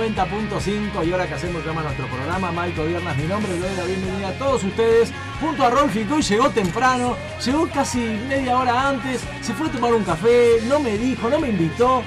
[0.00, 3.84] 90.5 y ahora que hacemos llama nuestro programa, Michael Viernas, mi nombre, le doy la
[3.84, 7.98] bienvenida a todos ustedes, junto a Rolfi, que hoy llegó temprano, llegó casi
[8.28, 12.02] media hora antes, se fue a tomar un café, no me dijo, no me invitó.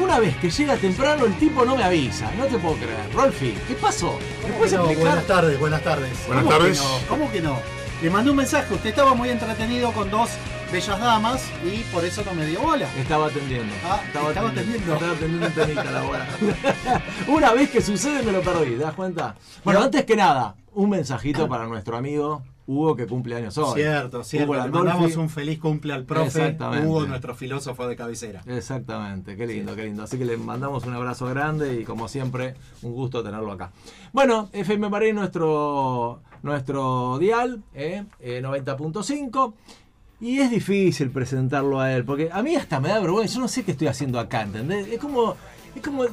[0.00, 3.08] Una vez que llega temprano, el tipo no me avisa, no te puedo creer.
[3.14, 4.18] Rolfi, ¿qué pasó?
[4.44, 5.04] ¿Me puedes No, explicar?
[5.06, 6.10] buenas tardes, buenas tardes.
[6.26, 6.80] Buenas ¿Cómo tardes.
[6.80, 6.98] Que no?
[7.08, 7.60] ¿Cómo que no?
[8.02, 10.30] Le mandé un mensaje, usted estaba muy entretenido con dos
[10.72, 12.88] bellas damas y por eso no me dio bola.
[12.96, 13.72] Estaba atendiendo.
[13.84, 14.94] Ah, estaba atendiendo.
[14.94, 16.26] Estaba atendiendo un temita la bola.
[17.28, 19.34] Una vez que sucede me lo perdí, ¿te das cuenta?
[19.64, 19.86] Bueno, No.
[19.86, 23.80] antes que nada, un mensajito para nuestro amigo Hugo que cumple años hoy.
[23.80, 24.52] Cierto, cierto.
[24.52, 26.54] Le mandamos un feliz cumple al profe.
[26.84, 28.42] Hugo, nuestro filósofo de cabecera.
[28.46, 30.02] Exactamente, qué lindo, qué lindo.
[30.02, 33.70] Así que le mandamos un abrazo grande y como siempre, un gusto tenerlo acá.
[34.12, 39.54] Bueno, FM Marín, nuestro, nuestro dial, eh, eh, 90.5.
[40.20, 43.48] Y es difícil presentarlo a él, porque a mí hasta me da vergüenza, yo no
[43.48, 44.88] sé qué estoy haciendo acá, ¿entendés?
[44.88, 45.36] Es como,
[45.76, 46.06] es como,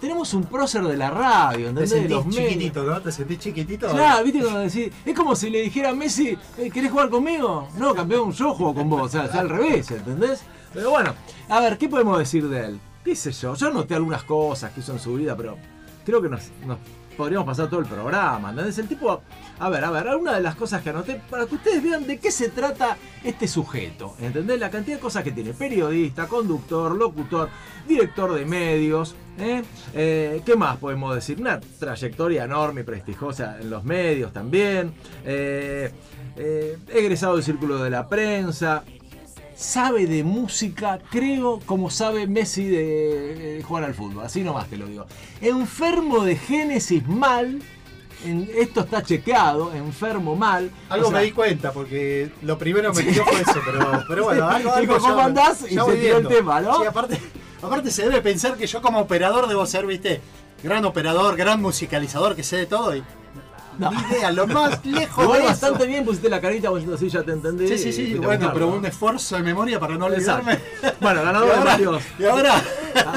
[0.00, 1.90] tenemos un prócer de la radio, Te ¿entendés?
[1.90, 3.00] De sentís los chiquitito, ¿no?
[3.02, 3.88] Te sentís chiquitito.
[3.90, 7.68] Claro, viste cuando decís, es como si le dijera a Messi, "Eh, ¿querés jugar conmigo?
[7.76, 10.42] No, campeón, yo juego con vos, o sea, es al revés, ¿entendés?
[10.72, 11.14] Pero bueno,
[11.50, 12.80] a ver, ¿qué podemos decir de él?
[13.04, 13.54] ¿Qué sé yo?
[13.54, 15.58] Yo noté algunas cosas que hizo en su vida, pero
[16.06, 16.78] creo que nos, nos
[17.16, 18.78] podríamos pasar todo el programa, ¿entendés?
[18.78, 19.22] El tipo,
[19.58, 22.18] a ver, a ver, alguna de las cosas que anoté, para que ustedes vean de
[22.18, 24.58] qué se trata este sujeto, ¿entendés?
[24.58, 27.48] La cantidad de cosas que tiene, periodista, conductor, locutor,
[27.86, 29.62] director de medios, ¿eh?
[29.94, 31.40] Eh, ¿Qué más podemos decir?
[31.40, 34.92] Una trayectoria enorme y prestigiosa en los medios también.
[35.24, 35.90] Eh,
[36.36, 38.84] eh, egresado del Círculo de la Prensa.
[39.62, 44.24] Sabe de música, creo, como sabe Messi de, de jugar al fútbol.
[44.24, 45.06] Así nomás te lo digo.
[45.40, 47.62] Enfermo de Génesis mal.
[48.24, 50.70] en- esto está chequeado, enfermo mal.
[50.88, 54.24] Algo O sea, me di cuenta porque lo primero me dio fue eso, pero, pero
[54.24, 55.62] bueno, algo, algo ¿cómo ya- andás?
[55.70, 56.80] Y ya se voy tiró el tema, ¿no?
[56.80, 57.18] Sí, aparte,
[57.62, 60.20] aparte se debe pensar que yo como operador debo ser, viste,
[60.62, 63.02] gran operador, gran musicalizador, que sé de todo y
[63.82, 63.90] No.
[63.90, 67.68] ni idea, lo más lejos Igual bastante bien pusiste la carita, así ya te entendí.
[67.68, 68.76] Sí, sí, sí, bueno, pero ¿no?
[68.76, 70.52] un esfuerzo de memoria para no olvidarme.
[70.54, 70.96] Exacto.
[71.00, 72.02] Bueno, ganador de varios.
[72.18, 72.54] y ahora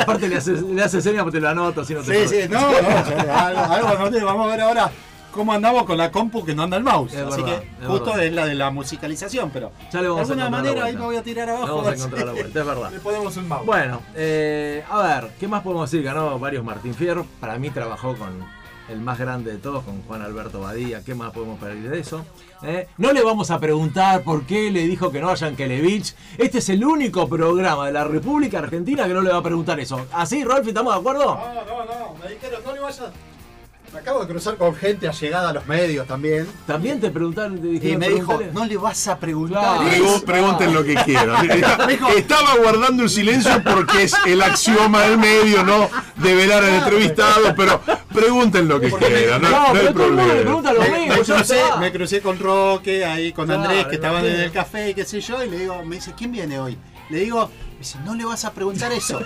[0.01, 2.49] Aparte le haces, le haces señas porque te lo anoto, así no te Sí, sí,
[2.49, 4.91] no, no, algo, algo no te- vamos a ver ahora
[5.31, 7.13] cómo andamos con la compu que no anda el mouse.
[7.13, 8.23] Es Así verdad, que es justo verdad.
[8.25, 11.01] es la de la musicalización, pero Ya le vamos de a alguna manera ahí me
[11.03, 11.75] voy a tirar abajo.
[11.75, 12.91] vamos a si encontrar la vuelta, es verdad.
[12.91, 13.65] Le ponemos un mouse.
[13.65, 16.05] Bueno, eh, a ver, ¿qué más podemos decir?
[16.05, 17.25] Ganó varios Martín Fierro.
[17.41, 18.29] Para mí trabajó con
[18.89, 21.03] el más grande de todos, con Juan Alberto Badía.
[21.03, 22.25] ¿Qué más podemos pedir de eso?
[22.63, 26.15] Eh, No le vamos a preguntar por qué le dijo que no a Yankelevich.
[26.37, 29.79] Este es el único programa de la República Argentina que no le va a preguntar
[29.79, 30.05] eso.
[30.13, 31.25] ¿Así, Rolfi, estamos de acuerdo?
[31.35, 33.09] No, no, no, me dijeron, no le vayas.
[33.95, 36.45] Me acabo de cruzar con gente allegada a los medios también.
[36.67, 39.79] También te preguntaron, te Y dijeron me dijo, no le vas a preguntar.
[39.79, 39.87] Claro.
[39.89, 40.03] eso".
[40.17, 41.49] Pregu- pregunten lo que quieran.
[41.49, 46.73] Está- Dijo- Estaba guardando el silencio porque es el axioma del medio, no develar al
[46.75, 47.79] entrevistado, pero
[48.13, 50.61] pregunten lo que quieran, no, No, no hay problema.
[50.73, 54.51] Me, me crucé, me crucé con Roque, ahí con Claro, Andrés, que estaban en el
[54.51, 56.77] café y qué sé yo, y le digo, me dice, ¿quién viene hoy?
[57.09, 59.21] Le digo, me dice, no le vas a preguntar eso.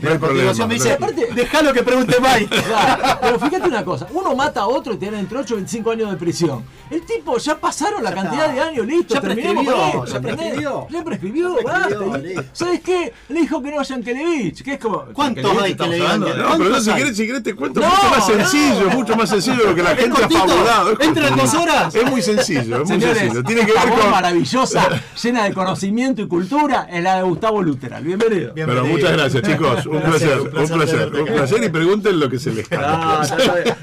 [0.00, 2.62] No continuación problema, me dice, Aparte- déjalo que pregunte Mike.
[2.62, 5.90] Claro, pero fíjate una cosa, uno mata a otro y tiene entre 8 y 25
[5.90, 6.64] años de prisión.
[6.90, 8.54] El tipo ya pasaron la Ya cantidad está.
[8.54, 10.86] de años, listo, Ya terminemos con prescribió, ya prescribió.
[10.90, 12.44] Ya prescribió, Ya prescribió.
[12.52, 13.12] ¿Sabes qué?
[13.28, 15.04] Le dijo que no a Yankelevich, que es como...
[15.12, 16.26] ¿Cuántos hay que le digan no?
[16.28, 18.34] No, pero ¿Cuántos si querés, si querés te cuento No, mucho más no.
[18.36, 20.92] sencillo, mucho más sencillo de lo que la ¿Es gente ha fabulado.
[20.92, 21.94] Es ¿Entra en dos horas?
[21.94, 23.42] Es muy sencillo, es muy Señores, sencillo.
[23.44, 24.10] Tiene que ver con.
[24.10, 24.88] maravillosa,
[25.22, 28.02] llena de conocimiento y cultura, es la de Gustavo Luteral.
[28.04, 28.54] Bienvenido.
[28.54, 28.66] Bien.
[28.68, 29.87] Pero muchas gracias, chicos.
[29.96, 31.64] Un placer, un placer, un placer.
[31.64, 33.32] Y pregunten lo que se les sabes.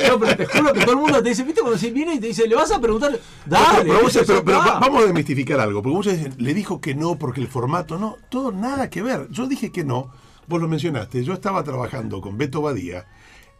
[0.10, 2.20] no, pero te juro que todo el mundo te dice, ¿viste cuando se viene y
[2.20, 3.20] te dice, le vas a preguntar?
[3.46, 7.48] Dale, pero, vamos a desmistificar algo, porque muchas veces le dijo que no porque el
[7.48, 9.28] formato no, todo nada que ver.
[9.30, 10.12] Yo dije que no,
[10.48, 13.06] vos lo mencionaste, yo estaba trabajando con Beto Badía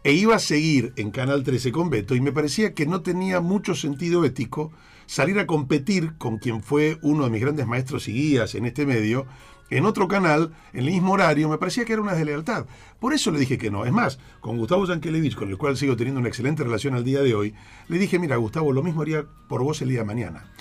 [0.04, 3.42] e iba a seguir en Canal 13 con Beto y me parecía que no tenía
[3.42, 4.72] mucho sentido ético
[5.08, 8.86] salir a competir con quien fue uno de mis grandes maestros y guías en este
[8.86, 9.26] medio
[9.70, 12.66] en otro canal, en el mismo horario, me parecía que era una deslealtad.
[13.00, 13.86] Por eso le dije que no.
[13.86, 17.22] Es más, con Gustavo Yankelevich, con el cual sigo teniendo una excelente relación al día
[17.22, 17.54] de hoy,
[17.88, 20.52] le dije, mira, Gustavo, lo mismo haría por vos el día de mañana.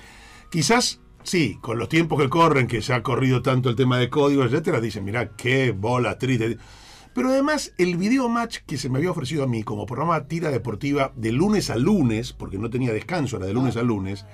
[0.50, 4.10] Quizás, sí, con los tiempos que corren, que se ha corrido tanto el tema de
[4.10, 6.58] código, etcétera, dicen, mira, qué bola triste.
[7.14, 10.50] Pero además, el video match que se me había ofrecido a mí como programa tira
[10.50, 14.26] deportiva de lunes a lunes, porque no tenía descanso, era de lunes a lunes,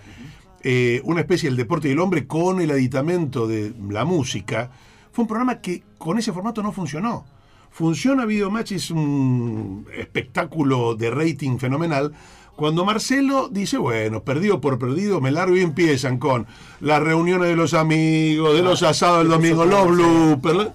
[0.63, 4.71] eh, una especie del deporte y el hombre con el aditamento de la música,
[5.13, 7.25] fue un programa que con ese formato no funcionó.
[7.71, 12.13] Funciona Video Match, es un espectáculo de rating fenomenal.
[12.57, 16.47] Cuando Marcelo dice, bueno, perdido por perdido, me largo y empiezan con
[16.81, 20.71] las reuniones de los amigos, de los asados del domingo, los bloopers.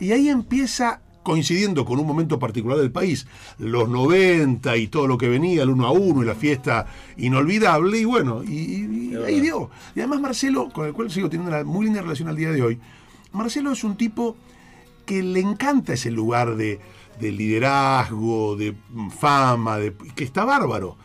[0.00, 3.26] Y ahí empieza coincidiendo con un momento particular del país,
[3.58, 6.86] los 90 y todo lo que venía, el 1 a 1 y la fiesta
[7.18, 8.52] inolvidable, y bueno, y,
[9.12, 9.70] y- ahí dio.
[9.94, 12.62] Y además Marcelo, con el cual sigo teniendo una muy linda relación al día de
[12.62, 12.78] hoy,
[13.32, 14.36] Marcelo es un tipo
[15.04, 16.80] que le encanta ese lugar de,
[17.20, 18.74] de liderazgo, de
[19.18, 20.96] fama, de, que está bárbaro.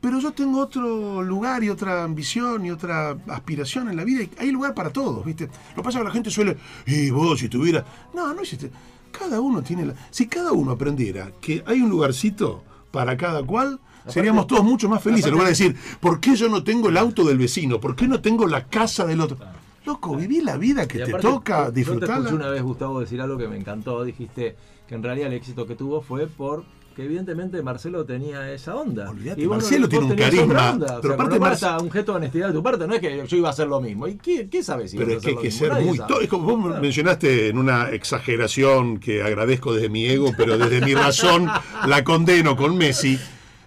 [0.00, 4.22] Pero yo tengo otro lugar y otra ambición y otra aspiración en la vida.
[4.22, 5.46] Y hay lugar para todos, ¿viste?
[5.70, 7.84] Lo que pasa es que la gente suele, y vos si tuviera...
[8.14, 8.70] No, no existe.
[9.16, 9.94] Cada uno tiene la...
[10.10, 15.02] Si cada uno aprendiera que hay un lugarcito para cada cual, seríamos todos mucho más
[15.02, 15.26] felices.
[15.26, 17.80] En lugar de decir, ¿por qué yo no tengo el auto del vecino?
[17.80, 19.38] ¿Por qué no tengo la casa del otro?
[19.84, 22.16] Loco, viví la vida que Y te aparte, toca, Yo te disfrutarla.
[22.16, 24.02] escuché una vez, Gustavo, decir algo que me encantó.
[24.02, 24.56] Dijiste
[24.88, 26.64] que en realidad el éxito que tuvo fue por
[26.94, 29.10] que evidentemente Marcelo tenía esa onda.
[29.10, 30.70] Olvídate, vos no- Marcelo tiene un carisma.
[30.74, 32.86] O pero sea, aparte está un gesto de honestidad de tu parte.
[32.86, 34.06] No es que yo iba a hacer lo mismo.
[34.06, 35.98] ¿Y qué, qué sabes si Pero es que hay que ser muy...
[36.22, 36.80] es como vos Claro.
[36.82, 41.48] mencionaste en una exageración que agradezco desde mi ego, pero desde mi razón
[41.86, 43.18] la condeno con Messi.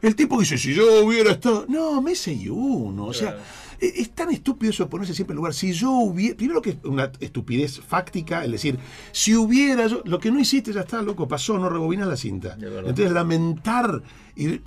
[0.02, 1.66] El tipo dice, si yo hubiera estado...
[1.68, 3.06] No, Messi y uno.
[3.08, 3.38] O sea,
[3.80, 5.54] es tan estúpido eso de ponerse siempre en lugar.
[5.54, 6.36] Si yo hubiera...
[6.38, 8.78] Primero que es una estupidez fáctica, es decir,
[9.12, 9.88] si hubiera...
[9.88, 12.56] yo- Lo que no hiciste ya está, loco, pasó, no rebobinas la cinta.
[12.90, 14.02] Entonces lamentar...
[14.36, 14.62] y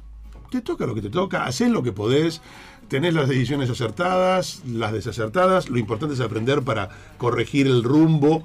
[0.50, 2.40] Te toca lo que te toca, haces lo que podés.
[2.88, 5.68] Tenés las decisiones acertadas, las desacertadas.
[5.70, 6.88] Lo importante es aprender para
[7.18, 8.44] corregir el rumbo.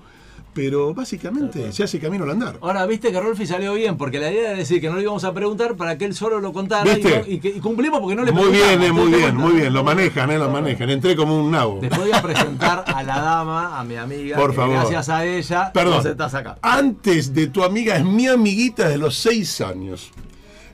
[0.55, 2.57] Pero básicamente se hace camino al andar.
[2.61, 5.25] Ahora, viste que Rolfi salió bien, porque la idea era decir que no le íbamos
[5.25, 7.01] a preguntar para que él solo lo contara y,
[7.33, 9.73] y que- y cumplimos porque no le Muy bien, eh, ¿te muy bien, muy bien.
[9.73, 10.89] Lo manejan, eh, lo manejan.
[10.89, 11.79] Entré como un nabo.
[11.81, 14.75] Después voy a presentar a la dama, a mi amiga, Por favor.
[14.77, 15.97] gracias a ella Perdón.
[15.97, 16.57] vos estás acá.
[16.61, 20.09] Antes de tu amiga, es mi amiguita de los seis años.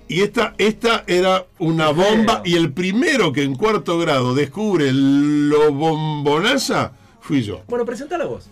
[0.08, 2.44] Y esta, esta era una bomba.
[2.46, 7.62] Y el primero que en cuarto grado descubre lo bombonaza fui yo.
[7.68, 8.50] Bueno, presentala vos.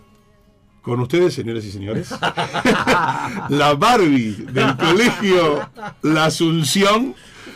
[0.82, 2.10] Con ustedes, señoras y señores,
[3.50, 5.70] la Barbie del colegio
[6.02, 7.14] La Asunción,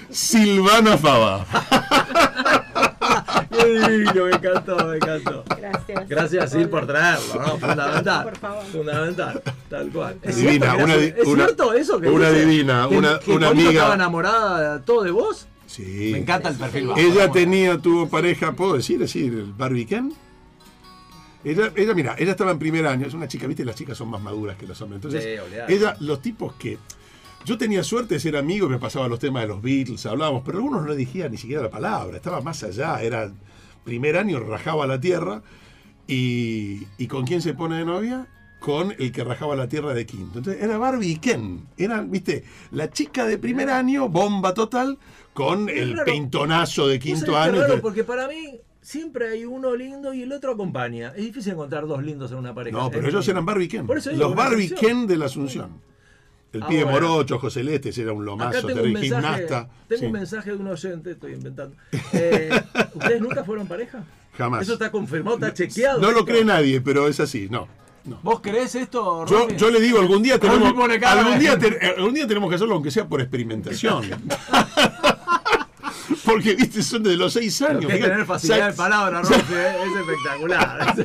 [0.10, 1.46] Silvana Fava.
[3.50, 5.44] Qué divino, me encantó, me encantó.
[5.58, 6.10] Gracias.
[6.10, 7.58] Gracias, Sil, por traerlo, ¿no?
[7.58, 8.24] Fundamental.
[8.24, 8.64] Por favor.
[8.66, 10.18] Fundamental, tal cual.
[10.22, 12.46] ¿Es Divina, cierto que una ¿Es una- cierto eso que una dice?
[12.46, 13.72] divina, Que- una- que una Polito amiga.
[13.72, 15.48] estaba enamorada todo de vos?
[15.66, 16.10] Sí.
[16.12, 17.00] Me encanta el perfil bajo.
[17.00, 19.00] Ella tenía, tuvo pareja, ¿puedo decir?
[19.00, 20.14] decir el Barbie Ken?
[21.44, 24.10] Ella, ella, mira, ella estaba en primer año, es una chica, viste, las chicas son
[24.10, 24.98] más maduras que los hombres.
[25.04, 26.78] Entonces, Sí, ella, los tipos que.
[27.46, 30.60] Yo tenía suerte de ser amigo, me pasaba los temas de los Beatles, hablábamos, pero
[30.60, 33.30] algunos no dijían ni siquiera la palabra, estaba más allá, era
[33.84, 35.42] primer año, rajaba la tierra.
[36.08, 38.28] Y, ¿Y con quién se pone de novia?
[38.60, 40.38] Con el que rajaba la tierra de quinto.
[40.40, 41.66] Entonces era Barbie y Ken.
[41.78, 44.98] Eran, viste, la chica de primer año, bomba total,
[45.34, 46.12] con Es el raro.
[46.12, 47.66] pintonazo de ¿Vos quinto año.
[47.66, 51.10] que- porque para mí siempre hay uno lindo y el otro acompaña.
[51.16, 52.78] Es difícil encontrar dos lindos en una pareja.
[52.78, 53.88] No, pero ellos eran Barbie Ken.
[53.88, 54.70] Por eso digo, Los Barbie.
[54.76, 55.82] Ken de la Asunción.
[56.52, 57.00] El Ah, pibe bueno.
[57.10, 59.70] morocho, José Celeste, ese era un Acá lomazo, tengo un terrible mensaje, gimnasta.
[59.88, 61.76] tengo Sí, un mensaje de un oyente, estoy inventando.
[62.14, 62.50] Eh,
[62.94, 64.04] ¿Ustedes nunca fueron pareja?
[64.38, 64.62] Jamás.
[64.62, 66.00] Eso está confirmado, está chequeado.
[66.00, 67.48] No lo cree nadie, pero es así.
[67.50, 67.68] No.
[68.06, 68.20] no.
[68.22, 70.74] ¿Vos creés esto, Yo, yo le digo, algún día tenemos,
[71.08, 74.04] algún día, te- algún día tenemos que hacerlo, aunque sea por experimentación.
[76.26, 77.86] Porque, viste, son de los seis años.
[77.86, 80.96] que tener facilidad de palabra, Rolfi, eh, es espectacular.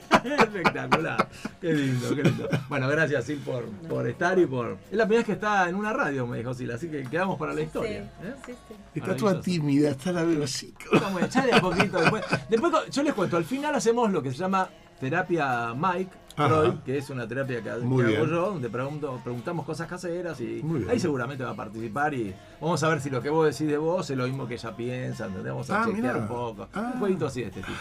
[0.22, 1.28] Es espectacular.
[1.62, 2.46] Qué lindo, qué lindo.
[2.68, 4.76] Bueno, gracias, Sil, por, por estar y por.
[4.90, 7.38] Es la primera vez que está en una radio, me dijo Sil, así que quedamos
[7.38, 8.00] para la historia.
[8.22, 8.34] ¿eh?
[8.44, 8.74] Sí, sí.
[8.96, 10.74] Está toda tímida, está la veo así.
[10.92, 12.22] Vamos a echarle a poquito después.
[12.50, 14.68] Después yo les cuento, al final hacemos lo que se llama
[15.00, 16.10] terapia Mike.
[16.48, 20.98] Freud, que es una terapia que, hago yo, donde pregunto- preguntamos cosas caseras y ahí
[21.00, 24.08] seguramente va a participar y vamos a ver si lo que vos decís de vos
[24.10, 25.52] es lo mismo que ella piensa, ¿entendés?
[25.52, 26.16] Vamos a Ah, chequear mirá.
[26.18, 26.68] un poco.
[26.74, 26.90] Ah.
[26.94, 27.78] Un jueguito así de este tipo.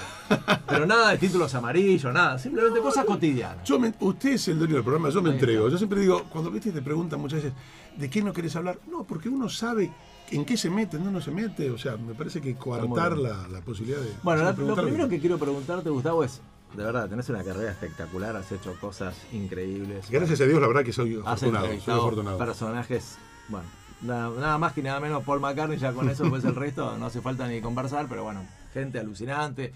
[0.67, 3.63] Pero nada de títulos amarillos, nada, simplemente cosas cotidianas.
[3.63, 5.45] Yo me- usted es el dueño del programa, yo me Ahí está.
[5.45, 5.69] entrego.
[5.69, 7.57] Yo siempre digo, cuando viste te preguntan muchas veces,
[7.97, 8.79] ¿de qué no querés hablar?
[8.89, 9.91] No, porque uno sabe
[10.31, 11.71] en qué se mete, no, no se mete.
[11.71, 14.11] O sea, me parece que coartar la, la posibilidad de.
[14.23, 16.39] Bueno, la- lo primero que quiero preguntarte, Gustavo, es,
[16.75, 20.09] de verdad, tenés una carrera espectacular, has hecho cosas increíbles.
[20.09, 21.67] Gracias a Dios, la verdad que soy afortunado.
[21.79, 22.37] Soy afortunado.
[22.37, 23.67] personajes, bueno,
[24.01, 27.07] nada, nada más que nada menos Paul McCartney, ya con eso, pues el resto no
[27.07, 29.73] hace falta ni conversar, pero bueno, gente alucinante.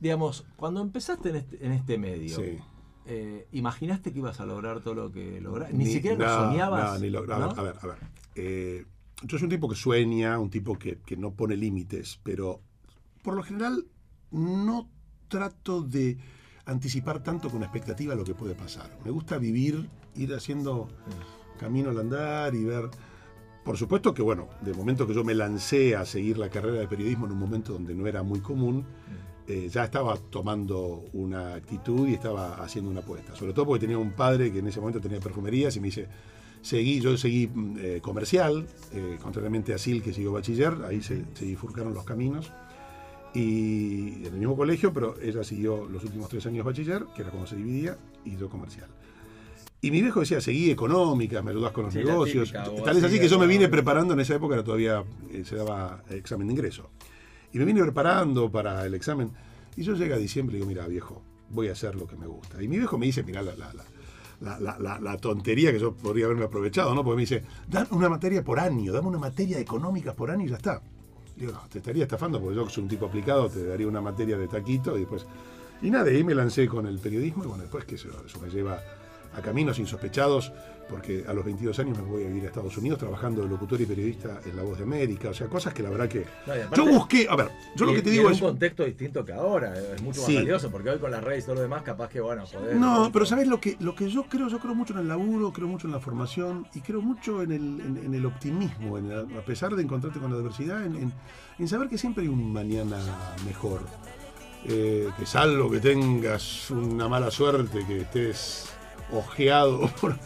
[0.00, 2.58] Digamos, cuando empezaste en este, en este medio, Sí.
[3.06, 5.74] eh, ¿imaginaste que ibas a lograr todo lo que lograste?
[5.76, 6.92] Ni, siquiera no, lo soñabas.
[6.94, 7.48] no, ni lo- a, ¿no?
[7.54, 7.96] ver, a ver, a ver.
[8.34, 8.84] Eh,
[9.22, 12.60] yo soy un tipo que sueña, un tipo que, que no pone límites, pero
[13.22, 13.86] por lo general
[14.30, 14.90] no
[15.28, 16.16] trato de
[16.66, 18.90] anticipar tanto con expectativa lo que puede pasar.
[19.04, 20.88] Me gusta vivir, ir haciendo
[21.58, 22.90] camino al andar y ver.
[23.64, 26.86] Por supuesto que, bueno, de momento que yo me lancé a seguir la carrera de
[26.86, 28.84] periodismo en un momento donde no era muy común,
[29.48, 33.34] eh, ya estaba tomando una actitud y estaba haciendo una apuesta.
[33.34, 36.08] Sobre todo porque tenía un padre que en ese momento tenía perfumerías y me dice,
[36.62, 41.44] seguí, yo seguí eh, comercial, eh, contrariamente a Sil que siguió bachiller, ahí se, se
[41.44, 42.52] bifurcaron los caminos.
[43.36, 47.30] Y en el mismo colegio, pero ella siguió los últimos tres años bachiller, que era
[47.30, 48.88] cuando se dividía, y yo comercial.
[49.82, 52.50] Y mi viejo decía, seguí económicas, me ayudás con los Sí, negocios.
[52.50, 55.44] típica, Tal es así, que yo me vine preparando, en esa época era todavía eh,
[55.44, 56.88] se daba examen de ingreso.
[57.52, 59.30] Y me vine preparando para el examen.
[59.76, 62.26] Y yo llegué a diciembre y digo, mira viejo, voy a hacer lo que me
[62.26, 62.62] gusta.
[62.62, 66.44] Y mi viejo me dice, mira la, la, la, la, tontería que yo podría haberme
[66.46, 67.04] aprovechado, ¿no?
[67.04, 70.46] Porque me dice, dan una materia por año, dame una materia de económicas por año
[70.46, 70.80] y ya está.
[71.70, 74.96] Te estaría estafando porque yo soy un tipo aplicado, te daría una materia de taquito
[74.96, 75.26] y después...
[75.82, 78.08] Y nada, y me lancé con el periodismo y bueno, después que eso
[78.40, 78.80] me lleva
[79.36, 80.50] a caminos insospechados,
[80.88, 83.80] porque a los 22 años me voy a vivir a Estados Unidos trabajando de locutor
[83.80, 86.24] y periodista en La Voz de América, o sea, cosas que la verdad que...
[86.46, 88.40] No, y aparte- yo busqué, a ver, yo lo que te digo es...
[88.40, 90.36] un contexto distinto que ahora, es mucho más Sí.
[90.36, 92.76] valioso, porque hoy con las redes y todo lo demás, capaz que, bueno, podés...
[92.76, 94.48] No, pero ¿sabes lo que, lo que yo creo?
[94.48, 97.52] Yo creo mucho en el laburo, creo mucho en la formación y creo mucho en
[97.52, 100.94] el, en, en el optimismo, en el- a pesar de encontrarte con la adversidad, en,
[100.96, 101.12] en-
[101.58, 102.98] en saber que siempre hay un mañana
[103.44, 103.80] mejor.
[104.68, 108.66] Eh, que salvo que tengas una mala suerte, que estés
[109.12, 110.16] ojeado por...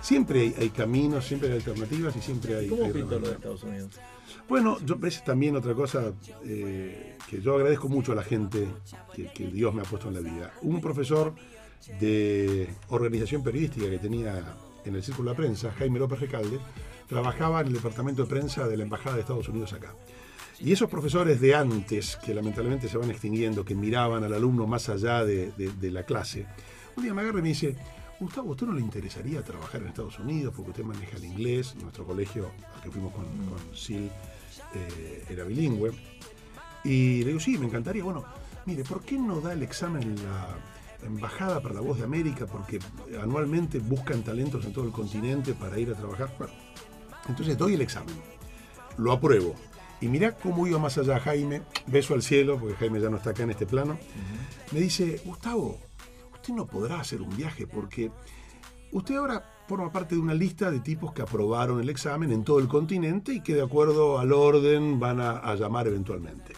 [0.00, 2.68] Siempre hay, hay caminos, siempre hay alternativas y siempre hay...
[2.68, 3.34] ¿Cómo hay pintó lo de.
[3.34, 3.90] Estados Unidos?
[4.48, 6.12] Bueno, yo ves también otra cosa
[6.44, 8.66] eh, que yo agradezco mucho a la gente
[9.14, 10.52] que, que Dios me ha puesto en la vida.
[10.62, 11.34] Un profesor
[12.00, 16.58] de organización periodística que tenía en el Círculo de la Prensa, Jaime López Recalde,
[17.08, 19.94] trabajaba en el departamento de prensa de la Embajada de Estados Unidos acá.
[20.60, 24.88] Y esos profesores de antes, que lamentablemente se van extinguiendo, que miraban al alumno más
[24.88, 26.46] allá de, de- de la clase,
[26.96, 27.76] un día me agarra y me dice,
[28.20, 31.76] Gustavo, ¿a usted no le interesaría trabajar en Estados Unidos porque usted maneja el inglés?
[31.76, 34.10] Nuestro colegio, al que fuimos con, con Sil,
[34.74, 35.92] eh, era bilingüe.
[36.84, 38.02] Y le digo, sí, me encantaría.
[38.02, 38.24] Bueno,
[38.66, 40.48] mire, ¿por qué no da el examen en la
[41.04, 42.46] Embajada para la Voz de América?
[42.46, 42.80] Porque
[43.22, 46.34] anualmente buscan talentos en todo el continente para ir a trabajar.
[46.38, 46.52] Bueno,
[47.28, 48.16] entonces doy el examen,
[48.96, 49.54] lo apruebo.
[50.00, 53.30] Y mirá cómo iba más allá Jaime, beso al cielo, porque Jaime ya no está
[53.30, 53.98] acá en este plano.
[54.72, 55.78] Me dice, Gustavo,
[56.48, 58.10] usted no podrá hacer un viaje porque
[58.92, 62.58] usted ahora forma parte de una lista de tipos que aprobaron el examen en todo
[62.58, 66.54] el continente y que de acuerdo al orden van a, a llamar eventualmente.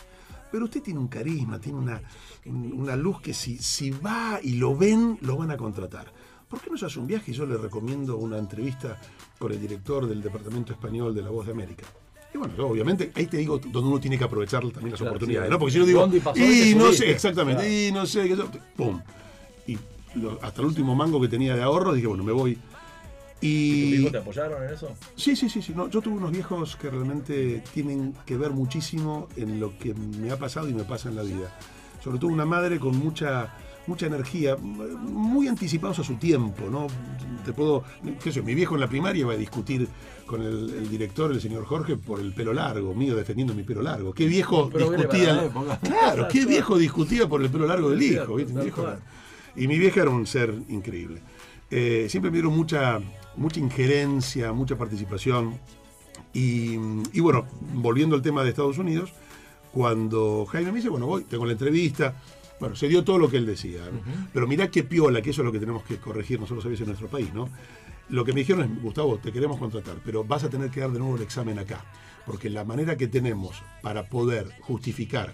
[0.52, 2.00] Pero usted tiene un carisma, tiene una,
[2.46, 6.12] un- una luz que si, si va y lo ven, lo van a contratar.
[6.48, 7.30] ¿Por qué no se hace un viaje?
[7.32, 9.00] Y yo le recomiendo una entrevista
[9.38, 11.86] con el director del Departamento Español de La Voz de América.
[12.32, 15.12] Y bueno, yo obviamente ahí te digo donde uno tiene que aprovechar también las Claro,
[15.16, 15.58] oportunidades, sí, ¿no?
[15.58, 16.96] Porque si yo digo, y no subiste".
[17.06, 17.76] sé, exactamente, Claro.
[17.88, 19.00] y no sé, qué sé yo", ¡pum!
[20.14, 22.54] Y lo- hasta el último mango que tenía de ahorro dije, bueno, me voy.
[22.54, 24.88] ¿Tus Y hijos te apoyaron en eso?
[25.16, 25.72] Sí, sí, sí, sí.
[25.74, 30.30] No, yo tuve unos viejos que realmente tienen que ver muchísimo en lo que me
[30.30, 31.56] ha pasado y me pasa en la vida.
[32.04, 33.54] Sobre todo una madre con mucha
[33.86, 36.86] mucha energía, muy anticipados a su tiempo, ¿no?
[37.44, 37.82] Te puedo,
[38.22, 39.88] qué sé mi viejo en la primaria iba a discutir
[40.26, 43.82] con el, el director, el señor Jorge, por el pelo largo, mío defendiendo mi pelo
[43.82, 44.12] largo.
[44.12, 45.50] ¿Qué viejo Pero discutía?
[45.82, 48.36] Claro, ¿qué viejo discutía por el pelo largo del hijo?
[48.36, 48.52] ¿viste?
[48.52, 49.00] Mi viejo era-
[49.56, 51.20] y mi vieja era un ser increíble.
[51.70, 53.00] Eh, siempre me dieron mucha,
[53.36, 55.58] mucha injerencia, mucha participación.
[56.32, 56.74] Y,
[57.12, 59.12] y bueno, volviendo al tema de Estados Unidos,
[59.72, 62.14] cuando Jaime me dice, bueno, voy, tengo la entrevista,
[62.58, 63.80] bueno, se dio todo lo que él decía.
[63.90, 64.00] ¿no?
[64.32, 66.82] Pero mirá qué piola, que eso es lo que tenemos que corregir nosotros a veces
[66.82, 67.48] en nuestro país, ¿no?
[68.10, 70.90] Lo que me dijeron es, Gustavo, te queremos contratar, pero vas a tener que dar
[70.90, 71.84] de nuevo el examen acá.
[72.26, 75.32] Porque la manera que tenemos para poder justificar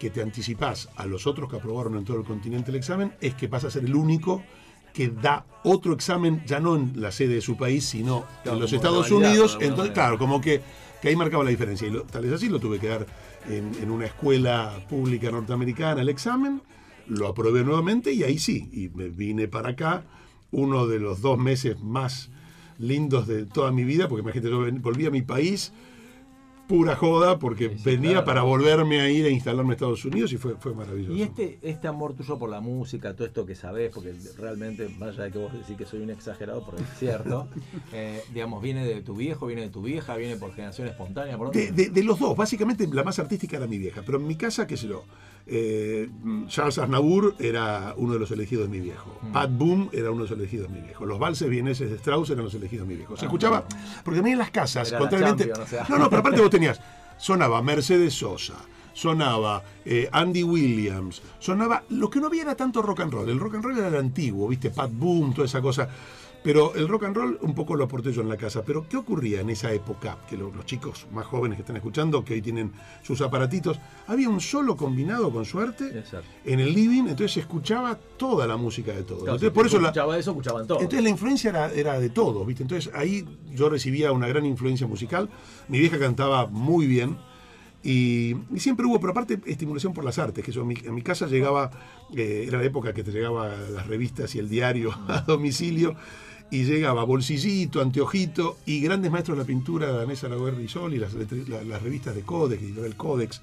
[0.00, 3.34] que te anticipás a los otros que aprobaron en todo el continente el examen es
[3.34, 4.42] que vas a ser el único
[4.94, 8.62] que da otro examen, ya no en la sede de su país, sino Claro, en
[8.62, 9.52] los Estados Unidos.
[9.60, 9.92] Entonces, manera.
[9.94, 10.60] claro, como que,
[11.00, 11.86] que ahí marcaba la diferencia.
[11.86, 13.06] Y lo- tal vez así lo tuve que dar
[13.48, 16.60] en, en una escuela pública norteamericana el examen,
[17.06, 20.02] lo aprobé nuevamente y ahí sí, y me vine para acá,
[20.50, 22.30] uno de los dos meses más
[22.78, 25.72] lindos de toda mi vida, porque imagínate, yo volví a mi país,
[26.70, 28.24] pura joda, porque venía claro.
[28.24, 31.12] para volverme a ir a instalarme a Estados Unidos y fue, fue maravilloso.
[31.16, 35.10] Y este, este amor tuyo por la música, todo esto que sabés, porque realmente, más
[35.10, 37.48] allá de que vos decís que soy un exagerado, porque es cierto,
[37.92, 41.36] eh, digamos, viene de tu viejo, viene de tu vieja, viene por generación espontánea.
[41.52, 44.36] De, de- de los dos, básicamente la más artística era mi vieja, pero en mi
[44.36, 45.04] casa, qué sé yo,
[45.52, 46.08] eh,
[46.46, 49.32] Charles Aznavour era uno de los elegidos de mi viejo, Mm.
[49.32, 52.30] Pat Boom era uno de los elegidos de mi viejo, los valses vieneses de Strauss
[52.30, 53.16] eran los elegidos de mi viejo.
[53.16, 53.64] Se Ah, escuchaba,
[54.04, 55.44] porque a mí en las casas, Era contrariamente...
[55.48, 55.86] Champions, o sea.
[55.88, 56.80] No, no, pero aparte vos tenías,
[57.18, 58.54] sonaba Mercedes Sosa,
[58.92, 63.38] sonaba eh, Andy Williams, sonaba, lo que no había era tanto rock and roll, el
[63.40, 65.88] rock and roll era el antiguo, viste, Pat Boom, toda esa cosa.
[66.42, 68.62] Pero el rock and roll un poco lo aporté yo en la casa.
[68.64, 70.16] Pero ¿qué ocurría en esa época?
[70.28, 72.72] Que lo- los chicos más jóvenes que están escuchando, que hoy tienen
[73.02, 76.26] sus aparatitos, había un solo combinado con suerte Exacto.
[76.46, 79.22] en el living, entonces se escuchaba toda la música de todos.
[79.24, 80.78] Claro, Entonces, si por eso la, escuchaba eso, escuchaban todo.
[80.80, 82.62] entonces la influencia era, era de todos, ¿viste?
[82.62, 83.22] Entonces ahí
[83.52, 85.28] yo recibía una gran influencia musical.
[85.68, 87.18] Mi vieja cantaba muy bien.
[87.82, 91.00] Y, y siempre hubo, pero aparte, estimulación por las artes, que en mi, en mi
[91.02, 91.70] casa llegaba,
[92.14, 95.96] eh, era la época que te llegaba las revistas y el diario a domicilio,
[96.50, 100.98] y llegaba Bolsillito, Anteojito y grandes maestros de la pintura, Danesa Laguerre y Sol, y
[100.98, 101.14] las,
[101.48, 103.40] la- las revistas de Codex, y el Codex,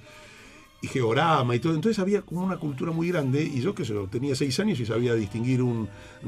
[0.82, 1.74] y Georama y todo.
[1.74, 4.86] Entonces había como una cultura muy grande, y yo que sé, tenía seis años y
[4.86, 5.88] sabía distinguir un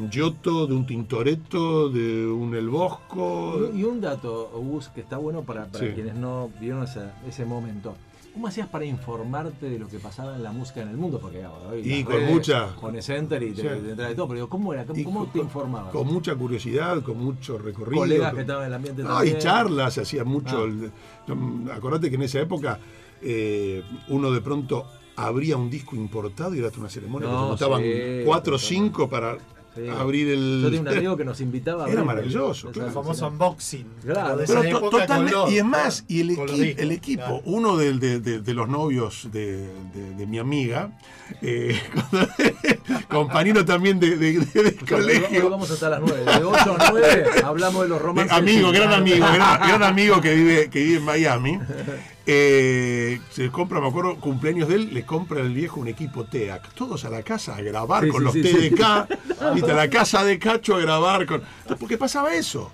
[0.10, 3.70] Giotto de un Tintoretto, de un El Bosco.
[3.76, 5.92] Y un dato, Gus, que está bueno para, para Sí.
[5.94, 7.96] quienes no vieron ese, ese momento.
[8.34, 11.20] ¿Cómo hacías para informarte de lo que pasaba en la música en el mundo?
[11.20, 13.68] Porque ahora hoy Y con redes, mucha- Pones enter y te, Sí.
[13.86, 14.28] te trae todo.
[14.28, 14.86] Pero digo, ¿cómo era?
[14.86, 15.92] ¿Cómo, con- te informabas?
[15.92, 18.02] Con mucha curiosidad, con mucho recorrido.
[18.02, 19.36] Colegas con- que estaban en el ambiente No, también.
[19.36, 20.66] y charlas, se hacía mucho.
[21.28, 21.74] Ah.
[21.76, 22.80] acordate que en esa época
[23.22, 24.86] eh, uno de pronto
[25.18, 28.60] abría un disco importado y era una ceremonia que No, se juntaban sí, cuatro o
[28.60, 29.38] cinco para
[29.76, 29.88] Sí.
[29.88, 30.60] abrir el.
[30.64, 32.88] Yo tenía un amigo que nos invitaba a Era abrir- maravilloso, Esa- claro.
[32.88, 33.86] El famoso unboxing.
[34.04, 34.38] Claro.
[34.38, 36.92] de esa Pero época con totalmente, los- y es más, y el, equi- discos, el
[36.92, 37.42] equipo, claro.
[37.46, 39.58] uno del- de, de- de los novios de,
[39.94, 40.98] de- de mi amiga,
[41.42, 41.80] eh,
[43.10, 46.24] compañero también de, de- de- de colegio, vamos hasta las 9.
[46.26, 48.32] De 8 a 9 hablamos de los romances.
[48.38, 51.60] amigo, gran amigo, gran, gran amigo que vive, que vive en Miami.
[52.26, 56.74] eh, se compra, me acuerdo, cumpleaños de él, le compra el viejo un equipo TEAC.
[56.74, 59.54] Todos a la casa a grabar Sí, con sí, los sí, TDK.
[59.56, 59.72] ¿viste?
[59.72, 61.42] A la casa de Cacho a grabar con.
[61.80, 62.72] Porque pasaba eso.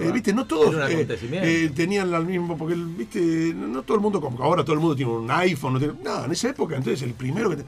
[0.00, 0.32] Eh, ¿viste?
[0.32, 3.20] No todos eh, eh, tenían el mismo, porque ¿viste?
[3.54, 5.74] No, no todo el mundo, como ahora todo el mundo tiene un iPhone.
[5.74, 7.56] No, tiene- no, en esa época, entonces el primero que.
[7.56, 7.64] te-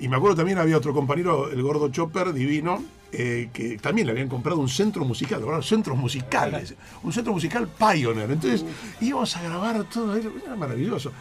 [0.00, 2.82] y me acuerdo también había otro compañero, el gordo Chopper, divino,
[3.12, 5.62] eh, que también le habían comprado un centro musical, ¿verdad?
[5.62, 8.30] centros musicales, un centro musical Pioneer.
[8.30, 8.64] Entonces
[9.00, 11.12] íbamos a grabar todo, era era maravilloso.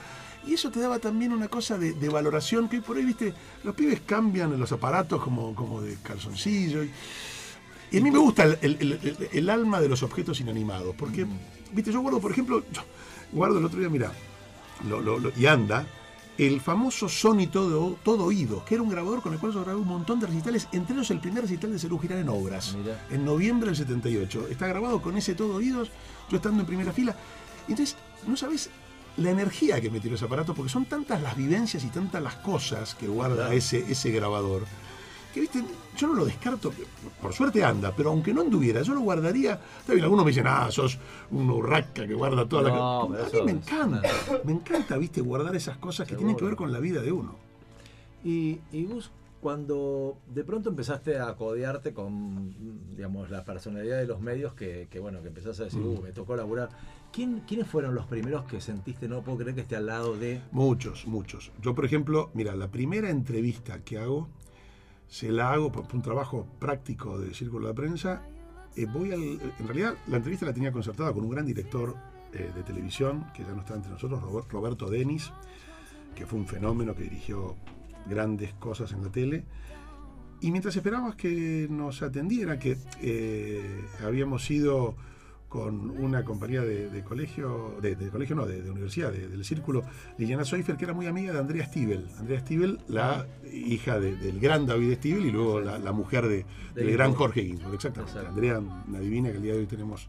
[0.48, 3.34] Y eso te daba también una cosa de, de valoración que hoy por hoy, viste,
[3.64, 6.84] los pibes cambian los aparatos como, como de calzoncillo.
[6.84, 6.92] Y,
[7.92, 10.96] y a mí me gusta el, el- el- el- el alma de los objetos inanimados,
[10.98, 11.26] porque,
[11.74, 12.82] viste, yo guardo, por ejemplo, yo
[13.32, 14.12] guardo el otro día, mira,
[14.88, 15.86] lo- lo- lo- y anda,
[16.40, 19.78] el famoso Sony todo, todo oído, que era un grabador con el cual yo grabé
[19.80, 23.06] un montón de recitales, entre ellos el primer recital de Cerú Girán en Obras, Mirá.
[23.12, 24.48] en noviembre del 78.
[24.50, 25.92] Está grabado con ese todo oídos,
[26.30, 27.14] yo estando en primera fila.
[27.68, 28.70] Entonces, no sabes
[29.18, 32.36] la energía que me tiró ese aparato, porque son tantas las vivencias y tantas las
[32.36, 34.66] cosas que guarda ese, ese grabador,
[35.34, 35.64] que viste,
[35.98, 36.72] yo no lo descarto,
[37.22, 39.60] por suerte anda, pero aunque no anduviera, yo lo guardaría.
[39.80, 40.98] Está bien, algunos me dicen, ah, sos
[41.32, 42.70] un urraca que guarda toda la.
[42.70, 43.16] No, A mí
[43.46, 44.02] me es encanta,
[44.44, 47.36] me encanta, viste, guardar esas cosas que tienen que ver con la vida de uno.
[48.24, 49.12] Y, y vos,
[49.42, 52.54] cuando de pronto empezaste a codearte con,
[52.96, 56.00] digamos, la personalidad de los medios, que, que, bueno, que empezaste a decir, Mm.
[56.00, 56.70] uh, me tocó laburar.
[57.12, 60.42] ¿Quién, ¿Quiénes fueron los primeros que sentiste, no puedo creer que esté al lado de...
[60.52, 61.52] Muchos, muchos.
[61.62, 64.28] Yo, por ejemplo, mira, la primera entrevista que hago,
[65.10, 68.22] se la hago por un trabajo práctico de Círculo de Prensa.
[68.76, 71.96] eh, voy al, en realidad, la entrevista la tenía concertada con un gran director
[72.32, 75.32] eh, de televisión, que ya no está entre nosotros, Rober- Roberto Denis,
[76.16, 77.56] que fue un fenómeno que dirigió
[78.08, 79.46] grandes cosas en la tele.
[80.42, 84.96] Y mientras esperábamos que nos atendiera, que eh, habíamos ido
[85.50, 89.44] con una compañía de, de colegio, de, de colegio no, de, de universidad, de- del
[89.44, 89.84] círculo,
[90.20, 92.06] Liliana Soifer, que era muy amiga de Andrea Stivel.
[92.20, 96.46] Andrea Stivel, la hija de- del gran David Stivel y luego la, la mujer de-
[96.76, 97.14] del De gran.
[97.14, 97.74] Jorge Ginsburg.
[97.74, 98.12] Exactamente.
[98.14, 98.30] Exacto.
[98.30, 100.08] Andrea, una divina que el día de hoy tenemos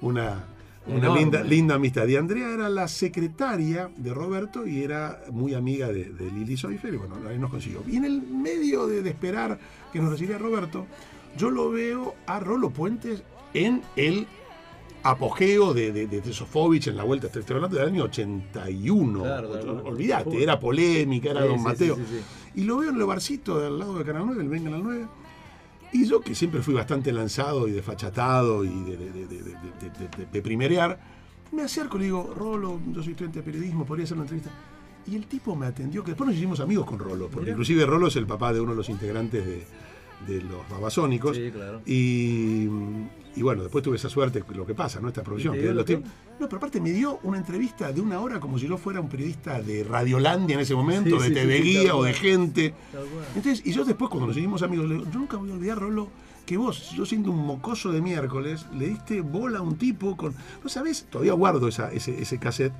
[0.00, 0.42] una,
[0.86, 2.06] una linda amistad.
[2.08, 6.94] Y Andrea era la secretaria de Roberto y era muy amiga de, de Lili Soifer
[6.94, 7.82] y bueno, ahí nos consiguió.
[7.86, 9.58] Y en el medio de, de esperar
[9.92, 10.86] que nos recibiera Roberto,
[11.36, 13.22] yo lo veo a Rolo Puentes
[13.54, 14.26] en el
[15.02, 17.26] apogeo de, de, de Sofovich en la vuelta.
[17.26, 19.22] Estoy hablando del año 81.
[19.22, 19.82] Claro, claro.
[19.84, 21.96] Olvídate, era polémica, era Sí, Don sí, Mateo.
[21.96, 22.02] sí.
[22.54, 25.06] Y lo veo en el barcito del lado de Canal 9, el Venga al 9.
[25.94, 28.70] Y yo, que siempre fui bastante lanzado y desfachatado y
[30.32, 30.98] de, primerear,
[31.52, 34.50] me acerco y le digo, Rolo, yo soy estudiante de periodismo, podría hacer una entrevista.
[35.06, 37.52] Y el tipo me atendió, que después nos hicimos amigos con Rolo, porque Mirá.
[37.52, 39.66] inclusive Rolo es el papá de uno de los integrantes de,
[40.26, 41.36] de los babasónicos.
[41.36, 41.82] Sí, claro.
[41.86, 42.68] Y,
[43.34, 45.08] y bueno, después tuve esa suerte, lo que pasa, ¿no?
[45.08, 45.54] Esta profesión.
[45.54, 45.96] ¿Y te que lo que?
[45.96, 49.08] No, pero aparte me dio una entrevista de una hora como si yo fuera un
[49.08, 52.74] periodista de Radiolandia en ese momento, Sí, de sí, TV sí, Guía o de gente.
[53.34, 55.78] Entonces, y yo después cuando nos hicimos amigos, le digo, yo nunca voy a olvidar,
[55.78, 56.08] Rolo,
[56.46, 60.34] que vos, yo siendo un mocoso de miércoles, le diste bola a un tipo con.
[60.62, 61.06] ¿No sabés?
[61.08, 62.72] Todavía guardo esa, ese, ese cassette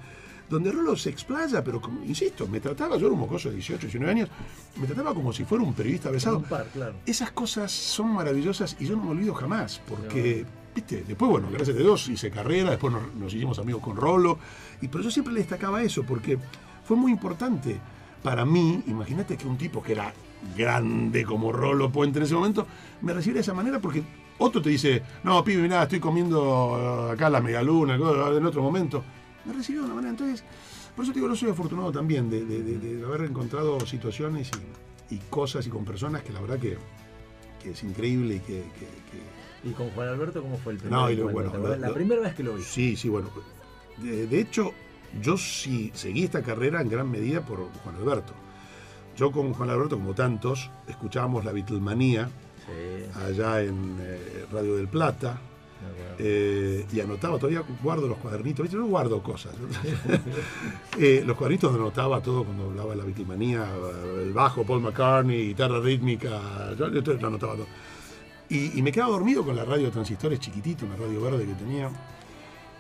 [0.49, 3.87] donde Rolo se explaya, pero como, insisto, me trataba, yo era un mocoso de 18,
[3.87, 4.29] 19 años,
[4.77, 6.39] me trataba como si fuera un periodista besado.
[6.39, 6.95] Un par, claro.
[7.07, 11.77] Esas cosas son maravillosas y yo no me olvido jamás, porque, viste, después, bueno, gracias
[11.77, 14.39] a Dios hice carrera, después nos, nos hicimos amigos con Rolo,
[14.81, 16.39] y pero yo siempre le destacaba eso, porque
[16.85, 17.81] fue muy importante
[18.23, 20.13] para mí, imagínate que un tipo que era
[20.57, 22.67] grande como Rolo Puente en ese momento,
[23.01, 24.03] me recibe de esa manera porque
[24.39, 29.05] otro te dice, no, pibe, mirá, estoy comiendo acá la megaluna, en otro momento.
[29.45, 30.45] Me recibió de una manera, entonces,
[30.95, 34.51] por eso te digo, yo soy afortunado también de, de- de- de haber encontrado situaciones
[35.11, 36.79] y, y cosas y con personas que la verdad que,
[37.63, 40.99] que es increíble y que- que- que, ¿Y con Juan Alberto cómo fue el primer
[40.99, 42.63] No, y lo- bueno, La lo- primera vez que lo vi.
[42.63, 43.31] Sí, sí, bueno.
[43.99, 44.73] De, hecho,
[45.21, 48.33] yo sí seguí esta carrera en gran medida por Juan Alberto.
[49.17, 52.29] Yo con Juan Alberto, como tantos, escuchábamos la Beatlemanía
[52.67, 55.39] Sí, allá en eh, Radio del Plata.
[56.19, 58.77] Eh, y anotaba, todavía guardo los cuadernitos, ¿viste?
[58.77, 59.53] Yo guardo cosas.
[60.99, 63.67] Eh, los cuadernitos donde anotaba todo cuando hablaba de la Beatlemanía,
[64.23, 67.67] el bajo, Paul McCartney, guitarra rítmica, yo, yo lo anotaba todo.
[68.51, 71.91] Y, y me quedaba dormido con la radio transistores chiquitito, una radio verde que tenía.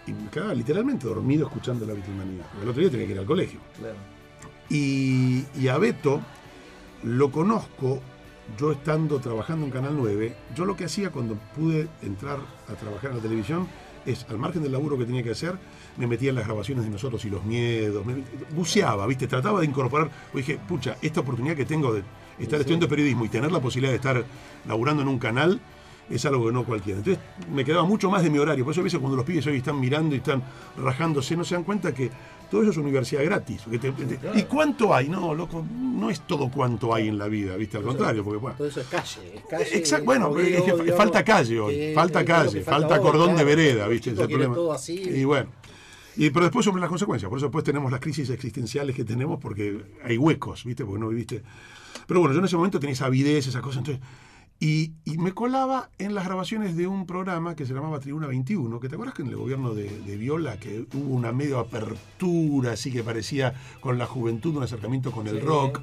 [0.06, 2.10] Y me quedaba literalmente dormido escuchando la porque
[2.62, 3.60] El otro día tenía que ir al colegio.
[3.78, 3.96] Claro.
[4.68, 6.20] Y, y a Beto
[7.02, 8.00] lo conozco
[8.58, 10.34] yo estando trabajando en Canal 9.
[10.54, 13.68] Yo lo que hacía cuando pude entrar a trabajar en la televisión
[14.04, 15.54] es, al margen del laburo que tenía que hacer,
[15.96, 18.22] me metía en las grabaciones de nosotros y los miedos, me
[18.54, 19.26] buceaba, ¿viste?
[19.26, 22.02] Trataba de incorporar, pues dije, pucha, esta oportunidad que tengo de
[22.38, 24.24] estar estudiando periodismo y tener la posibilidad de estar
[24.66, 25.60] laburando en un canal
[26.10, 26.98] es algo que no cualquiera.
[26.98, 28.64] Entonces me quedaba mucho más de mi horario.
[28.64, 30.42] Por eso a veces cuando los pibes hoy están mirando y están
[30.76, 32.10] rajándose, no se dan cuenta que
[32.52, 33.62] todo eso es universidad gratis.
[33.80, 33.94] Te-
[34.38, 35.08] ¿Y cuánto hay?
[35.08, 37.78] No, loco, no es todo cuánto hay en la vida, ¿viste?
[37.78, 38.58] Al contrario, porque bueno.
[38.58, 39.36] Todo eso es calle.
[39.36, 43.00] Es calle Exacto, bueno, es que digamos, falta calle hoy, que falta calle, falta hoy,
[43.00, 44.10] cordón de vereda, ¿viste?
[44.10, 44.54] Es el problema.
[44.54, 45.00] todo así.
[45.02, 45.48] Y bueno.
[46.14, 49.40] Y, pero después sobre las consecuencias, por eso después tenemos las crisis existenciales que tenemos
[49.40, 50.84] porque hay huecos, ¿viste?
[50.84, 51.42] Porque no viviste.
[52.06, 54.04] Pero bueno, yo en ese momento tenía esa avidez, esas cosas, entonces.
[54.64, 58.78] Y, y me colaba en las grabaciones de un programa que se llamaba Tribuna 21,
[58.78, 62.70] que te acuerdas que en el gobierno de, de Viola, que hubo una medio apertura,
[62.72, 65.40] así que parecía con la juventud un acercamiento con el Sí.
[65.40, 65.80] rock.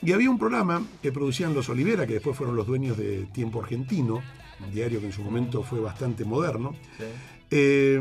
[0.00, 3.60] Y había un programa que producían los Olivera, que después fueron los dueños de Tiempo
[3.60, 4.22] Argentino,
[4.64, 6.74] un diario que en su momento fue bastante moderno.
[6.96, 7.04] Sí.
[7.50, 8.00] Eh,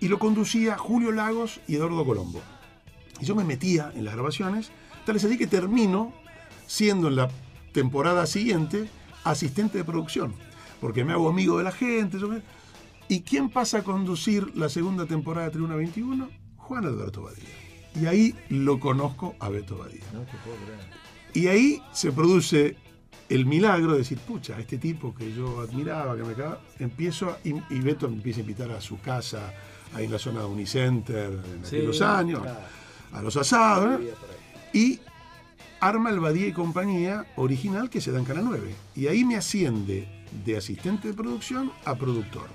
[0.00, 2.40] y lo conducía Julio Lagos y Eduardo Colombo.
[3.20, 4.70] Y yo me metía en las grabaciones,
[5.04, 6.14] tal es así que termino
[6.66, 7.28] siendo en la
[7.72, 8.88] temporada siguiente
[9.24, 10.34] asistente de producción,
[10.80, 12.18] porque me hago amigo de la gente.
[12.18, 12.42] yo me-
[13.08, 16.28] ¿Y quién pasa a conducir la segunda temporada de Tribuna 21?
[16.56, 17.44] Juan Alberto Badía.
[18.00, 20.02] Y ahí lo conozco a Beto Badía.
[20.12, 20.80] No te puedo creer.
[21.34, 22.76] Y ahí se produce
[23.28, 27.38] el milagro de decir, pucha, este tipo que yo admiraba, que me acaba, empiezo a,
[27.44, 29.52] y, y Beto me empieza a invitar a su casa,
[29.94, 32.58] ahí en la zona de Unicenter, en Sí, aquellos años, claro.
[33.12, 34.06] a los asados, ¿no?
[34.72, 35.00] Y
[35.88, 38.74] arma el Badía y compañía original que se da en Canal 9.
[38.96, 40.08] Y ahí me asciende
[40.44, 42.46] de asistente de producción a productor.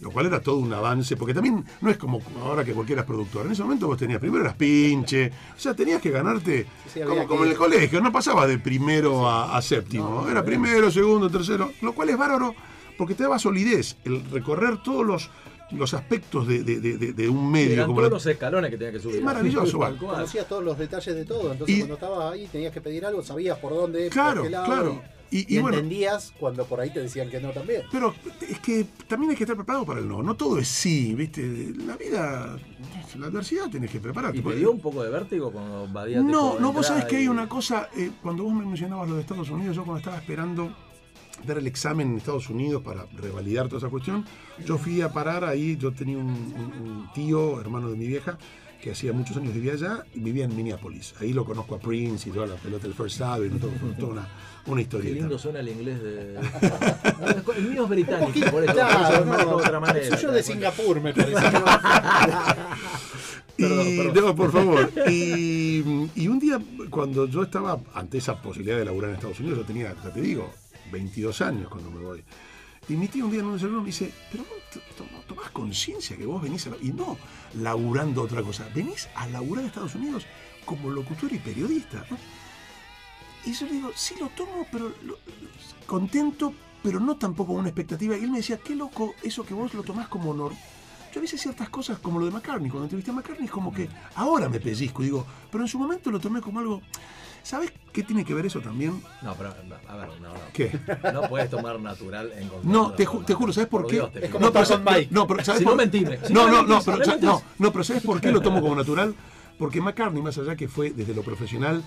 [0.00, 3.06] Lo cual era todo un avance, porque también no es como ahora que cualquiera es
[3.06, 3.46] productor.
[3.46, 7.22] En ese momento vos tenías, primero eras pinche, o sea, tenías que ganarte Sí, como,
[7.22, 10.90] que- como en el colegio, no pasaba de primero a, a séptimo, No, era primero,
[10.90, 12.54] segundo, tercero, lo cual es bárbaro
[12.96, 15.30] porque te daba solidez, el recorrer todos los,
[15.72, 16.80] los aspectos de, de-
[17.12, 17.72] de- un medio.
[17.74, 19.16] Eran como todos la- los escalones que tenía que subir.
[19.16, 19.96] Es maravilloso, cual.
[19.98, 21.52] Conocías todos los detalles de todo.
[21.52, 24.50] Entonces, Y- cuando estabas ahí, tenías que pedir algo, sabías por dónde, Claro, por qué
[24.50, 24.66] lado.
[24.66, 25.02] claro.
[25.30, 25.76] Y, Y- y y bueno.
[25.76, 27.82] entendías cuando por ahí te decían que no también.
[27.92, 28.14] Pero
[28.48, 30.22] es que también hay que estar preparado para el no.
[30.22, 31.74] No todo es sí, ¿viste?
[31.86, 32.56] La vida,
[33.18, 34.38] la adversidad tenés que prepararte.
[34.38, 37.28] ¿Y te dio un poco de vértigo cuando Badía No, no, vos sabés que hay
[37.28, 40.74] una cosa, eh, cuando vos me mencionabas lo de Estados Unidos, yo cuando estaba esperando
[41.46, 44.24] dar el examen en Estados Unidos para revalidar toda esa cuestión,
[44.64, 48.38] yo fui a parar ahí, yo tenía un, un- un tío, hermano de mi vieja,
[48.82, 51.14] que hacía muchos años vivía allá y vivía en Minneapolis.
[51.20, 54.28] Ahí lo conozco a Prince y toda la pelota del First Avenue, todo- toda una,
[54.66, 55.14] una Qué historieta.
[55.16, 56.34] lindo suena el inglés de.
[57.44, 58.72] No, el mío es británico, por eso.
[58.74, 60.06] Claro, no, de otra manera.
[60.06, 61.40] el suyo de Singapur, me parece.
[63.56, 64.24] Y, Perdón, perdón.
[64.26, 64.92] no, por favor.
[65.10, 65.82] Y,
[66.14, 69.64] y un día, cuando yo estaba ante esa posibilidad de laburar en Estados Unidos, yo
[69.64, 70.52] tenía, ya te digo,
[70.90, 72.24] 22 años cuando me voy.
[72.88, 76.24] Y mi tío un día en un desayuno me dice, pero to- tomás conciencia que
[76.24, 76.70] vos venís a...
[76.70, 76.76] la-".
[76.80, 77.18] Y no
[77.54, 80.24] laburando otra cosa, venís a laburar a Estados Unidos
[80.64, 82.04] como locutor y periodista.
[82.10, 82.16] ¿no?
[83.44, 84.92] Y yo le digo, sí lo tomo, pero
[85.86, 88.16] contento, pero no tampoco con una expectativa.
[88.16, 90.52] Y él me decía, qué loco eso que vos lo tomás como honor.
[91.12, 93.72] Yo a veces ciertas cosas, como lo de McCartney, cuando entrevisté a McCartney, es como
[93.72, 96.82] que ahora me pellizco digo, pero en su momento lo tomé como algo.
[97.42, 99.02] ¿Sabes qué tiene que ver eso también?
[99.22, 99.50] No, pero,
[99.88, 100.34] a ver, no, no.
[100.52, 100.78] ¿Qué?
[101.12, 103.96] No puedes tomar natural en No, te, ju- te juro, ¿sabes por, Por qué?
[103.96, 105.08] Dios, te Es como no, pero, con Mike.
[105.10, 106.62] no, pero ¿sabes Si por- no mentime, si no, no pero,
[107.20, 109.14] no, no, pero ¿sabes por qué lo tomo como natural?
[109.58, 111.82] Porque McCartney, más allá que fue desde lo profesional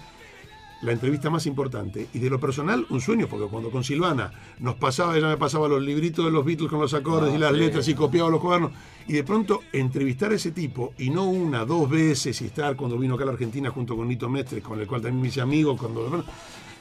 [0.82, 4.76] la entrevista más importante y de lo personal un sueño, porque cuando con Silvana nos
[4.76, 7.52] pasaba, ella me pasaba los libritos de los Beatles con los acordes No, y las
[7.52, 7.58] sí.
[7.58, 8.72] letras y copiaba los cuadernos,
[9.08, 12.98] y de pronto entrevistar a ese tipo, y no una, dos veces, y estar cuando
[12.98, 15.42] vino acá a la Argentina junto con Nito Mestre, con el cual también me hice
[15.42, 16.24] amigo, cuando...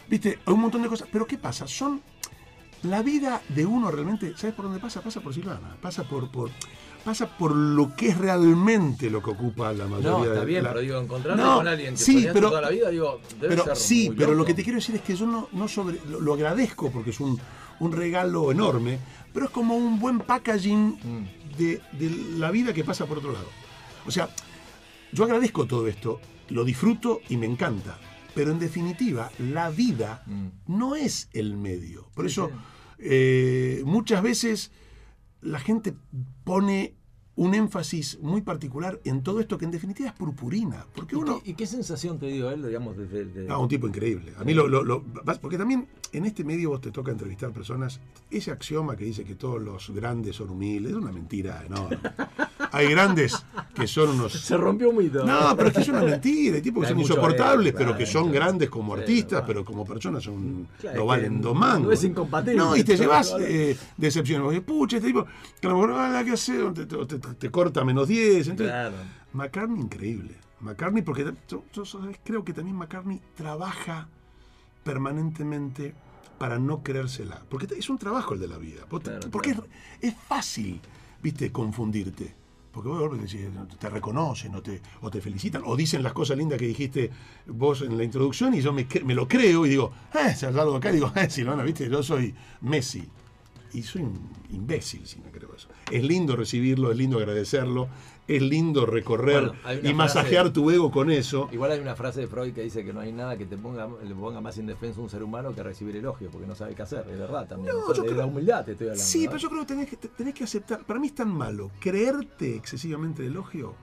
[0.08, 1.68] Viste, hay un montón de cosas, pero ¿qué pasa?
[1.68, 2.00] Son
[2.82, 5.02] la vida de uno realmente, ¿sabes por dónde pasa?
[5.02, 6.50] Pasa por Silvana, pasa por, por
[7.04, 10.62] pasa por lo que es realmente lo que ocupa la mayoría No, está de bien,
[10.64, 13.48] la- pero digo, encontrarte No, con alguien que sí, pero- toda la vida, digo, debe
[13.48, 15.66] pero ser sí, muy pero lo que te quiero decir es que yo no, no
[15.68, 17.38] sobre, lo, lo agradezco porque es un,
[17.80, 18.98] un regalo enorme,
[19.32, 21.56] pero es como un buen packaging Mm.
[21.58, 23.48] de, de la vida que pasa por otro lado.
[24.06, 24.28] O sea,
[25.12, 27.98] yo agradezco todo esto, lo disfruto y me encanta,
[28.34, 30.46] pero en definitiva, la vida Mm.
[30.66, 32.06] no es el medio.
[32.14, 32.54] Por Sí, eso, sí.
[32.98, 34.70] eh, muchas veces
[35.42, 35.94] la gente
[36.44, 36.94] pone
[37.37, 40.85] un énfasis muy particular en todo esto que en definitiva es purpurina.
[40.95, 41.40] Porque ¿Y, uno...
[41.43, 43.25] qué, y qué sensación te dio él, digamos, desde...
[43.25, 44.33] de- No, un tipo increíble.
[44.38, 45.03] A mí lo, lo- lo-
[45.40, 48.01] porque también en este medio vos te toca entrevistar personas.
[48.31, 51.99] Ese axioma que dice que todos los grandes son humildes es una mentira enorme.
[52.73, 54.33] Hay grandes que son unos.
[54.33, 55.25] Se rompió un mito.
[55.25, 56.57] No, pero es que es una mentira.
[56.57, 60.23] Hay tipos que Hay son insoportables, pero que son grandes como artistas, pero como personas
[60.23, 61.87] son Claro, no valen dos mangos.
[61.87, 62.57] no es incompatible.
[62.59, 64.47] No, y te llevas eh, decepciones.
[64.47, 65.25] Oye, pucha, este tipo,
[65.61, 66.53] que a lo mejor, ah, ¿qué hace?
[66.75, 68.48] Te, te- te- corta menos 10.
[68.48, 68.96] Entonces, Claro.
[69.33, 70.37] McCartney increíble.
[70.61, 74.09] McCartney, porque yo, yo sabes, creo que también McCartney trabaja
[74.85, 75.94] permanentemente
[76.38, 77.42] para no creérsela.
[77.48, 78.83] Porque es un trabajo el de la vida.
[78.88, 79.66] Te- Claro, porque claro.
[80.00, 80.80] Es, es fácil,
[81.22, 82.35] viste, confundirte.
[82.72, 83.11] Porque vos
[83.80, 87.11] te reconocen o te, o te felicitan o dicen las cosas lindas que dijiste
[87.48, 90.90] vos en la introducción y yo me, me lo creo y digo, eh, salgo acá
[90.90, 93.09] y digo, eh, Silvana, viste, yo soy Messi.
[93.72, 95.68] Y soy un imbécil si me creo eso.
[95.90, 97.88] Es lindo recibirlo, es lindo agradecerlo,
[98.29, 101.48] es lindo recorrer Bueno, y masajear frase- tu ego con eso.
[101.53, 103.88] Igual hay una frase de Freud que dice que no hay nada que te ponga,
[104.07, 106.83] le ponga más indefenso a un ser humano que recibir elogio, porque no sabe qué
[106.83, 107.74] hacer, es verdad también.
[107.74, 109.05] No, O sea, yo de creo- la humildad te estoy hablando.
[109.05, 110.85] Sí, pero yo creo que tenés, que tenés que aceptar.
[110.85, 113.74] Para mí es tan malo creerte excesivamente el elogio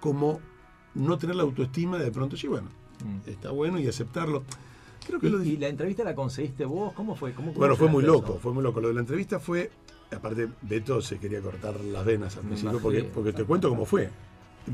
[0.00, 0.40] como
[0.94, 2.68] no tener la autoestima de, de pronto, sí, bueno,
[3.04, 3.28] Mm.
[3.30, 4.42] está bueno y aceptarlo.
[5.06, 6.92] Creo que lo ¿Y, y la entrevista la conseguiste vos?
[6.92, 7.32] ¿Cómo fue?
[7.32, 8.38] ¿Cómo, cómo Bueno, fue muy loco, eso?
[8.40, 8.80] fue muy loco.
[8.80, 9.70] Lo de la entrevista fue,
[10.16, 14.10] aparte, Beto se quería cortar las venas al principio, porque, porque te cuento cómo fue.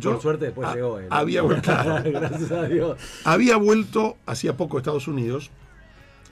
[0.03, 1.07] Por suerte después a- llegó él.
[1.11, 1.71] Había, vuelto-
[2.05, 2.99] Gracias a Dios.
[3.25, 5.51] había vuelto hacía poco a Estados Unidos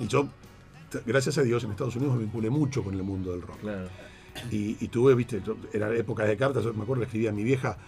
[0.01, 0.29] y yo,
[1.07, 3.61] gracias a Dios, en Estados Unidos me vinculé mucho con el mundo del rock.
[3.61, 3.88] Claro.
[4.51, 7.33] Y, y tuve, viste, yo- era época de cartas, yo me acuerdo que escribía a
[7.33, 7.79] mi vieja,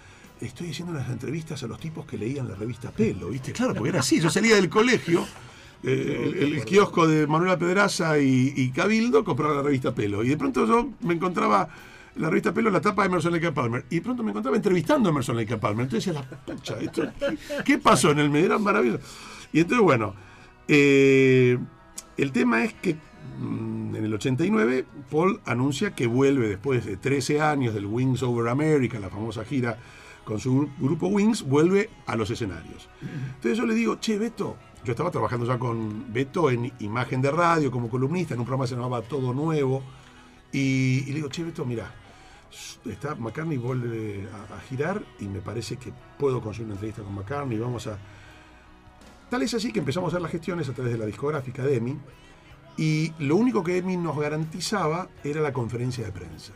[0.41, 3.89] estoy haciendo unas entrevistas a los tipos que leían la revista Pelo, viste, claro, porque
[3.89, 5.27] era así, yo salía del colegio,
[5.87, 10.29] eh, el, el kiosco de Manuela Pedraza y, y Cabildo compraba la revista Pelo, y
[10.29, 11.69] de pronto yo me encontraba
[12.15, 14.31] en la revista Pelo en la tapa de Emerson Lake Palmer, y de pronto me
[14.31, 17.03] encontraba entrevistando a Emerson Lake Palmer, entonces decía, la pucha, esto,
[17.65, 18.47] ¿qué, pasó en el medio?
[18.47, 19.01] Era maravilloso.
[19.53, 20.15] Y entonces, bueno,
[20.69, 21.59] eh,
[22.17, 22.97] el tema es que
[23.39, 28.49] mm, en el 89 Paul anuncia que vuelve después de 13 años del Wings Over
[28.49, 29.79] America, la famosa gira
[30.25, 32.89] con su gru- grupo Wings, vuelve a los escenarios.
[33.37, 37.33] Entonces yo le digo, che, Beto, yo estaba trabajando ya con Beto en imagen de
[37.33, 39.83] radio como columnista, en un programa que se llamaba Todo Nuevo,
[40.53, 41.93] y, le digo, che, Beto, mira,
[42.85, 47.15] está McCartney vuelve a, a girar y me parece que puedo conseguir una entrevista con
[47.15, 47.99] McCartney, vamos a...
[49.29, 51.79] Tal es así que empezamos a hacer las gestiones a través de la discográfica de
[51.79, 51.99] EMI
[52.77, 56.53] y lo único que EMI nos garantizaba era la conferencia de prensa,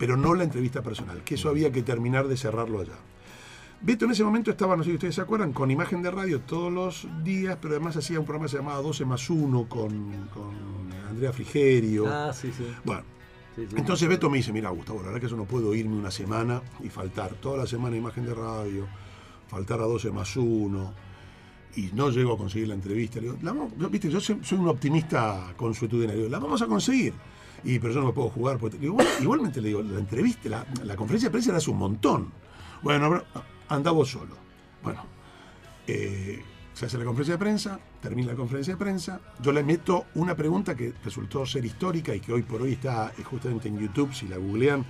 [0.00, 2.98] pero no la entrevista personal, que eso había que terminar de cerrarlo allá.
[3.84, 6.40] Beto en ese momento estaba, no sé si ustedes se acuerdan, con imagen de radio
[6.40, 10.28] todos los días, pero además hacía un programa que se llamaba 12 más 1 con,
[10.32, 12.06] con Andrea Frigerio.
[12.06, 12.64] Ah, sí, sí.
[12.84, 13.02] Bueno,
[13.56, 13.74] sí, sí.
[13.76, 16.62] entonces Beto me dice, mira Gustavo, la verdad que eso no puedo irme una semana
[16.84, 18.86] y faltar toda la semana imagen de radio,
[19.48, 20.94] faltar a 12 más 1
[21.74, 23.16] y no llego a conseguir la entrevista.
[23.18, 26.38] Le digo, "La vamos- yo, viste, yo soy, soy un optimista consuetudinario, le digo, la
[26.38, 27.14] vamos a conseguir.
[27.64, 28.58] Y, pero yo no me puedo jugar.
[28.58, 31.58] porque- le digo, "Bueno, igualmente le digo, la entrevista, la, la conferencia de prensa era
[31.58, 32.30] hace un montón.
[32.82, 34.36] Bueno, pero, anda vos solo.
[34.82, 35.04] Bueno,
[35.86, 36.42] eh,
[36.74, 40.34] se hace la conferencia de prensa, termina la conferencia de prensa, yo le meto una
[40.34, 44.12] pregunta que resultó ser histórica y que hoy por hoy está eh, justamente en YouTube,
[44.14, 44.84] si la googlean,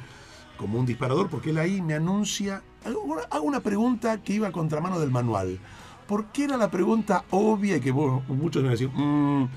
[0.57, 5.01] como un disparador, porque él ahí me anuncia, hago una- pregunta que iba a contramano
[5.01, 5.59] del manual.
[6.07, 9.49] ¿Por qué era la pregunta obvia y que muchos me van a decir, "Mm,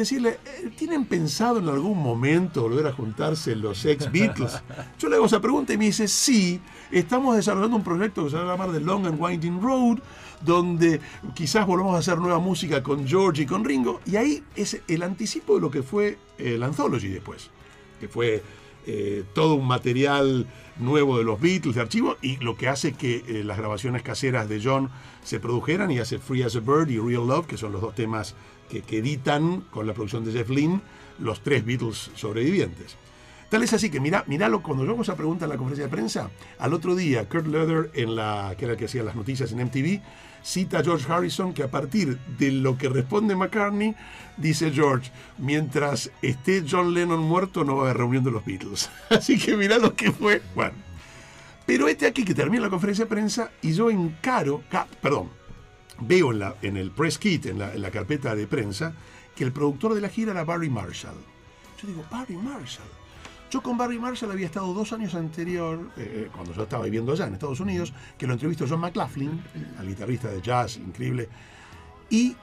[0.00, 4.62] decirle, eh, ¿tienen pensado en algún momento volver a juntarse los ex Beatles?
[4.98, 8.36] Yo le hago esa pregunta y me dice, sí, estamos desarrollando un proyecto que se
[8.36, 9.98] va a llamar The Long and Winding Road,
[10.40, 11.00] donde
[11.34, 15.02] quizás volvamos a hacer nueva música con George y con Ringo, y ahí es el
[15.02, 17.50] anticipo de lo que fue el Anthology después,
[18.00, 18.42] que fue
[18.86, 20.46] eh, todo un material
[20.78, 24.48] nuevo de los Beatles, de archivo, y lo que hace que eh, las grabaciones caseras
[24.48, 24.90] de John
[25.22, 27.94] se produjeran y hace Free as a Bird y Real Love, que son los dos
[27.94, 28.34] temas
[28.80, 30.80] que, editan con la producción de Jeff Lynne
[31.18, 32.96] los tres Beatles sobrevivientes.
[33.50, 35.90] Tal es así que mira, miralo, cuando yo hago esa pregunta en la conferencia de
[35.90, 39.52] prensa, al otro día Kurt Leather, en la, que era el que hacía las noticias
[39.52, 40.00] en MTV,
[40.42, 43.94] cita a George Harrison que a partir de lo que responde McCartney,
[44.38, 48.90] dice George, mientras esté John Lennon muerto no va a haber reunión de los Beatles.
[49.10, 50.40] Así que mirá lo que fue.
[50.54, 50.74] Bueno.
[51.66, 55.28] Pero este aquí que termina la conferencia de prensa y yo encaro, ca- perdón,
[56.06, 58.94] veo en, la, en el press kit, en la, en la carpeta de prensa,
[59.34, 61.16] que el productor de la gira era Barry Marshall.
[61.80, 62.88] Yo digo, Barry Marshall.
[63.50, 67.26] Yo con Barry Marshall había estado dos años anterior, eh, cuando yo estaba viviendo allá
[67.26, 69.42] en Estados Unidos, que lo entrevistó John McLaughlin,
[69.78, 71.28] al guitarrista de jazz increíble,
[72.08, 72.34] y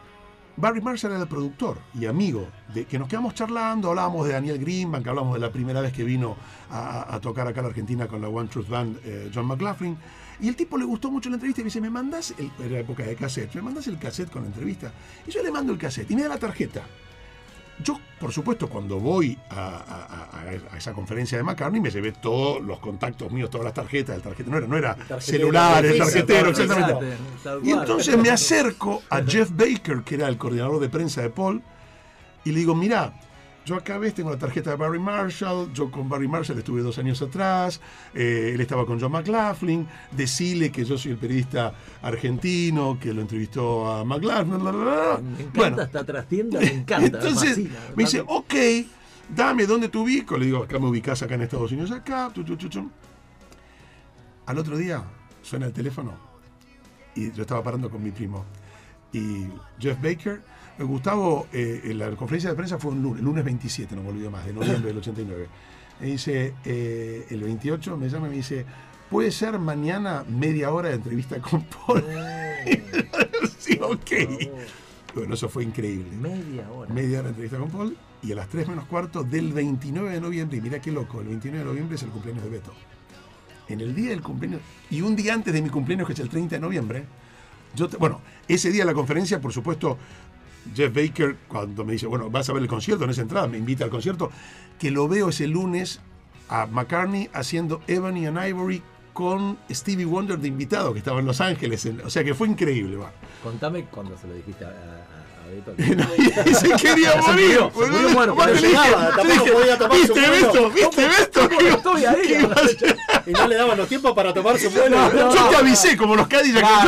[0.55, 4.59] Barry Marshall era el productor y amigo, de que nos quedamos charlando, hablábamos de Daniel
[4.59, 6.35] Greenbank, hablamos de la primera vez que vino
[6.69, 9.97] a, a tocar acá a la Argentina con la One Truth Band, eh, John McLaughlin,
[10.41, 12.79] y el tipo le gustó mucho la entrevista y me dice, ¿me mandás, el, era
[12.79, 14.91] época de cassette, ¿me mandás el cassette con la entrevista?
[15.27, 16.81] Y yo le mando el cassette y me da la tarjeta.
[17.81, 22.11] Yo, por supuesto, cuando voy a, a- a- a esa conferencia de McCartney, me llevé
[22.11, 25.91] todos los contactos míos, todas las tarjetas, el tarjeta, no era, no era tarjetero, celulares,
[25.93, 27.17] físico, tarjetero, exactamente.
[27.41, 31.29] Tal Y entonces me acerco a Jeff Baker, que era el coordinador de prensa de
[31.29, 31.61] Paul,
[32.43, 33.13] y le digo, mira,
[33.65, 36.97] yo acá ves, tengo la tarjeta de Barry Marshall, yo con Barry Marshall estuve dos
[36.97, 37.79] años atrás,
[38.15, 43.21] eh, él estaba con John McLaughlin, decile que yo soy el periodista argentino que lo
[43.21, 45.19] entrevistó a McLaughlin, bla, bla, bla.
[45.21, 47.05] Me encanta Bueno, esta trastienda, me encanta.
[47.05, 48.53] entonces me, fascina, me dice, ok,
[49.35, 50.37] dame dónde te ubico.
[50.37, 52.31] Le digo, acá me ubicás acá en Estados Unidos, acá.
[52.33, 52.89] tu, tu, tu.
[54.47, 55.03] Al otro día
[55.43, 56.13] suena el teléfono
[57.15, 58.45] y yo estaba parando con mi primo.
[59.13, 59.45] Y
[59.79, 60.41] Jeff Baker,
[60.87, 64.09] Gustavo, eh, en la conferencia de prensa fue un lunes, el lunes 27, no me
[64.09, 65.47] olvido más, de noviembre del 89.
[65.99, 68.65] Me dice, eh, el 28 me llama y me dice,
[69.09, 72.03] ¿puede ser mañana media hora de entrevista con Paul?
[73.59, 74.11] sí, ok.
[75.15, 76.09] Bueno, eso fue increíble.
[76.17, 76.93] Media hora.
[76.93, 80.21] Media hora de entrevista con Paul y a las 3 menos cuarto del 29 de
[80.21, 82.73] noviembre, y mira qué loco, el 29 de noviembre es el cumpleaños de Beto.
[83.69, 86.29] En el día del cumpleaños, y un día antes de mi cumpleaños, que es el
[86.29, 87.03] 30 de noviembre,
[87.75, 89.97] yo, te- bueno, ese día de la conferencia, por supuesto,
[90.75, 93.57] Jeff Baker, cuando me dice, bueno, vas a ver el concierto, en esa entrada, me
[93.57, 94.31] invita al concierto,
[94.79, 95.99] que lo veo ese lunes
[96.49, 98.81] a McCartney haciendo Ebony and Ivory
[99.13, 102.47] con Stevie Wonder de invitado, que estaba en Los Ángeles, en- o sea que fue
[102.47, 103.11] increíble, va.
[103.43, 105.73] Contame cuando se lo dijiste a, a, a Beto.
[106.49, 107.45] y se quería Se morir.
[107.59, 110.13] murió, se murió, bueno, Aparte pero le dije- llegaba, tampoco le dije, podía tomar su
[110.13, 110.47] ¿Viste vuelo.
[110.47, 110.69] esto?
[110.71, 111.49] ¿Viste esto?
[111.49, 112.21] ¿Cómo estoy ahí?
[112.27, 112.97] ¿Qué iba a hacer?
[113.25, 114.97] Y no le daban los tiempos para tomar su vuelo.
[115.33, 116.39] Yo te avisé, como los yo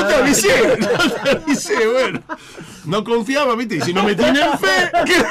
[0.08, 0.48] te avisé.
[0.78, 0.88] Yo
[1.24, 2.22] te avisé, bueno.
[2.86, 3.76] No confiaba, ¿viste?
[3.76, 4.92] Y si no me tienen fe.
[5.06, 5.24] ¿qué?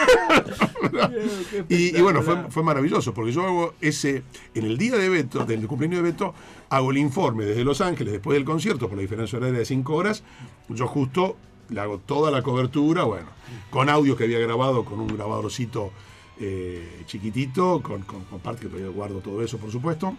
[1.69, 4.23] y, y bueno, fue, fue maravilloso, porque yo hago ese.
[4.55, 6.35] En el día de Beto, del cumpleaños de Beto,
[6.69, 9.95] hago el informe desde Los Ángeles, después del concierto, por la diferencia horaria de 5
[9.95, 10.23] horas.
[10.69, 11.37] Yo justo
[11.69, 13.29] le hago toda la cobertura, bueno,
[13.71, 15.93] con audio que había grabado con un grabadorcito
[16.41, 20.17] eh, chiquitito, con, con, con parte que todavía guardo todo eso, por supuesto.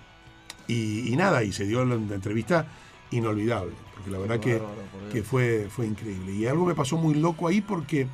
[0.68, 2.68] Y, y nada, y se dio la entrevista
[3.12, 4.82] inolvidable, porque la verdad que, bárbaro,
[5.12, 6.32] que fue, fue increíble.
[6.32, 8.08] Y algo me pasó muy loco ahí porque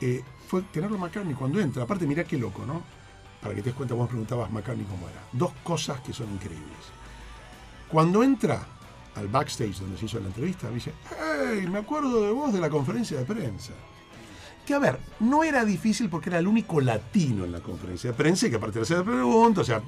[0.00, 1.82] eh, fue tenerlo McCartney cuando entra.
[1.82, 2.82] Aparte, mirá qué loco, ¿no?
[3.42, 5.22] Para que te des cuenta, vos preguntabas McCartney cómo era.
[5.32, 6.92] Dos cosas que son increíbles.
[7.88, 8.64] Cuando entra
[9.14, 12.60] al backstage donde se hizo la entrevista, me dice, hey, me acuerdo de vos de
[12.60, 13.74] la conferencia de prensa.
[14.64, 18.16] Que a ver, no era difícil porque era el único latino en la conferencia de
[18.16, 19.82] prensa y que aparte de hacer preguntas, o sea,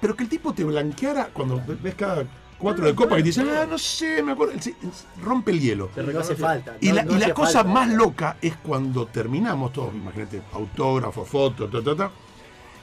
[0.00, 2.24] pero que el tipo te blanqueara cuando ves cada
[2.58, 4.74] cuatro de copa que te dice, ah, no sé, me acuerdo, sí,
[5.22, 5.90] rompe el hielo.
[5.96, 6.76] No hace falta.
[6.80, 7.72] Y no- la, no y la hacía cosa falta.
[7.72, 12.10] más loca es cuando terminamos todos, imagínate, autógrafo, foto, ta, ta, ta.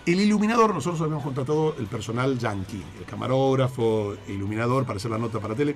[0.05, 5.17] El iluminador, nosotros habíamos contratado el personal yankee, el camarógrafo, el iluminador para hacer la
[5.17, 5.75] nota para tele.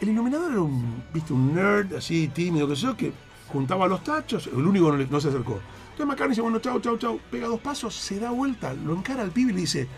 [0.00, 3.12] El iluminador era un, viste, un nerd así, tímido, que sé yo, que
[3.48, 5.60] juntaba los tachos, el único no, no se acercó.
[5.90, 9.22] Entonces McCartney dice, bueno, chau, chau, chau, pega dos pasos, se da vuelta, lo encara
[9.22, 9.88] al pibe y le dice,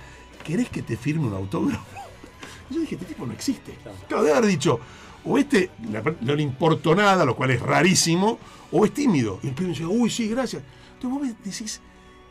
[0.42, 1.84] ¿querés que te firme un autógrafo?
[2.74, 3.78] Yo dije, este tipo no existe.
[4.08, 4.80] Claro, debe haber dicho,
[5.24, 5.70] o este
[6.20, 8.38] no le importó nada, lo cual es rarísimo,
[8.72, 9.38] o es tímido.
[9.42, 10.62] Y el pibe dice, uy, sí, gracias.
[10.94, 11.80] Entonces vos me decís,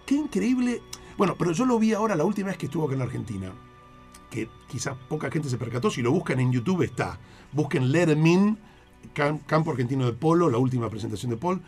[0.05, 0.81] qué increíble.
[1.17, 3.51] Bueno, pero yo lo vi ahora la última vez que estuvo acá en la Argentina,
[4.29, 7.19] que quizás poca gente se percató, si lo buscan en YouTube está.
[7.51, 8.57] Busquen Let In,
[9.13, 11.61] Cam- Campo Argentino de Polo, la última presentación de Paul.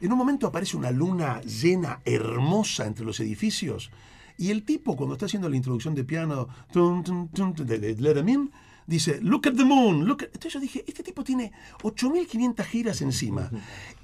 [0.00, 3.90] En un momento aparece una luna llena, hermosa entre los edificios.
[4.38, 8.16] Y el tipo, cuando está haciendo la introducción de piano tun, tun, tun, de, Let
[8.18, 8.50] 'Em In,
[8.86, 10.06] dice, look at the moon.
[10.06, 10.26] Look at-".
[10.26, 11.50] Entonces yo dije, este tipo tiene
[11.82, 13.50] 8.500 giras encima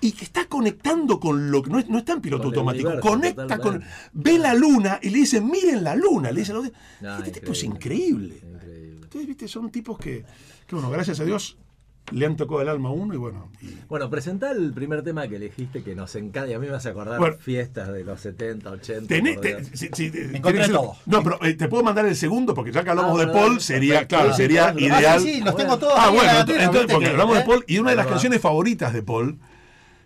[0.01, 2.89] y que está conectando con lo que no, es- no está en piloto Con automático,
[2.89, 3.83] universo, conecta con...
[4.13, 6.33] Ve la luna y le dice, miren la luna.
[6.33, 6.65] Le dice, No,
[7.19, 8.35] este tipo es increíble.
[8.37, 8.57] increíble.
[8.57, 9.01] Increíble.
[9.05, 10.25] Entonces, viste, son tipos que,
[10.67, 11.57] que, bueno, gracias a Dios
[12.13, 13.51] le han tocado el alma a uno y bueno.
[13.63, 16.51] y- Bueno, presentá el primer tema que elegiste que nos encanta.
[16.51, 17.37] Y a mí me hace acordar Bueno.
[17.39, 19.15] fiestas de los 70, 80.
[19.15, 19.69] Tenés- te- Dios.
[19.73, 20.97] si- si- encontré tenés el- todo.
[21.07, 23.61] No, pero eh, te puedo mandar el segundo porque ya que hablamos Ah, de Paul,
[23.61, 24.17] sería, perfecto.
[24.17, 25.05] claro, sería ideal.
[25.07, 25.79] Ah, sí, sí, los tengo Bueno.
[25.79, 25.95] todos.
[25.97, 27.45] Ah, bueno, entonces, gatera, entonces, ¿viste porque que- hablamos de?
[27.45, 29.39] Paul y una de las canciones favoritas de Paul,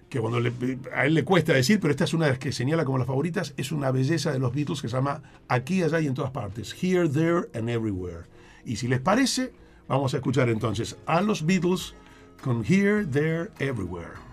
[0.09, 0.53] que cuando le-
[0.95, 3.07] a él le cuesta decir, pero esta es una de las que señala como las
[3.09, 6.31] favoritas, es una belleza de los Beatles que se llama Aquí, allá y en todas
[6.31, 8.21] partes, Here, There and Everywhere.
[8.65, 9.53] Y si les parece,
[9.89, 11.95] vamos a escuchar entonces a los Beatles
[12.43, 14.28] con Here, There, Everywhere.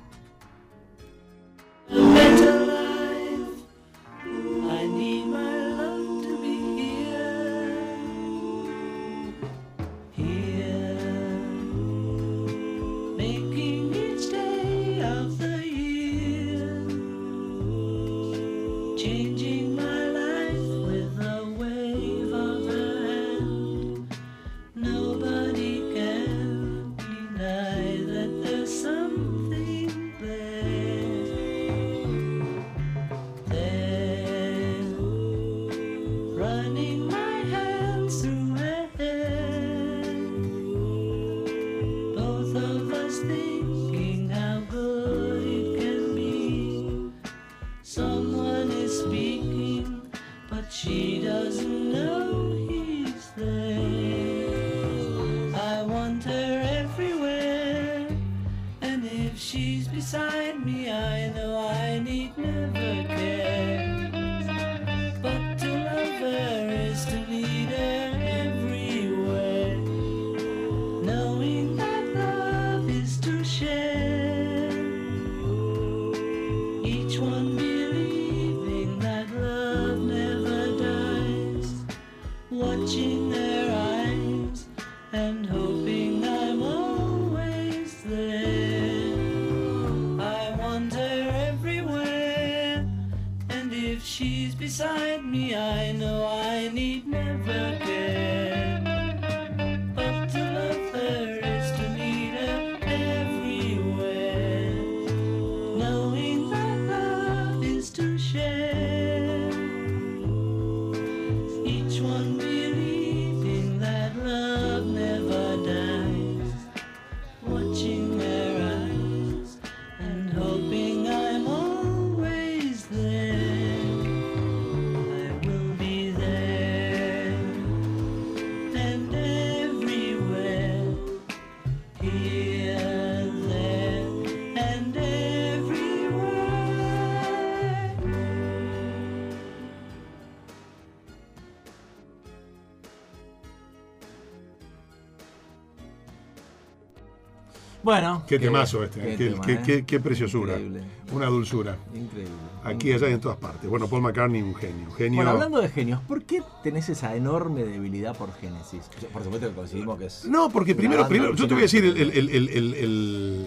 [148.27, 149.59] Qué temazo este, qué eh, qué, tema, qué- ¿eh?
[149.65, 150.83] qué- qué preciosura, Increíble.
[151.13, 151.77] una dulzura.
[151.93, 152.31] Increíble.
[152.63, 153.69] Aquí, allá y en todas partes.
[153.69, 154.89] Bueno, Paul McCartney, un genio.
[154.91, 155.17] Genio.
[155.17, 158.81] Bueno, hablando de genios, ¿por qué tenés esa enorme debilidad por Genesis?
[159.13, 160.25] Por supuesto que coincidimos que es.
[160.25, 163.45] No, porque primero, primero yo te voy a decir el, el- el- el- el-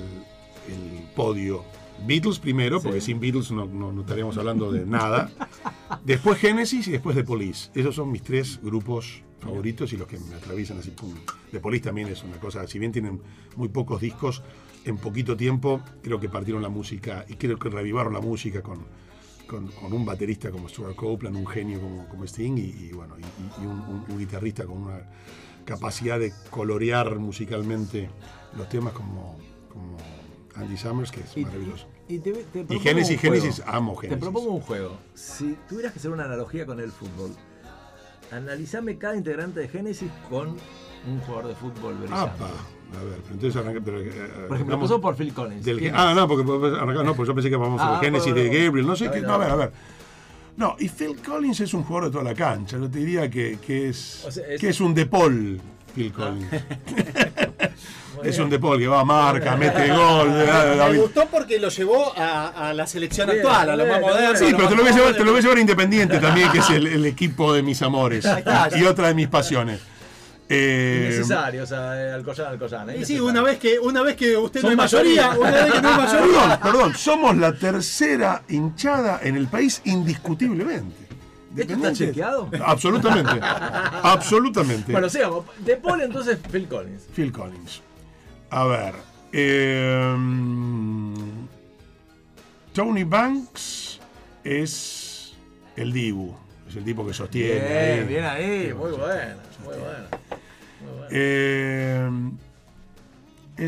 [0.69, 1.65] el podio.
[2.07, 3.07] Beatles primero, porque Sí.
[3.07, 5.31] sin Beatles no, no- no estaríamos hablando de nada.
[6.05, 7.71] Después Genesis y después The Police.
[7.75, 10.91] Esos son mis tres grupos favoritos y los que me atraviesan así.
[10.91, 11.13] Pum.
[11.51, 13.21] The Police también es una cosa, si bien tienen
[13.57, 14.43] muy pocos discos,
[14.85, 18.85] en poquito tiempo creo que partieron la música y creo que revivaron la música con,
[19.47, 23.17] con, con un baterista como Stuart Copeland, un genio como, como Sting y, y bueno,
[23.19, 25.01] y, un, un- un guitarrista con una
[25.65, 28.09] capacidad de colorear musicalmente
[28.57, 29.37] los temas como,
[29.71, 29.97] como
[30.55, 31.87] Andy Summers, que es Y- maravilloso.
[32.09, 33.35] Y, te- te Y Génesis, juego.
[33.37, 34.97] Génesis, amo Te propongo un juego.
[35.13, 37.33] Si tuvieras que hacer una analogía con el fútbol,
[38.33, 40.57] analizame cada integrante de Génesis con
[41.07, 42.45] un jugador de fútbol brillante.
[42.97, 44.11] A ver, pero entonces arranca, pero, eh,
[44.49, 45.65] Por ejemplo, empezó por Phil Collins.
[45.65, 48.35] del- ¿Quién ah, no, porque arrancamos- no, pues yo pensé que vamos a Ah, Génesis
[48.35, 48.45] de.
[48.49, 49.21] Gabriel, no sé qué.
[49.21, 49.73] No, a ver, a ver.
[50.57, 52.79] No, y Phil Collins es un jugador de toda la cancha.
[52.79, 55.61] Yo te diría que, que es, O sea, es- que es un De Paul,
[55.95, 56.51] Phil Collins.
[56.51, 56.61] Muy
[58.25, 58.43] es bien.
[58.43, 60.31] un De Paul que va a marca, mete gol.
[60.31, 64.37] Me gustó porque lo llevó a, a la selección Bien, actual, a lo más moderno.
[64.39, 66.59] Sí, pero te lo voy a llevar, te lo voy a llevar Independiente también, que
[66.59, 68.27] es el, el equipo de mis amores
[68.77, 69.81] y otra de mis pasiones.
[70.51, 72.93] Eh, Innecesario, o sea, eh, Alcoyana, Alcoyana.
[72.95, 73.27] Y sí, innecesario.
[73.27, 75.41] una vez que, una vez que usted Son no es mayoría, mayoría.
[75.51, 76.59] una vez que no es mayoría.
[76.63, 80.97] Perdón, perdón, somos la tercera hinchada en el país indiscutiblemente.
[81.57, 82.49] ¿Esto está chequeado?
[82.65, 83.33] Absolutamente.
[83.43, 84.93] Absolutamente.
[84.93, 85.45] Bueno, sigamos.
[85.59, 87.03] De Paul, entonces, Phil Collins.
[87.15, 87.83] Phil Collins.
[88.51, 88.95] A ver.
[89.33, 90.17] eh,
[92.73, 94.01] Tony Banks
[94.45, 95.35] es
[95.77, 96.35] el Dibu.
[96.69, 97.61] Es el tipo que sostiene.
[97.61, 97.95] ahí.
[97.97, 98.75] Bien, bien ahí.
[98.75, 100.07] Muy bueno, muy bueno.
[100.81, 101.07] Bueno.
[101.11, 102.11] Eh,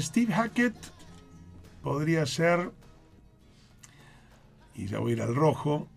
[0.01, 0.75] Steve Hackett
[1.83, 2.71] podría ser.
[4.75, 5.89] Y ya voy a ir al rojo.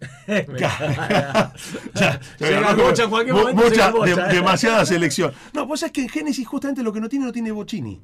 [0.26, 1.52] Ya,
[1.94, 5.32] ya, Bocha Bocha, de- demasiada selección.
[5.52, 8.00] No, pues es que en Génesis justamente lo que no tiene no tiene Bocini.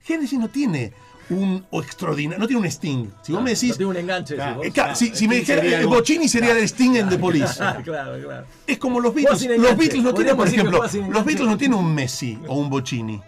[0.00, 0.92] Génesis no tiene
[1.30, 3.08] un extraordinario, no tiene un Sting.
[3.22, 4.34] Si vos me decís, No tiene un enganche.
[4.36, 6.96] Claro, si eh, vos- si, si me dijera sería eh, el Bocini sería el Sting
[6.96, 7.62] en The Police.
[7.62, 8.46] Ah, claro, claro.
[8.66, 9.46] Es como los Beatles.
[9.58, 9.76] Los.
[9.76, 11.24] Beatles no tienen, por ejemplo, los.
[11.24, 13.20] Beatles no tienen un Messi o un Bocini.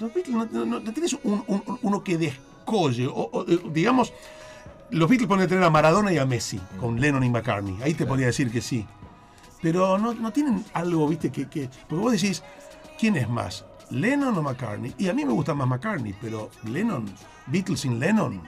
[0.00, 3.06] Los Beatles no, no- no- no tienes un- un- uno que descolle.
[3.06, 4.12] O, o, eh, digamos,
[4.90, 7.76] los Beatles pueden tener a Maradona y a Messi, con Lennon y McCartney.
[7.82, 8.86] Ahí te podría decir que sí.
[9.62, 11.68] Pero no, no tienen algo, viste, que, que.
[11.88, 12.42] Porque vos decís,
[12.98, 13.64] ¿quién es más?
[13.90, 14.94] ¿Lennon o McCartney?
[14.98, 17.06] Y a mí me gusta más McCartney, pero Lennon,
[17.46, 18.42] Beatles sin Lennon,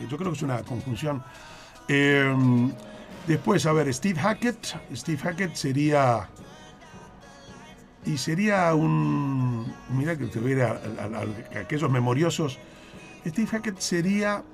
[0.00, 1.22] yo creo que es una conjunción.
[1.88, 2.34] Eh,
[3.26, 4.76] después, a ver, Steve Hackett.
[4.94, 6.28] Steve Hackett sería.
[8.04, 9.72] Y sería un.
[9.90, 10.80] Mira que te voy a
[11.58, 12.58] aquellos memoriosos.
[13.26, 14.44] Steve Hackett sería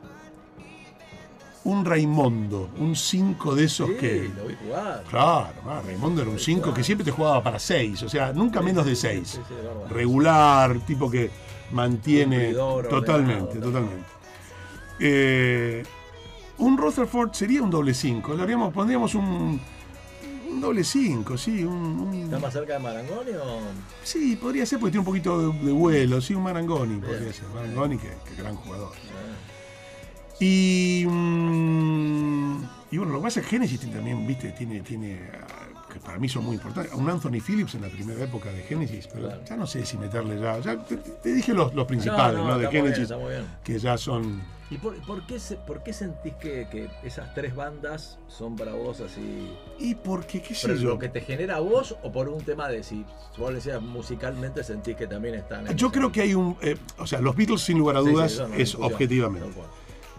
[1.65, 4.31] un Raimondo, un 5 de esos Sí, que.
[4.37, 5.05] lo vi jugar.
[5.09, 8.61] Claro, ah, Raimondo era un 5 que siempre te jugaba para 6, o sea, nunca
[8.61, 9.29] menos de 6.
[9.29, 9.41] sí.
[9.91, 11.31] Regular, tipo que
[11.71, 12.53] mantiene.
[12.53, 14.05] Totalmente, ordenado, totalmente.
[14.99, 15.83] Eh,
[16.59, 18.35] un Rutherford sería un doble 5.
[18.35, 19.61] Le haríamos, pondríamos un,
[20.51, 21.65] un doble 5, sí.
[21.65, 23.61] Un, un- ¿Está más cerca de Marangoni o.?
[24.05, 27.45] sí, podría ser porque tiene un poquito de, de vuelo, sí, un Marangoni podría ser.
[27.55, 28.91] Marangoni, que, que gran jugador.
[30.41, 35.87] Y, mm, y bueno, lo que pasa es que Genesis también, viste, tiene, tiene, ah,
[35.93, 39.07] que para mí son muy importantes, un Anthony Phillips en la primera época de Genesis,
[39.13, 39.43] pero Claro.
[39.49, 42.59] ya no sé si meterle ya, ya te, te dije los, los principales, ¿no?
[42.59, 43.47] de está muy bien, Genesis, muy bien.
[43.65, 44.43] que ya son...
[44.71, 49.03] ¿Y por, por qué, por qué sentís que, que esas tres bandas son para vos
[49.03, 49.53] así?
[49.79, 52.43] Y porque, qué sé ¿Pero yo, lo que te genera a vos o por un
[52.43, 53.05] tema de si
[53.37, 57.07] vos decías musicalmente sentís que también están en yo creo que hay un, eh, o
[57.07, 59.47] sea, los Beatles sin lugar a Sí, sí, dudas no hay es objetivamente.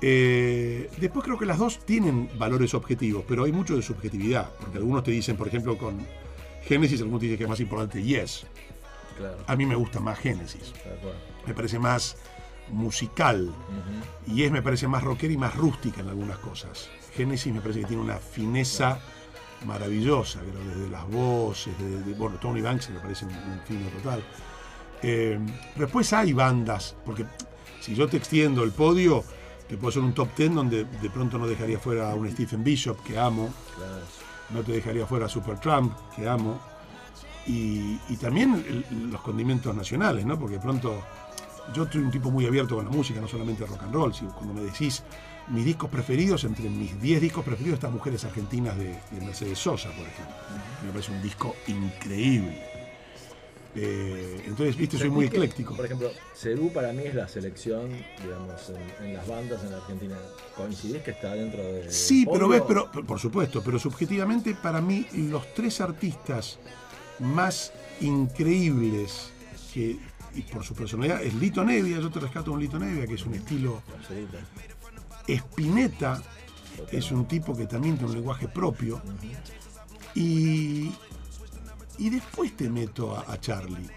[0.06, 4.78] Eh, después creo que las dos tienen valores objetivos, pero hay mucho de subjetividad, porque
[4.78, 5.97] algunos te dicen, por ejemplo, con
[6.66, 8.45] Genesis, algunos te dicen que es más importante Yes.
[9.18, 10.20] Claro, A mí me gusta más
[11.01, 11.16] cual.
[11.47, 12.18] me parece más
[12.70, 14.34] musical, Ujú.
[14.36, 16.89] Yes me parece más rockera y más rústica en algunas cosas.
[17.16, 18.99] Genesis me parece que tiene una fineza
[19.66, 24.22] maravillosa, creo, desde las voces, desde, bueno, Tony Banks me parece un, un fino total.
[25.01, 25.39] Eh,
[25.78, 27.26] después hay bandas, porque
[27.80, 29.24] si yo te extiendo el podio,
[29.74, 32.64] te puedo hacer un top 10 donde de pronto no dejaría fuera a un Stephen
[32.64, 34.04] Bishop, que amo, Claro.
[34.52, 36.60] no te dejaría fuera a Supertramp, que amo,
[37.48, 40.38] y, y también el- los condimentos nacionales, ¿no?
[40.38, 41.02] Porque de pronto
[41.74, 44.26] yo soy un tipo muy abierto con la música, no solamente rock and roll, si
[44.26, 45.02] cuando me decís
[45.48, 49.90] mis discos preferidos, entre mis 10 discos preferidos están Mujeres Argentinas de, de Mercedes Sosa,
[49.90, 50.36] por ejemplo.
[50.86, 52.62] Me parece un disco increíble.
[53.76, 55.76] Eh, entonces, viste, soy muy ecléctico.
[55.76, 57.90] Por ejemplo, Cerú para mí es la selección,
[58.22, 60.16] digamos, en, en las bandas en la Argentina.
[60.56, 61.92] ¿Coincidís que está dentro de.
[61.92, 66.60] Sí, pero ves, pero por supuesto, pero subjetivamente para mí los tres artistas
[67.20, 69.32] más increíbles
[69.74, 69.98] que
[70.36, 73.26] y por su personalidad es Lito Nevia, yo te rescato un Lito Nevia que es
[73.26, 73.82] un estilo.
[75.28, 76.22] Spinetta
[76.92, 79.02] es un tipo que también tiene un lenguaje propio
[80.16, 80.92] y
[82.06, 83.88] y después te meto a, a Charlie.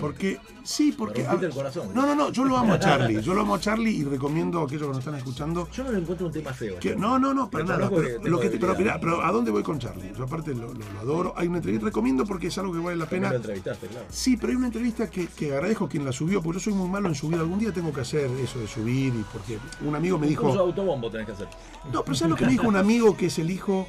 [0.00, 1.20] Porque, sí, porque.
[1.22, 1.88] Me rompiste el corazón.
[1.94, 3.22] No, no, no, yo lo amo a Charlie.
[3.22, 5.92] Yo lo amo a Charlie y recomiendo a aquellos que nos están escuchando Yo no
[5.92, 6.80] le encuentro un tema feo.
[6.80, 7.90] que- no, no, no, para Pero nada.
[7.90, 10.12] Pero, lo que te- pero, mirá, pero ¿a dónde voy con Charlie?
[10.18, 11.34] Yo aparte lo, lo- lo adoro.
[11.36, 13.30] Hay una entrevista, recomiendo porque es algo que vale la pena.
[13.30, 14.06] lo entrevistaste, claro.
[14.10, 16.88] Sí, pero hay una entrevista que, que agradezco quien la subió, porque yo soy muy
[16.88, 17.38] malo en subir.
[17.38, 20.48] Algún día tengo que hacer eso de subir, y porque un amigo me Un dijo.
[20.52, 21.46] autobombo tenés que hacer.
[21.92, 23.86] No, pero ¿sabes lo que me dijo un amigo que es el hijo,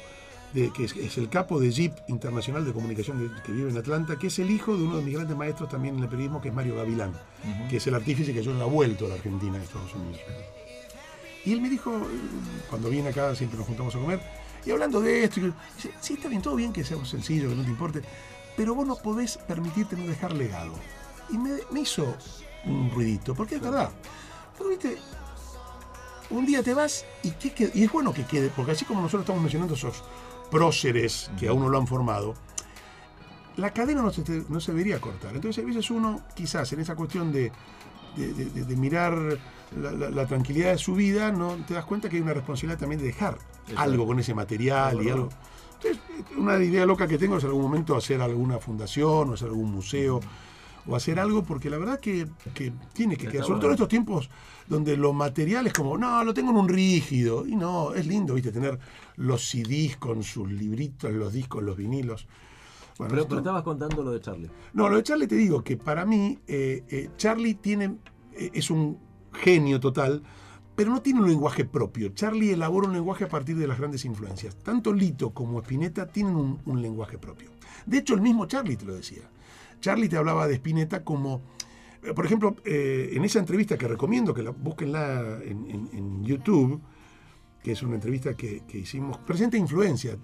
[0.52, 3.76] de, que es, es el capo de Jeep Internacional de Comunicación que, que vive en
[3.76, 6.40] Atlanta, que es el hijo de uno de mis grandes maestros también en el periodismo,
[6.40, 7.12] que es Mario Gavilán,
[7.68, 10.20] que es el artífice que yo no ha vuelto a la Argentina, a Estados Unidos.
[11.44, 11.92] Y él me dijo,
[12.68, 14.20] cuando viene acá, siempre nos juntamos a comer,
[14.64, 15.44] y hablando de esto, y
[15.76, 18.02] dice, sí, está bien, todo bien que sea sencillo, que no te importe,
[18.56, 20.74] pero vos no podés permitirte no dejar legado.
[21.30, 22.16] Y me, me hizo
[22.64, 23.90] un ruidito, porque es verdad.
[24.56, 24.98] Porque, viste,
[26.30, 27.70] un día te vas y, ¿qué queda?
[27.74, 30.02] y es bueno que quede, porque así como nosotros estamos mencionando esos
[30.50, 32.34] próceres que a uno lo han formado,
[33.56, 35.34] la cadena no se, no se debería cortar.
[35.34, 37.50] Entonces, a veces uno, quizás en esa cuestión de,
[38.16, 39.16] de- de- de- de mirar
[39.76, 42.78] la, la- la tranquilidad de su vida, no te das cuenta que hay una responsabilidad
[42.78, 43.38] también de dejar
[43.76, 45.28] algo con ese material y algo.
[45.82, 46.00] Entonces,
[46.36, 49.70] una idea loca que tengo es en algún momento hacer alguna fundación o hacer algún
[49.72, 50.20] museo
[50.88, 53.60] o hacer algo porque la verdad que, que tiene que Está quedar, sobre bueno.
[53.60, 54.30] todo en estos tiempos
[54.68, 57.46] donde lo material es como, no, lo tengo en un rígido.
[57.46, 58.78] Y no, es lindo, viste, tener
[59.16, 62.26] los CDs con sus libritos, los discos, los vinilos.
[62.98, 64.50] Bueno, Pero, esto- pero estabas contando lo de Charlie.
[64.72, 67.96] no, lo de Charlie te digo que para mí eh, eh, Charlie tiene
[68.34, 68.98] eh, es un
[69.32, 70.22] genio total,
[70.74, 72.08] pero no tiene un lenguaje propio.
[72.10, 74.56] Charlie elabora un lenguaje a partir de las grandes influencias.
[74.56, 77.50] Tanto Lito como Spinetta tienen un, un lenguaje propio.
[77.86, 79.22] De hecho, el mismo Charlie te lo decía.
[79.80, 81.42] Charlie te hablaba de Spinetta como,
[82.02, 86.80] eh, por ejemplo, eh, en esa entrevista que recomiendo que la búsquenla en, YouTube,
[87.62, 90.16] que es una entrevista que, que hicimos, presenta influencia,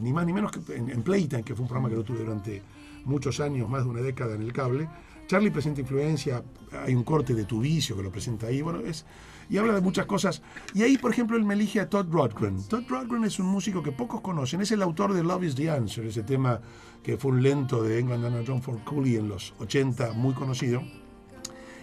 [0.00, 2.18] ni más ni menos que en, en Playtime, que fue un programa que lo tuve
[2.18, 2.62] durante
[3.04, 4.88] muchos años, más de una década en el cable.
[5.26, 6.44] Charlie presenta influencia,
[6.84, 9.04] hay un corte de tu vicio que lo presenta ahí, bueno, es,
[9.48, 10.42] y habla de muchas cosas.
[10.72, 12.62] Y ahí, por ejemplo, él me elige a Todd Rundgren.
[12.68, 15.70] Todd Rundgren es un músico que pocos conocen, es el autor de Love is the
[15.70, 16.60] Answer, ese tema
[17.06, 20.82] que fue un lento de England and John Ford Cooley en los 80, muy conocido.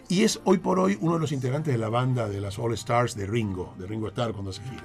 [0.09, 2.73] Y es hoy por hoy uno de los integrantes de la banda de las All
[2.73, 4.83] Stars de Ringo, de Ringo Starr cuando se gira.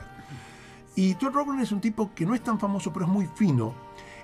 [0.94, 3.74] Y Todd Rundgren es un tipo que no es tan famoso, pero es muy fino.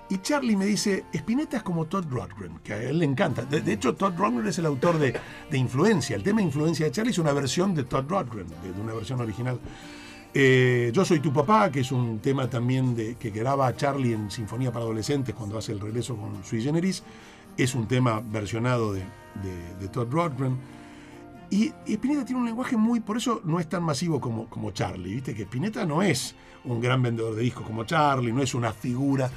[0.09, 3.43] Y Charlie me dice, Spinetta es como Todd Rundgren, que a él le encanta.
[3.43, 5.19] De, hecho, Todd Rundgren es el autor de,
[5.51, 6.15] de Influencia.
[6.15, 9.59] El tema Influencia de Charlie es una versión de Todd Rundgren, de una versión original.
[10.37, 14.29] Eh, Yo soy tu papá, que es un tema también de, que graba Charlie en
[14.29, 17.03] Sinfonía para Adolescentes cuando hace el regreso con Sui Generis.
[17.57, 18.99] Es un tema versionado de,
[19.79, 20.57] de- Todd Rundgren.
[21.49, 24.71] Y, y Spinetta tiene un lenguaje muy, por eso no es tan masivo como, como
[24.71, 25.33] Charlie, ¿viste?
[25.33, 29.29] Que Spinetta no es un gran vendedor de discos como Charlie, no es una figura.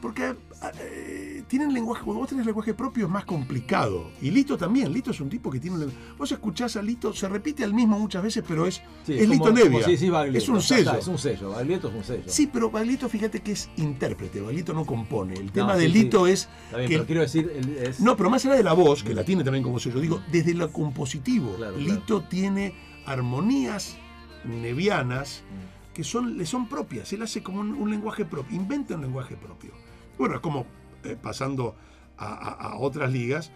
[0.00, 0.34] Porque
[0.80, 4.10] eh, tienen lenguaje, cuando vos tenés lenguaje propio es más complicado.
[4.22, 6.12] Y Lito también, Lito es un tipo que tiene un lenguaje.
[6.18, 9.44] Vos escuchás a Lito, se repite al mismo muchas veces, pero es, Sí, es Lito
[9.44, 9.86] como- Nevia.
[9.86, 10.80] decís Baglietto, es un sello.
[10.82, 11.50] está, es un sello.
[11.50, 12.22] Baglietto es un sello.
[12.26, 15.34] Sí, pero Baglietto, fíjate que es intérprete, Baglietto no compone.
[15.34, 15.88] El tema de.
[15.88, 17.50] Lito es bien, que pero quiero decir,
[17.82, 20.20] es, no, pero más allá de la voz, que la tiene también como sello, digo,
[20.30, 22.74] desde lo compositivo, Claro, Lito tiene
[23.06, 23.96] armonías
[24.44, 25.94] nevianas Mm.
[25.94, 27.12] que son, le son propias.
[27.12, 29.72] Él hace como un, un lenguaje propio, inventa un lenguaje propio.
[30.18, 30.66] Bueno, es como
[31.04, 31.74] eh, pasando
[32.16, 33.50] a, a- a otras ligas,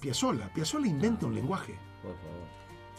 [0.00, 0.52] Piazzolla.
[0.52, 1.74] Piazzolla inventa un lenguaje.
[2.02, 2.44] por favor.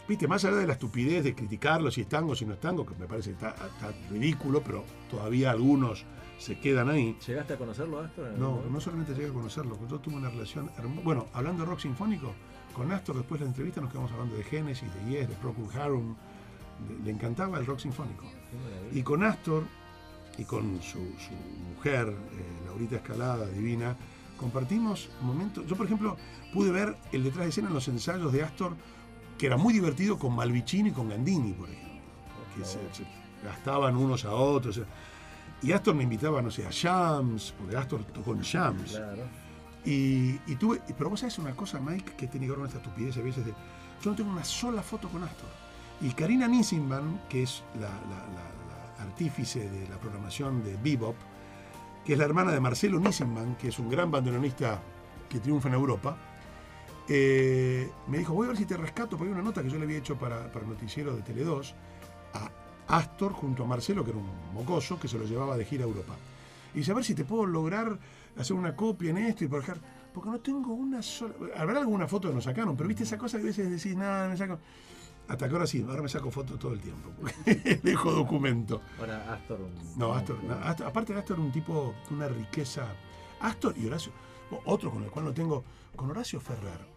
[0.08, 2.86] Viste, más allá de la estupidez de criticarlo si es tango, si no es tango,
[2.86, 6.04] que me parece que está, está ridículo, pero todavía algunos
[6.38, 7.16] se quedan ahí.
[7.26, 8.38] ¿Llegaste a conocerlo, Astor?
[8.38, 11.00] No, no solamente llegué a conocerlo, yo tuve una relación hermosa.
[11.02, 12.32] Bueno, hablando de rock sinfónico,
[12.72, 15.68] con Astor después de la entrevista nos quedamos hablando de Genesis, de Yes, de Procol
[15.80, 16.14] Harum.
[17.04, 18.26] Le, encantaba el rock sinfónico.
[18.92, 19.64] Y con Astor
[20.38, 21.32] y con su, su
[21.74, 22.14] mujer, eh,
[22.76, 23.96] Laurita Escalada, divina,
[24.38, 25.66] compartimos momentos.
[25.66, 26.16] Yo, por ejemplo,
[26.52, 28.74] pude ver el detrás de escena en los ensayos de Astor,
[29.38, 32.00] que era muy divertido con Malvicino y con Gandini, por ejemplo,
[32.54, 33.04] que se, se
[33.42, 34.80] gastaban unos a otros.
[35.62, 38.90] Y Astor me invitaba, no sé, a Shams, porque Astor tocó en Shams.
[38.92, 39.22] Claro.
[39.86, 42.78] Y, y tuve, pero vos sabés una cosa, Mike, que tiene que ver con esta
[42.78, 43.52] estupidez a veces de.
[44.02, 45.48] Yo no tengo una sola foto con Astor.
[46.02, 51.16] Y Karina Nissenman, que es la, la- la- la artífice de la programación de Bebop,
[52.06, 54.80] que es la hermana de Marcelo Nissenman, que es un gran bandoneonista
[55.28, 56.16] que triunfa en Europa,
[57.08, 59.76] eh, me dijo, voy a ver si te rescato, porque hay una nota que yo
[59.76, 61.74] le había hecho para, para el noticiero de Tele2
[62.34, 65.84] a Astor junto a Marcelo, que era un mocoso, que se lo llevaba de gira
[65.84, 66.14] a Europa.
[66.74, 67.98] Y dice, a ver si te puedo lograr
[68.38, 69.78] hacer una copia en esto y por dejar.
[70.14, 71.34] Porque no tengo una sola.
[71.56, 74.28] Habrá alguna foto que nos sacaron, pero viste esa cosa que a veces decís, nada,
[74.28, 74.60] me saco.
[75.28, 77.10] Hasta que ahora sí, ahora me saco fotos todo el tiempo.
[77.82, 78.80] Dejo documento.
[78.98, 79.60] Ahora, Astor.
[79.60, 82.86] un- No, Astor, no, Astor- aparte de Astor, un tipo una riqueza.
[83.40, 84.12] Astor y Horacio,
[84.66, 85.64] otro con el cual no tengo,
[85.96, 86.94] con Horacio Ferrer.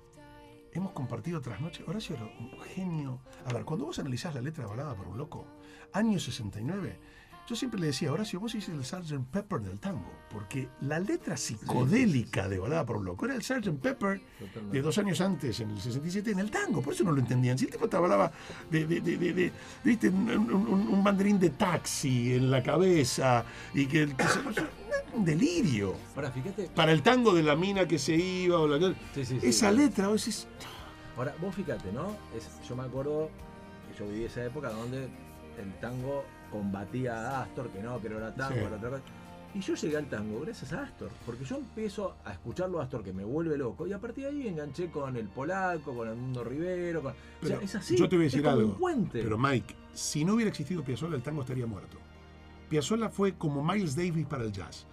[0.71, 1.87] Hemos compartido otras noches.
[1.87, 3.19] Horacio era un genio.
[3.45, 5.47] A ver, cuando vos analizás la letra de Balada por un Loco,
[5.93, 6.99] año 69,
[7.49, 9.25] yo siempre le decía, Horacio, vos hiciste el Sgt.
[9.31, 13.69] Pepper del tango, porque la letra psicodélica de Balada por un Loco era el Sgt.
[13.81, 14.21] Pepper
[14.71, 16.81] de dos años antes, en el 67, en el tango.
[16.81, 17.57] Por eso no lo entendían.
[17.57, 18.31] Si el tipo te hablaba
[18.69, 19.51] de, de, de,
[19.83, 20.09] de-.
[20.09, 23.43] Un, un- un banderín de taxi en la cabeza
[23.73, 24.07] y que,
[25.13, 25.95] un delirio.
[26.15, 26.69] Ahora, fíjate.
[26.75, 28.77] Para el tango de la mina que se iba o la
[29.15, 29.47] Sí, sí, sí.
[29.47, 30.47] esa letra, vos decís,
[31.17, 32.15] Ahora, vos fíjate, ¿no?
[32.37, 33.29] Es- yo me acuerdo
[33.91, 35.05] que yo viví esa época donde
[35.57, 38.59] el tango combatía a Astor, que no, que no era tango, Sí.
[38.65, 39.03] era otra cosa.
[39.55, 43.03] Y yo llegué al tango gracias a Astor, porque yo empiezo a escucharlo a Astor,
[43.03, 46.15] que me vuelve loco, y a partir de ahí enganché con el polaco, con el
[46.15, 47.13] mundo Rivero, con...
[47.13, 47.97] o sea, es así.
[47.97, 48.71] yo te voy a es decir como algo.
[48.73, 49.23] un puente.
[49.23, 51.97] Pero Mike, si no hubiera existido Piazzolla, el tango estaría muerto.
[52.69, 54.85] Piazzolla fue como Miles Davis para el jazz.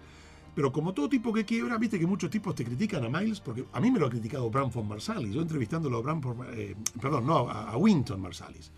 [0.55, 3.63] Pero como todo tipo que quiebra, viste que muchos tipos te critican a Miles, porque
[3.71, 5.35] a mí me lo ha criticado Branford Marsalis.
[5.35, 8.71] Yo entrevistándolo a Branford, eh, perdón, no, a, a Winton Marsalis.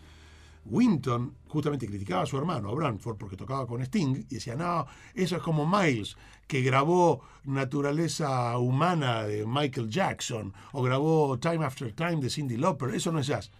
[0.70, 4.86] Winton justamente criticaba a su hermano, a Branford, porque tocaba con Sting, y decía, no,
[5.14, 6.16] eso es como Miles,
[6.48, 12.94] que grabó Naturaleza Humana de Michael Jackson, o grabó Time After Time de Cindy Lauper,
[12.94, 13.52] eso no es jazz.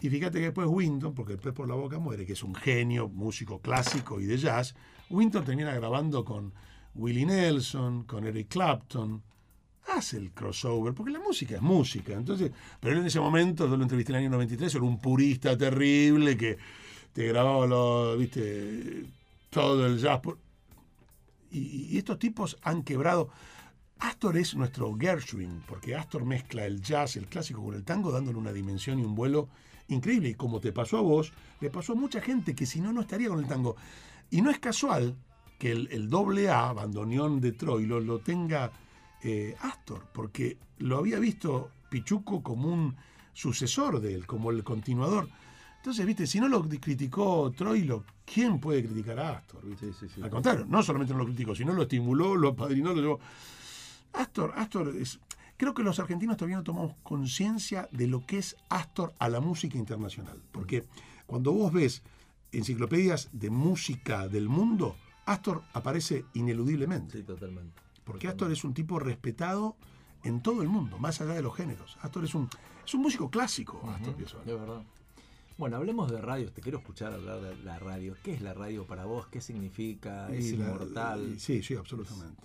[0.00, 2.54] Y fíjate que después Winton, porque el pez por la boca muere, que es un
[2.54, 4.74] genio, músico clásico y de jazz,
[5.10, 6.52] Winton termina grabando con
[6.94, 9.22] Willie Nelson, con Eric Clapton,
[9.88, 12.14] hace el crossover, porque la música es música.
[12.14, 14.98] Entonces, pero él en ese momento, yo lo entrevisté en el año 93, era un
[14.98, 16.58] purista terrible que
[17.12, 19.04] te grababa lo, viste,
[19.50, 20.20] todo el jazz.
[21.50, 23.30] y estos tipos han quebrado.
[24.00, 28.38] Astor es nuestro Gershwin, porque Astor mezcla el jazz, el clásico con el tango, dándole
[28.38, 29.48] una dimensión y un vuelo
[29.88, 30.30] increíble.
[30.30, 33.00] Y como te pasó a vos, le pasó a mucha gente que si no, no
[33.00, 33.76] estaría con el tango.
[34.30, 35.16] Y no es casual
[35.58, 38.72] que el, el doble A, bandoneón de Troilo, lo tenga
[39.24, 42.94] eh, Astor, porque lo había visto Pichuco como un
[43.32, 45.28] sucesor de él, como el continuador.
[45.78, 49.66] Entonces, viste, si no lo criticó Troilo, ¿quién puede criticar a Astor?
[49.66, 49.92] viste?
[49.92, 50.22] Sí, sí, sí.
[50.22, 53.20] Al contrario, no solamente no lo criticó, sino lo estimuló, lo apadrinó, lo llevó.
[54.12, 55.18] Astor, Astor es.
[55.56, 59.40] Creo que los argentinos todavía no tomamos conciencia de lo que es Astor a la
[59.40, 60.42] música internacional.
[60.52, 60.84] Porque
[61.26, 62.02] cuando vos ves
[62.52, 67.18] enciclopedias de música del mundo, Astor aparece ineludiblemente.
[67.18, 67.83] Sí, totalmente.
[68.04, 69.76] Porque Astor es un tipo respetado
[70.22, 71.96] en todo el mundo, más allá de los géneros.
[72.02, 72.48] Astor es un,
[72.84, 74.44] es un músico clásico, Astor Piazzolla.
[74.44, 74.82] De verdad.
[75.56, 76.50] Bueno, hablemos de radio.
[76.52, 78.16] Te quiero escuchar hablar de la radio.
[78.24, 79.26] ¿Qué es la radio para vos?
[79.28, 80.28] ¿Qué significa?
[80.30, 81.34] ¿Es Y la- inmortal?
[81.36, 82.42] y- sí, sí, absolutamente.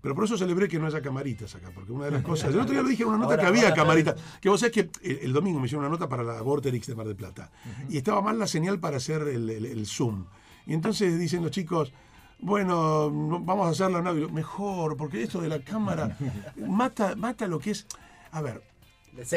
[0.00, 2.54] Pero por eso celebré que no haya camaritas acá, porque una de las cosas.
[2.54, 4.14] El otro día lo dije en una nota Ahora- que había camaritas.
[4.40, 6.94] Que vos sabés que el, el domingo me hicieron una nota para la Vorterix de
[6.94, 7.50] Mar del Plata.
[7.90, 10.24] Y estaba mal la señal para hacer el, el- el Zoom.
[10.66, 11.92] Y entonces dicen los chicos.
[12.40, 16.16] Bueno, no- vamos a hacerla una mejor, porque esto de la cámara
[16.56, 17.86] mata, mata lo que es.
[18.32, 18.62] A ver.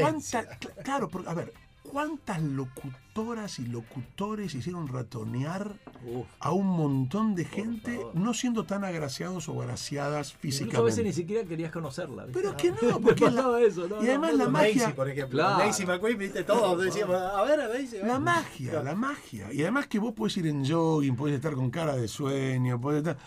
[0.02, 1.54] ¿Cuánta- cl- claro, porque, a ver,
[1.84, 5.76] ¿cuántas locutoras y locutores hicieron ratonear
[6.06, 6.26] Uf.
[6.40, 11.12] a un montón de gente no siendo tan agraciados o agraciadas Incluso a veces ni
[11.12, 11.14] físicamente?
[11.14, 12.26] siquiera querías conocerla.
[12.26, 12.40] ¿viste?
[12.40, 14.04] Pero es que no, porque la- eso, ¿no?
[14.04, 15.38] y además No, la no, magia- Daisy, por ejemplo.
[15.40, 15.58] Claro.
[15.60, 17.98] Daisy McQueen, viste, todos decíamos, a ver, a Daisy.
[17.98, 18.08] a ver.
[18.08, 19.52] La magia, la magia.
[19.54, 23.00] Y además que vos podés ir en jogging, podés estar con cara de sueño, podés
[23.00, 23.18] estar...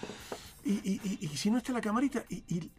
[0.65, 2.71] Y, y- y- y si no está la camarita, y, y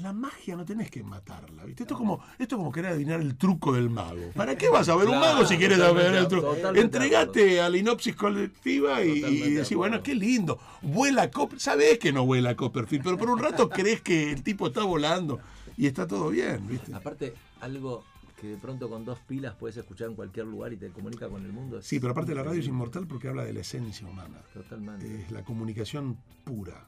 [0.00, 1.84] la magia no tenés que matarla, ¿viste?
[1.84, 4.32] Esto es como, esto es como querer adivinar el truco del mago.
[4.34, 6.54] ¿Para qué vas a ver un mago si quieres saber el truco?
[6.74, 10.58] Entregate a la inopsis colectiva y, y de decís, bueno, qué lindo.
[10.82, 11.60] Vuela Copperfield.
[11.60, 15.40] Sabés que no vuela Copperfield, pero por un rato crees que el tipo está volando
[15.76, 16.94] y está todo bien, ¿viste?
[16.94, 18.04] Aparte, algo
[18.40, 21.44] que de pronto con dos pilas puedes escuchar en cualquier lugar y te comunica con
[21.44, 21.82] el mundo.
[21.82, 24.38] Sí, pero aparte la radio es inmortal porque habla de la esencia humana.
[24.54, 25.22] Totalmente.
[25.22, 26.86] es la comunicación pura,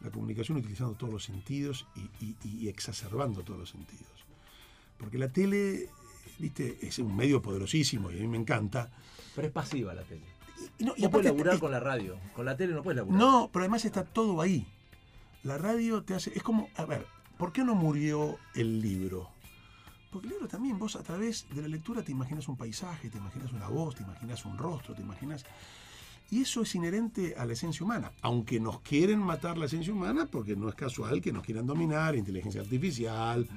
[0.00, 4.06] la comunicación utilizando todos los sentidos y, y- y exacerbando todos los sentidos.
[4.96, 5.88] Porque la tele,
[6.38, 8.90] viste, es un medio poderosísimo y a mí me encanta.
[9.34, 10.22] Pero es pasiva la tele.
[10.78, 12.18] Y, no, y No aparte puedes laburar es- con la radio.
[12.34, 13.18] Con la tele no puedes laburar.
[13.20, 14.66] no, pero además está todo ahí.
[15.44, 19.30] La radio te hace, es como, a ver, ¿por qué no murió el libro?
[20.10, 23.18] Porque el libro también, vos a través de la lectura te imaginas un paisaje, te
[23.18, 25.44] imaginas una voz, te imaginas un rostro, te imaginas...
[26.30, 30.26] Y eso es inherente a la esencia humana, aunque nos quieren matar la esencia humana,
[30.30, 33.48] porque no es casual que nos quieran dominar, inteligencia artificial,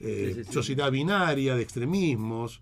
[0.00, 0.52] eh, Sí, sí, sí.
[0.52, 2.60] sociedad binaria de extremismos,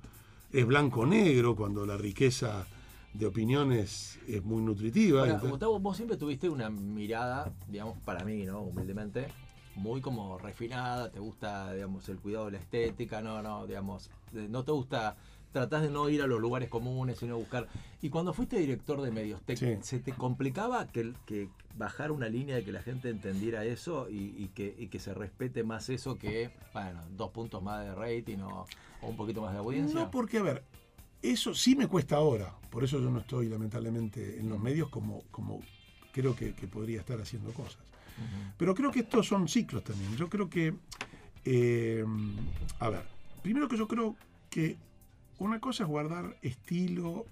[0.53, 2.67] es blanco-negro cuando la riqueza
[3.15, 5.21] de opiniones es muy nutritiva.
[5.21, 8.61] Ahora, entonces- Gustavo, vos siempre tuviste una mirada, digamos, para mí, ¿no?
[8.61, 9.29] Humildemente,
[9.77, 14.63] muy como refinada, te gusta, digamos, el cuidado de la estética, no, no, digamos, no
[14.63, 15.17] te gusta,
[15.55, 17.69] tratás de no ir a los lugares comunes, sino buscar.
[18.03, 19.77] Y cuando fuiste director de medios, ¿te- Sí.
[19.83, 21.49] ¿se te complicaba que, que
[21.79, 25.15] bajar una línea de que la gente entendiera eso y, y que, y que se
[25.15, 28.67] respete más eso que, bueno, dos puntos más de rating o,
[29.01, 30.01] o un poquito más de audiencia?
[30.01, 30.65] No, porque, a ver,
[31.23, 32.53] eso sí me cuesta ahora.
[32.69, 35.61] Por eso yo no estoy, lamentablemente, en los medios como, como
[36.13, 37.79] creo que, que podría estar haciendo cosas.
[38.59, 40.17] Pero creo que estos son ciclos también.
[40.17, 40.75] Yo creo que,
[41.45, 42.05] eh,
[42.81, 43.03] a ver,
[43.43, 44.17] primero que yo creo
[44.51, 44.77] que
[45.39, 47.27] una cosa es guardar estilo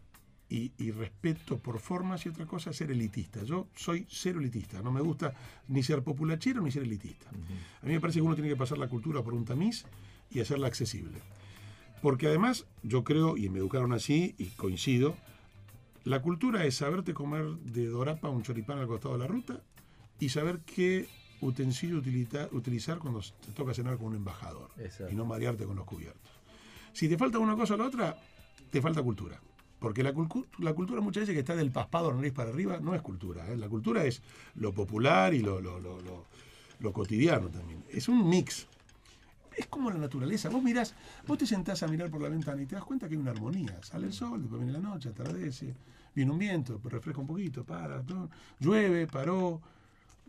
[0.49, 3.43] y, y respeto por formas y otra cosa es ser elitista.
[3.45, 5.35] Yo soy cero elitista, no me gusta
[5.69, 7.31] ni ser populachero ni ser elitista.
[7.31, 9.85] A mí me parece que uno tiene que pasar la cultura por un tamiz
[10.31, 11.21] y hacerla accesible.
[12.03, 15.17] Porque además, yo creo, y me educaron así, y coincido,
[16.05, 19.63] la cultura es saberte comer de dorapa un choripán al costado de la ruta
[20.19, 21.09] y saber qué
[21.41, 25.13] utensilio utilizar cuando te toca cenar con un embajador Exacto.
[25.13, 26.33] y no marearte con los cubiertos.
[26.93, 28.17] Si te falta una cosa o la otra,
[28.71, 29.41] te falta cultura.
[29.79, 30.13] Porque la,
[30.59, 33.49] la cultura muchas veces que está del paspado nariz para arriba no es cultura.
[33.51, 33.57] ¿eh?
[33.57, 34.23] La cultura es
[34.55, 36.01] lo popular y lo, lo- lo-
[36.81, 37.85] lo- cotidiano también.
[37.91, 38.67] Es un mix.
[39.57, 40.49] Es como la naturaleza.
[40.51, 40.95] Vos mirás,
[41.27, 43.33] vos te sentás a mirar por la ventana y te das cuenta que hay una
[43.33, 43.83] armonía.
[43.83, 45.75] Sale el sol, después viene la noche, atardece,
[46.15, 48.31] viene un viento, refresca un poquito, para, todo,
[48.61, 49.61] llueve, paró.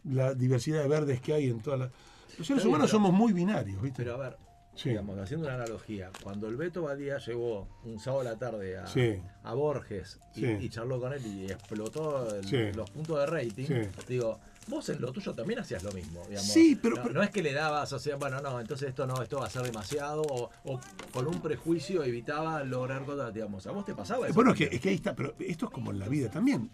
[0.05, 1.91] La diversidad de verdes que hay en toda la.
[2.38, 4.03] Los seres humanos somos muy binarios, ¿viste?
[4.03, 4.38] Pero a ver,
[4.76, 4.89] Sí.
[4.89, 8.88] digamos, haciendo una analogía, cuando el Beto Badía llegó un sábado a la tarde a,
[8.88, 9.19] Sí.
[9.43, 10.45] a Borges y, Sí.
[10.61, 13.67] y charló con él y explotó el- los puntos de rating,
[14.07, 16.21] digo, vos en lo tuyo también hacías lo mismo.
[16.28, 16.47] Digamos.
[16.51, 19.05] Sí, pero- no, pero- no es que le dabas, o sea, bueno, no, entonces esto
[19.05, 20.80] no, esto va a ser demasiado, o, o
[21.11, 23.67] con un prejuicio evitaba lograr cosas, digamos.
[23.67, 24.34] ¿A vos te pasaba eso?
[24.34, 26.71] Bueno, es que, es que ahí está, pero esto es como en la vida también.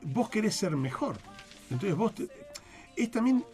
[0.00, 1.16] Vos querés ser mejor.
[1.70, 2.28] Entonces vos te-
[2.96, 3.44] es también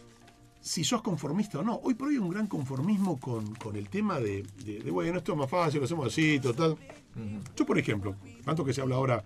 [0.65, 1.79] si sos conformista o no.
[1.83, 5.19] Hoy por hoy hay un gran conformismo con, con el tema de, de, de, bueno,
[5.19, 6.75] esto es más fácil, lo hacemos así, total.
[7.55, 9.23] Yo, por ejemplo, tanto que se habla ahora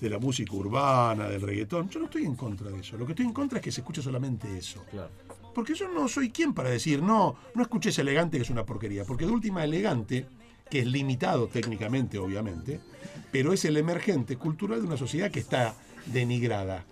[0.00, 2.96] de la música urbana, del reggaetón, yo no estoy en contra de eso.
[2.96, 4.82] Lo que estoy en contra es que se escuche solamente eso.
[4.90, 5.10] Claro.
[5.54, 9.04] Porque yo no soy quien para decir, no, no escuches elegante que es una porquería.
[9.04, 10.26] Porque de última elegante,
[10.70, 12.80] que es limitado técnicamente, obviamente,
[13.30, 15.74] pero es el emergente cultural de una sociedad que está
[16.06, 16.86] denigrada.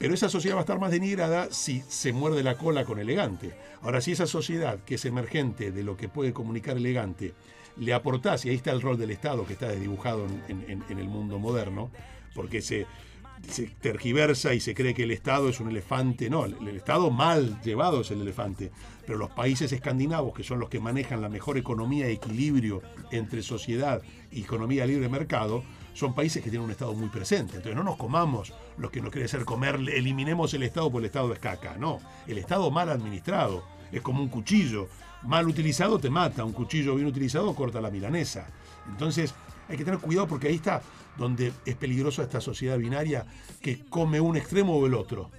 [0.00, 3.52] Pero esa sociedad va a estar más denigrada si se muerde la cola con elegante.
[3.82, 7.34] Ahora, si esa sociedad, que es emergente de lo que puede comunicar elegante,
[7.76, 11.38] le aportás, y ahí está el rol del Estado que está desdibujado en, el mundo
[11.38, 11.90] moderno,
[12.34, 12.86] porque se,
[13.82, 16.30] tergiversa y se cree que el Estado es un elefante.
[16.30, 18.70] No, el, Estado mal llevado es el elefante.
[19.04, 22.80] Pero los países escandinavos, que son los que manejan la mejor economía y equilibrio
[23.10, 24.00] entre sociedad
[24.32, 25.62] y economía de libre mercado,
[25.94, 27.56] son países que tienen un Estado muy presente.
[27.56, 31.06] Entonces no nos comamos los que nos quiere hacer comer, eliminemos el Estado porque el
[31.06, 31.76] Estado es caca.
[31.76, 34.88] No, el Estado mal administrado es como un cuchillo.
[35.22, 38.46] Mal utilizado te mata, un cuchillo bien utilizado corta la milanesa.
[38.88, 39.34] Entonces
[39.68, 40.82] hay que tener cuidado porque ahí está
[41.16, 43.26] donde es peligrosa esta sociedad binaria
[43.60, 45.30] que come un extremo o el otro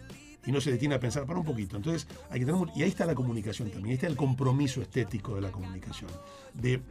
[0.46, 1.78] y no se detiene a pensar para un poquito.
[1.78, 5.36] Entonces, hay que tener y ahí está la comunicación también, ahí está el compromiso estético
[5.36, 6.10] de la comunicación,
[6.54, 6.82] de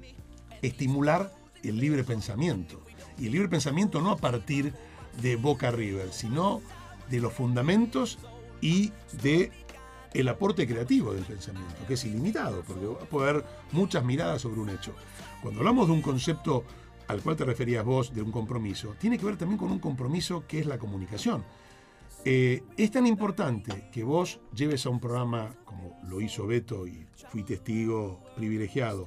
[0.62, 1.32] estimular
[1.62, 2.80] el libre pensamiento.
[3.20, 4.72] Y el libre pensamiento no a partir
[5.20, 6.60] de Boca River, sino
[7.08, 8.18] de los fundamentos
[8.60, 8.92] y
[9.22, 9.52] de
[10.12, 14.42] el aporte creativo del pensamiento, que es ilimitado, porque va a poder haber muchas miradas
[14.42, 14.94] sobre un hecho.
[15.42, 16.64] Cuando hablamos de un concepto
[17.06, 20.44] al cual te referías vos, de un compromiso, tiene que ver también con un compromiso
[20.46, 21.44] que es la comunicación.
[22.24, 27.06] Eh, es tan importante que vos lleves a un programa como lo hizo Beto y
[27.30, 29.06] fui testigo privilegiado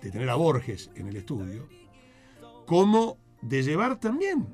[0.00, 1.68] de tener a Borges en el estudio,
[2.66, 4.46] como de llevar también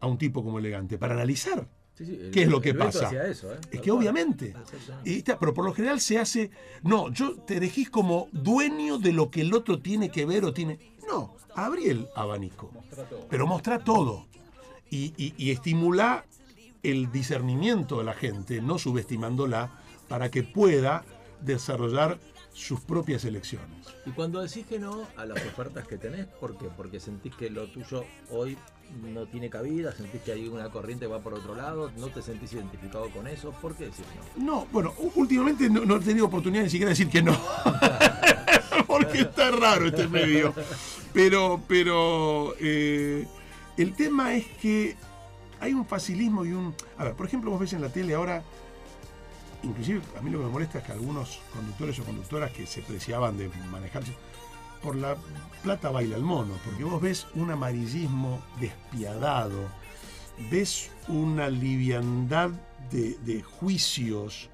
[0.00, 3.08] a un tipo como elegante para analizar Sí, sí, el- qué es lo que pasa.
[3.26, 3.58] eso, ¿eh?
[3.70, 5.10] Es que obviamente, Exactamente.
[5.10, 6.50] y está, pero por lo general se hace,
[6.82, 10.52] no, yo te elegís como dueño de lo que el otro tiene que ver o
[10.52, 10.78] tiene.
[11.08, 12.72] No, abrí el abanico,
[13.30, 14.26] pero mostrá todo
[14.90, 16.24] y, y, y estimula
[16.82, 19.70] el discernimiento de la gente, no subestimándola,
[20.08, 21.04] para que pueda
[21.42, 22.18] desarrollar
[22.54, 23.68] sus propias elecciones.
[24.06, 26.68] Y cuando decís que no a las ofertas que tenés, ¿por qué?
[26.74, 28.56] Porque sentís que lo tuyo hoy
[29.12, 32.22] no tiene cabida, sentís que hay una corriente que va por otro lado, no te
[32.22, 34.04] sentís identificado con eso, ¿por qué decís
[34.36, 34.44] no?
[34.44, 37.36] No, bueno, últimamente no, no he tenido oportunidad ni siquiera de decir que no.
[38.86, 40.54] Porque está raro este medio.
[41.12, 43.26] Pero, pero eh,
[43.76, 44.96] el tema es que
[45.60, 46.74] hay un facilismo y un...
[46.98, 48.44] A ver, por ejemplo, vos ves en la tele ahora,
[49.64, 52.82] inclusive a mí lo que me molesta es que algunos conductores o conductoras que se
[52.82, 54.12] preciaban de manejarse,
[54.82, 55.16] por la
[55.62, 59.68] plata baila el mono, porque vos ves un amarillismo despiadado,
[60.50, 62.50] ves una liviandad
[62.90, 64.50] de, de juicios,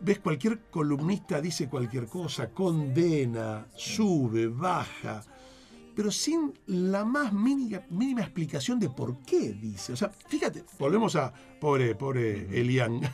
[0.00, 5.24] ves cualquier columnista dice cualquier cosa, condena, sube, baja,
[5.96, 9.94] pero sin la más mínima, mínima explicación de por qué dice.
[9.94, 13.00] O sea, fíjate, volvemos a pobre, pobre Elian.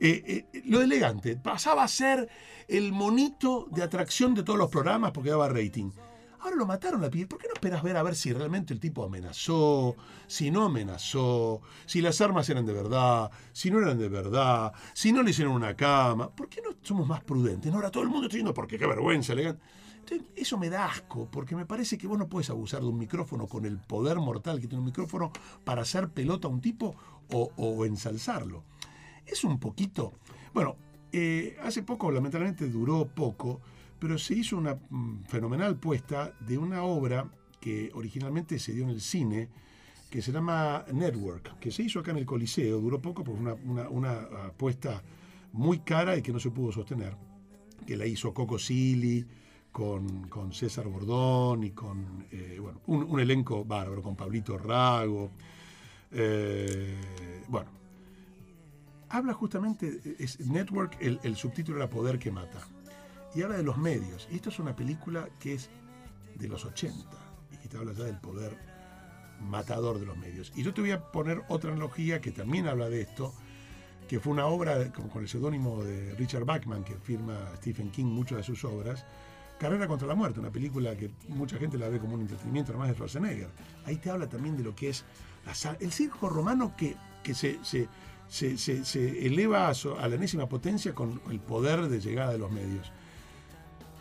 [0.00, 2.28] Eh, eh, lo elegante, pasaba a ser
[2.68, 5.90] el monito de atracción de todos los programas porque daba rating.
[6.40, 7.28] Ahora lo mataron la piel.
[7.28, 11.62] ¿Por qué no esperas ver a ver si realmente el tipo amenazó, si no amenazó,
[11.86, 15.54] si las armas eran de verdad, si no eran de verdad, si no le hicieron
[15.54, 16.30] una cama?
[16.30, 17.70] ¿Por qué no somos más prudentes?
[17.70, 19.62] No, ahora todo el mundo está diciendo, porque qué vergüenza, elegante.
[20.36, 23.46] Eso me da asco, porque me parece que vos no puedes abusar de un micrófono
[23.46, 25.32] con el poder mortal que tiene un micrófono
[25.64, 26.94] para hacer pelota a un tipo
[27.30, 28.64] o, ensalzarlo.
[29.26, 30.12] Es un poquito.
[30.52, 30.76] Bueno,
[31.12, 33.60] eh, hace poco, lamentablemente duró poco,
[33.98, 37.30] pero se hizo una mm, fenomenal puesta de una obra
[37.60, 39.48] que originalmente se dio en el cine,
[40.10, 43.54] que se llama Network, que se hizo acá en el Coliseo, duró poco fue una,
[43.54, 44.12] una, una
[44.46, 45.02] apuesta
[45.52, 47.16] muy cara y que no se pudo sostener,
[47.86, 49.24] que la hizo Coco Silly,
[49.74, 55.32] con, con César Bordón y con eh, bueno, un, elenco bárbaro, con Pablito Rago.
[56.12, 57.70] eh, bueno,
[59.08, 62.60] habla justamente, es Network, el, el subtítulo era Poder que Mata.
[63.34, 64.28] Y habla de los medios.
[64.30, 65.68] Y esto es una película que es
[66.36, 66.94] de los 80
[67.52, 68.56] y que te habla ya del poder
[69.40, 70.52] matador de los medios.
[70.54, 73.34] Y yo te voy a poner otra analogía que también habla de esto,
[74.06, 78.38] que fue una obra con el seudónimo de Richard Bachman, que firma Stephen King muchas
[78.38, 79.04] de sus obras,
[79.58, 82.88] Carrera contra la Muerte, una película que mucha gente la ve como un entretenimiento, además
[82.88, 83.48] de Schwarzenegger.
[83.86, 85.04] Ahí te habla también de lo que es
[85.46, 87.88] la el circo romano que, que se, se-
[88.28, 92.50] se- se- eleva a, a la enésima potencia con el poder de llegada de los
[92.50, 92.90] medios.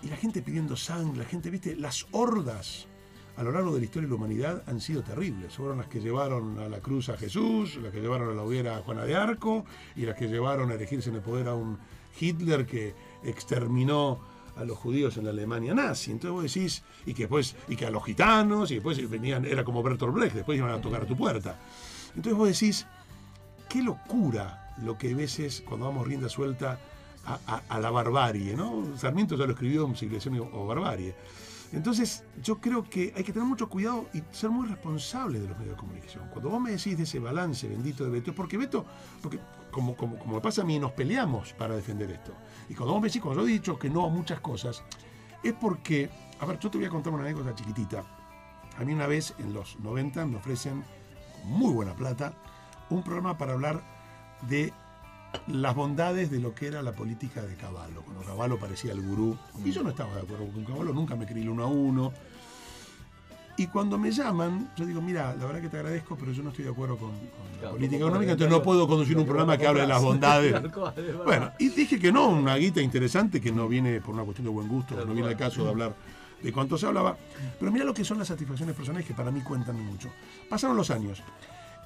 [0.01, 2.88] Y la gente pidiendo sangre, la gente, viste, las hordas
[3.38, 5.56] a lo largo de la historia de la humanidad han sido terribles.
[5.56, 8.78] Fueron las que llevaron a la cruz a Jesús, las que llevaron a la hoguera
[8.78, 11.78] a Juana de Arco y las que llevaron a elegirse en el poder a un
[12.20, 12.93] Hitler que
[13.24, 14.20] exterminó
[14.56, 16.12] a los judíos en la Alemania nazi.
[16.12, 19.64] Entonces vos decís, y que después, y que a los gitanos, y después venían, era
[19.64, 21.58] como Bertolt Brecht, después iban a tocar a tu puerta.
[22.16, 22.86] Entonces vos decís,
[23.70, 26.80] qué locura lo que a veces cuando damos rienda suelta
[27.26, 28.97] a, la barbarie, ¿no?
[28.97, 31.16] Sarmiento ya lo escribió en Civilización o- Barbarie.
[31.72, 35.58] Entonces, yo creo que hay que tener mucho cuidado y ser muy responsable de los
[35.58, 36.28] medios de comunicación.
[36.32, 38.86] Cuando vos me decís de ese balance bendito de Beto, porque Beto,
[39.22, 39.39] porque
[39.74, 42.32] como, como, como me pasa a mí, nos peleamos para defender esto.
[42.69, 44.84] Y cuando vos me decís, cuando yo he dicho que no a muchas cosas,
[45.43, 46.09] es porque,
[46.39, 48.03] a ver, yo te voy a contar una anécdota chiquitita.
[48.78, 50.84] A mí una vez, en los 90, me ofrecen,
[51.34, 52.34] con muy buena plata,
[52.89, 53.84] un programa para hablar
[54.47, 54.71] de
[55.47, 58.03] las bondades de lo que era la política de Caballo.
[58.03, 59.38] Cuando Caballo parecía el gurú.
[59.65, 62.13] Y yo no estaba de acuerdo con Caballo, nunca me creí el uno a uno.
[63.56, 66.49] Y cuando me llaman, yo digo, mira, la verdad que te agradezco, pero yo no
[66.49, 69.68] estoy de acuerdo con, con la política económica, entonces no puedo conducir un programa que
[69.68, 70.56] hable de las bondades.
[71.24, 74.51] Bueno, y dije que no, una guita interesante que no viene por una cuestión de
[74.51, 75.95] buen gusto, no viene al caso de hablar
[76.41, 77.16] de cuánto se hablaba.
[77.60, 80.10] Pero mira lo que son las satisfacciones personales que para mí cuentan mucho.
[80.49, 81.22] Pasaron los años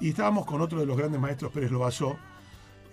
[0.00, 2.16] y estábamos con otro de los grandes maestros, Pérez Lobazó,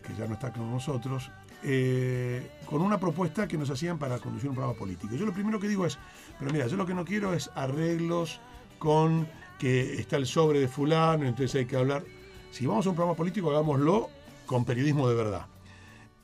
[0.05, 1.31] que ya no está con nosotros,
[1.63, 5.15] eh, con una propuesta que nos hacían para conducir un programa político.
[5.15, 5.97] Yo lo primero que digo es,
[6.37, 8.39] pero mira, yo lo que no quiero es arreglos
[8.79, 9.27] con
[9.59, 12.03] que está el sobre de fulano, entonces hay que hablar.
[12.51, 14.09] Si vamos a un programa político, hagámoslo
[14.45, 15.47] con periodismo de verdad.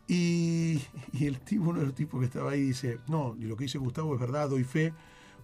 [0.08, 0.82] Y,
[1.14, 3.64] y el tipo, uno de los tipos que estaba ahí dice, no, y lo que
[3.64, 4.94] dice Gustavo es verdad, doy fe,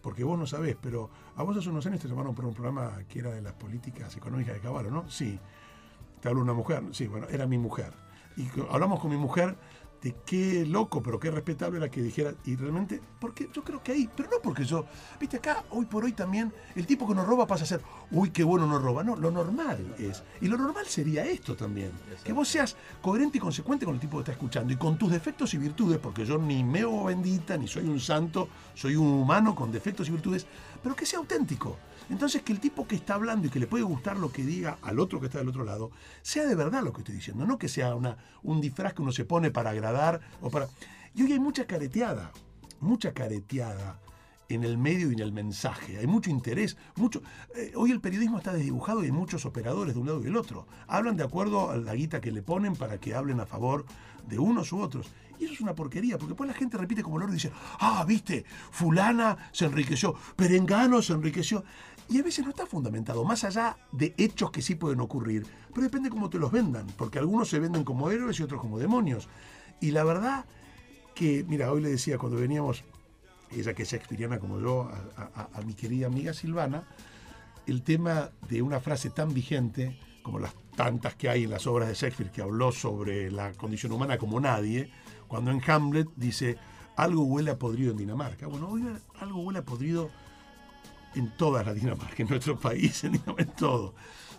[0.01, 2.99] porque vos no sabés, pero a vos hace unos años te llamaron para un programa
[3.09, 5.09] que era de las políticas económicas de Caballo, ¿no?
[5.09, 5.39] Sí.
[6.21, 7.93] Te habló una mujer, sí, bueno, era mi mujer.
[8.35, 9.55] Y hablamos con mi mujer
[10.01, 13.93] de qué loco, pero qué respetable era que dijera, y realmente, porque yo creo que
[13.93, 14.85] ahí, pero no porque yo,
[15.19, 17.81] viste, acá hoy por hoy también, el tipo que nos roba pasa a ser,
[18.11, 21.91] uy, qué bueno nos roba, no, lo normal es, y lo normal sería esto también,
[22.23, 25.11] que vos seas coherente y consecuente con el tipo que está escuchando, y con tus
[25.11, 29.55] defectos y virtudes, porque yo ni meo bendita, ni soy un santo, soy un humano
[29.55, 30.45] con defectos y virtudes,
[30.83, 31.77] pero que sea auténtico.
[32.09, 34.77] Entonces, que el tipo que está hablando y que le puede gustar lo que diga
[34.81, 35.91] al otro que está del otro lado,
[36.21, 39.11] sea de verdad lo que estoy diciendo, no que sea una, un disfraz que uno
[39.11, 40.67] se pone para agradar o para...
[41.15, 42.31] Y hoy hay mucha careteada,
[42.79, 43.99] mucha careteada
[44.49, 45.97] en el medio y en el mensaje.
[45.97, 47.21] Hay mucho interés, mucho.
[47.55, 50.37] eh, hoy el periodismo está desdibujado y hay muchos operadores de un lado y del
[50.37, 50.67] otro.
[50.87, 53.85] Hablan de acuerdo a la guita que le ponen para que hablen a favor
[54.27, 55.11] de unos u otros.
[55.39, 58.03] Y eso es una porquería, porque después la gente repite como loro y dice, ah,
[58.07, 61.63] viste, fulana se enriqueció, perengano se enriqueció.
[62.09, 65.81] Y a veces no está fundamentado, más allá de hechos que sí pueden ocurrir, pero
[65.81, 69.27] depende cómo te los vendan, porque algunos se venden como héroes y otros como demonios.
[69.81, 70.45] Y la verdad
[71.13, 72.83] que, mira, hoy le decía cuando veníamos,
[73.51, 76.87] ella que es shakespeariana como yo, a, mi querida amiga Silvana,
[77.65, 81.89] el tema de una frase tan vigente como las tantas que hay en las obras
[81.89, 84.91] de Shakespeare que habló sobre la condición humana como nadie,
[85.27, 86.57] cuando en Hamlet dice,
[86.95, 88.47] algo huele a podrido en Dinamarca.
[88.47, 88.83] Bueno, hoy
[89.19, 90.09] algo huele a podrido
[91.15, 93.21] en toda la Dinamarca, en nuestro país, en,
[93.57, 93.93] todo.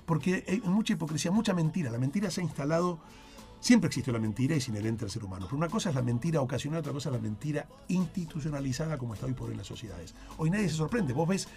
[0.06, 1.90] Porque hay mucha hipocresía, mucha mentira.
[1.90, 3.00] La mentira se ha instalado,
[3.60, 5.46] siempre existe la mentira y es inherente al ser humano.
[5.46, 9.26] Pero una cosa es la mentira ocasional, otra cosa es la mentira institucionalizada como está
[9.26, 10.14] hoy por hoy en las sociedades.
[10.38, 11.12] Hoy nadie se sorprende.
[11.12, 11.48] Vos ves,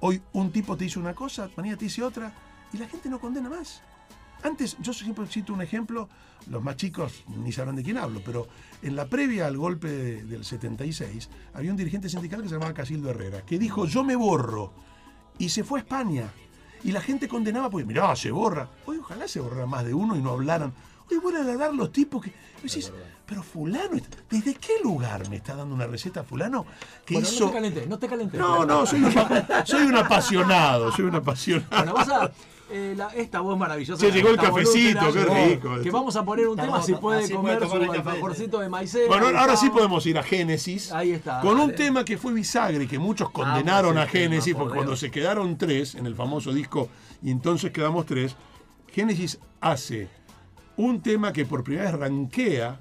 [0.00, 2.34] hoy un tipo te dice una cosa, mañana te dice otra,
[2.72, 3.82] y la gente no condena más.
[4.42, 6.08] Antes, yo siempre cito un ejemplo,
[6.48, 8.48] los más chicos ni sabrán de quién hablo, pero
[8.82, 12.72] en la previa al golpe de- del 76 había un dirigente sindical que se llamaba
[12.74, 14.72] Casildo Herrera, que dijo yo me borro
[15.38, 16.30] y se fue a España.
[16.82, 18.70] Y la gente condenaba, pues mirá, se borra.
[18.86, 20.72] Hoy ojalá se borrara más de uno y no hablaran.
[21.10, 22.32] Hoy vuelven a hablar los tipos que...
[22.62, 22.90] Decís,
[23.26, 26.64] pero fulano, ¿desde qué lugar me está dando una receta fulano
[27.04, 28.40] que Bueno, no te calentes, no te calentes.
[28.40, 29.12] No, no, soy un,
[29.66, 31.68] soy un apasionado, soy un apasionado.
[31.70, 32.32] Bueno, vas a.
[32.70, 34.00] eh, la- esta voz maravillosa.
[34.00, 37.34] Se llegó el cafecito, qué rico Que vamos a poner un tema si puede así
[37.34, 39.06] comer puede su alfajorcito de maicena.
[39.08, 39.56] Bueno, ahora está.
[39.56, 40.92] sí podemos ir a Génesis.
[40.92, 44.62] Ahí está, Con un tema que fue bisagra y que muchos condenaron a Génesis, por
[44.64, 46.88] porque cuando se quedaron tres en el famoso disco
[47.22, 48.36] y entonces quedamos tres,
[48.92, 50.08] Génesis hace
[50.76, 52.80] un tema que por primera vez rankea,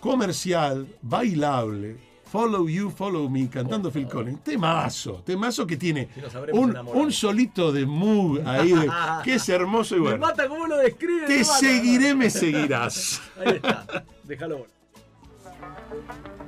[0.00, 2.09] comercial, bailable.
[2.30, 4.44] Follow You, Follow Me, cantando Phil Collins.
[4.44, 6.08] Temazo, temazo que tiene
[6.52, 8.88] un, solito de Moog ahí, de-
[9.24, 10.26] que es hermoso y Me bueno.
[10.26, 11.26] mata cómo lo describe.
[11.26, 13.20] Te me seguiré, me seguirás.
[13.36, 14.04] Ahí está.
[14.22, 14.58] Déjalo.
[14.58, 16.39] bueno.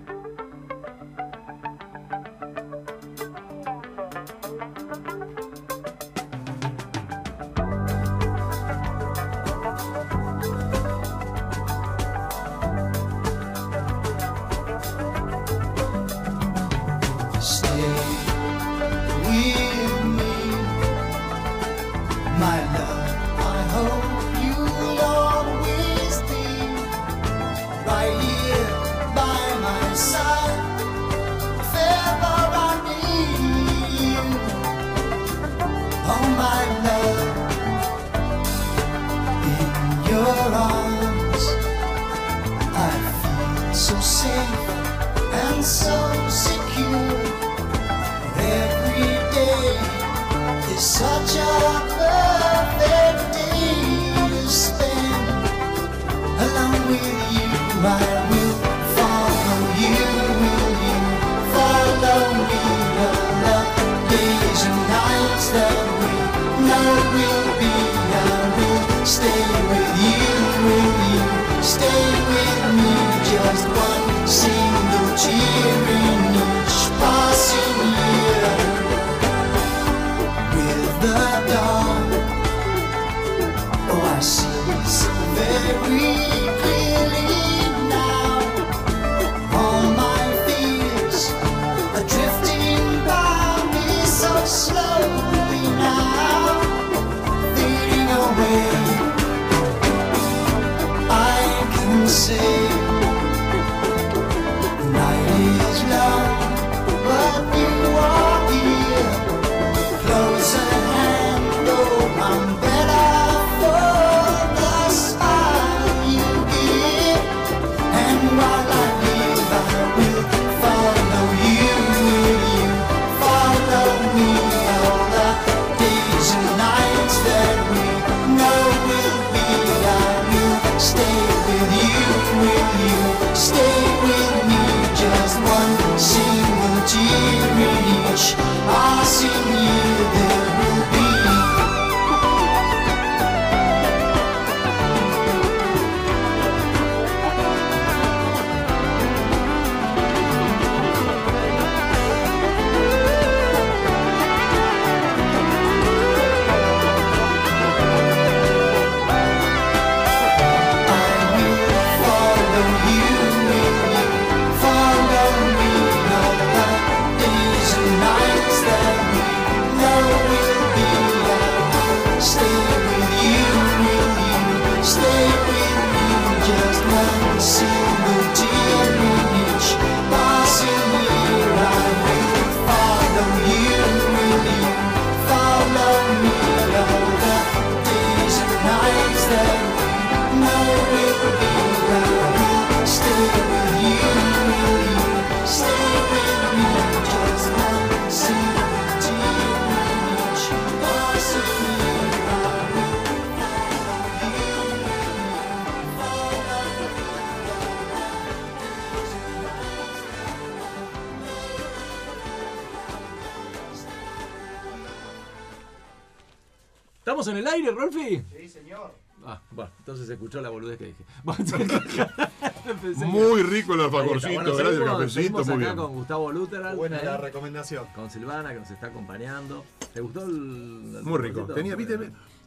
[217.03, 218.23] ¿Estamos en el aire, Rolfi?
[218.39, 218.93] Sí, señor.
[219.25, 221.05] Ah, bueno, entonces se escuchó la boludez que dije.
[223.07, 225.77] Muy rico el alfajorcito, Bueno, gracias, seguimos- cafecito, seguimos muy acá bien.
[225.77, 227.05] con Gustavo Luteral, Buena ¿eh?
[227.05, 227.87] la recomendación.
[227.95, 229.65] con Silvana que nos está acompañando.
[229.93, 231.43] ¿Te gustó el, el Muy rico.
[231.47, 231.99] Tenía, viste,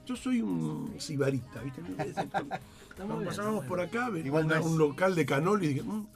[0.06, 1.82] yo soy un sibarita, ¿viste?
[2.96, 3.28] Está muy bien.
[3.28, 6.08] Pasábamos por acá, venía Igual no es- un local de canoli y dije, mm,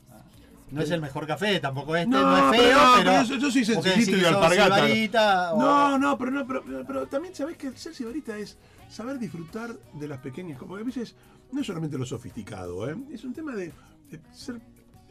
[0.71, 3.11] No es el mejor café, tampoco este, No, no, es pero feo, no, pero.
[3.11, 5.53] pero yo- yo soy sencillito si y alpargata.
[5.53, 8.57] o- No, no, pero, no pero, pero- pero también sabés que ser sibarita es
[8.89, 10.69] saber disfrutar de las pequeñas cosas.
[10.69, 11.15] Porque a veces
[11.51, 12.95] no es solamente lo sofisticado, ¿eh?
[13.11, 13.71] es un tema de,
[14.11, 14.61] de ser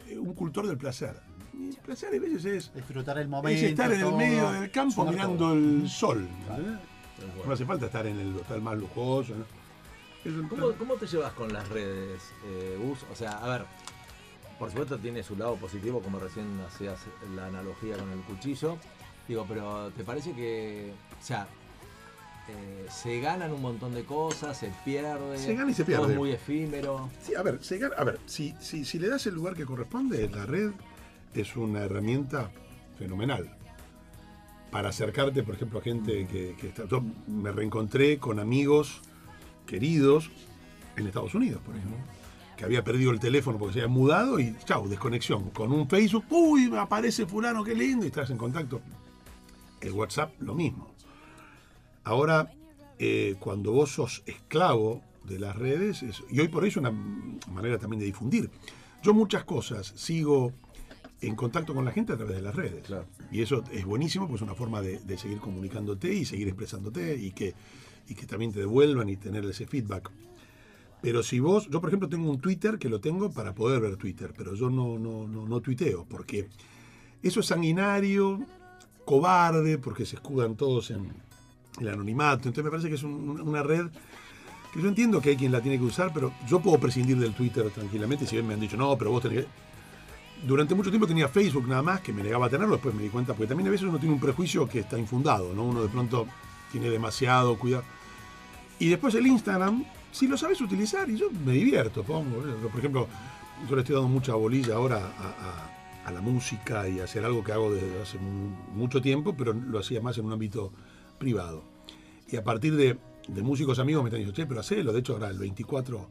[0.06, 1.20] eh, un cultor del placer.
[1.58, 3.58] Y el placer a veces es, Disfrutar el momento.
[3.58, 5.52] es estar en el todo, medio del campo mirando todo.
[5.54, 6.28] el sol.
[6.48, 6.78] ¿entendés?
[7.44, 9.34] No hace falta estar en el hotel más lujoso.
[9.34, 10.48] ¿no?
[10.48, 12.98] ¿Cómo, cómo te llevas con las redes, eh, Gus?
[13.10, 13.64] O sea, a ver,
[14.58, 16.98] por supuesto tiene su lado positivo, como recién hacías
[17.34, 18.76] la analogía con el cuchillo.
[19.26, 21.46] Digo, pero ¿te parece que, o sea,
[22.48, 25.36] eh, se ganan un montón de cosas, se pierde.
[25.38, 26.12] Se gana y se Todo pierde.
[26.12, 27.10] es muy efímero.
[27.22, 29.66] Sí, a ver, se gana- a ver si, si, si le das el lugar que
[29.66, 30.70] corresponde, la red
[31.34, 32.50] es una herramienta
[32.98, 33.54] fenomenal
[34.70, 36.86] para acercarte, por ejemplo, a gente que, que está.
[36.86, 39.02] Yo me reencontré con amigos
[39.66, 40.30] queridos
[40.96, 41.98] en Estados Unidos, por ejemplo,
[42.58, 45.50] que había perdido el teléfono porque se había mudado y chau, desconexión.
[45.50, 48.80] Con un Facebook, uy, me aparece fulano, qué lindo, y estás en contacto.
[49.80, 50.92] El WhatsApp, lo mismo.
[52.02, 52.52] Ahora,
[52.98, 56.90] eh, cuando vos sos esclavo de las redes, es- y hoy por hoy es una
[56.90, 58.50] manera también de difundir.
[59.04, 60.52] Yo muchas cosas sigo
[61.20, 62.84] en contacto con la gente a través de las redes.
[62.86, 63.06] Claro.
[63.30, 67.16] Y eso es buenísimo, pues es una forma de, de seguir comunicándote y seguir expresándote
[67.16, 67.54] y que,
[68.08, 70.10] y que también te devuelvan y tener ese feedback.
[71.00, 73.96] Pero si vos, yo por ejemplo tengo un Twitter que lo tengo para poder ver
[73.96, 76.48] Twitter, pero yo no, no, no, no tuiteo, porque
[77.22, 78.40] eso es sanguinario,
[79.04, 81.12] cobarde, porque se escudan todos en
[81.80, 82.48] el anonimato.
[82.48, 83.86] Entonces me parece que es un- una red
[84.74, 87.32] que yo entiendo que hay quien la tiene que usar, pero yo puedo prescindir del
[87.32, 88.26] Twitter tranquilamente.
[88.26, 89.50] Si bien me han dicho, no, pero vos tenés que...
[90.46, 93.08] Durante mucho tiempo tenía Facebook nada más, que me negaba a tenerlo, después me di
[93.08, 95.64] cuenta, porque también a veces uno tiene un prejuicio que está infundado, ¿no?
[95.64, 96.26] Uno de pronto
[96.70, 97.82] tiene demasiado cuidado.
[98.78, 102.38] Y después el Instagram, si lo sabes utilizar, y yo me divierto, pongo.
[102.70, 103.08] Por ejemplo,
[103.68, 105.74] yo le estoy dando mucha bolilla ahora a, a-
[106.08, 109.52] a la música y a hacer algo que hago desde hace mu- mucho tiempo, pero
[109.52, 110.72] lo hacía más en un ámbito
[111.18, 111.62] privado.
[112.30, 112.96] Y a partir de,
[113.28, 114.92] de músicos amigos me están diciendo, che, pero hacelo.
[114.94, 116.08] De hecho, ahora el 24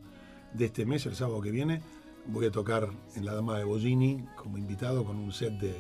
[0.53, 1.81] de este mes, el sábado que viene,
[2.27, 5.75] voy a tocar en La Dama de Bollini como invitado con un set de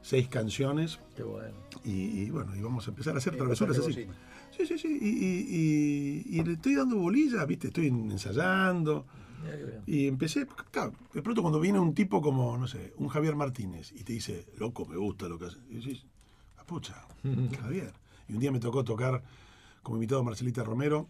[0.00, 0.98] seis canciones.
[1.14, 1.54] Qué bueno.
[1.84, 1.90] Y,
[2.22, 4.06] y bueno, y vamos a empezar a hacer travesuras así.
[4.56, 4.98] Sí, sí, sí.
[5.00, 7.68] Y, y- y- y le estoy dando bolilla, ¿viste?
[7.68, 9.06] Estoy ensayando.
[9.86, 13.90] Y empecé, claro, de pronto cuando viene un tipo como, no sé, un Javier Martínez
[13.92, 15.58] y te dice, loco, me gusta lo que haces.
[15.68, 16.04] Y decís,
[16.56, 16.94] la pucha,
[17.60, 17.92] Javier.
[18.28, 19.22] Y un día me tocó tocar
[19.82, 21.08] como invitado a Marcelita Romero.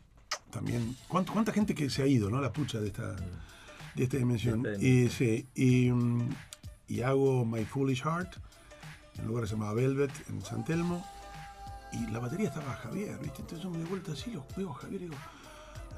[0.50, 2.40] También, ¿cuánto- ¿cuánta gente que se ha ido, no?
[2.40, 3.16] La pucha de esta,
[3.94, 4.62] de esta dimensión.
[4.80, 5.46] Y, sí,
[5.90, 6.22] mm,
[6.88, 8.36] y hago My Foolish Heart
[9.16, 11.04] en un lugar que se llamaba Velvet, en San Telmo.
[11.92, 13.40] Y la batería estaba Javier, ¿viste?
[13.42, 15.16] Entonces yo me di vuelta así, los veo a Javier y digo,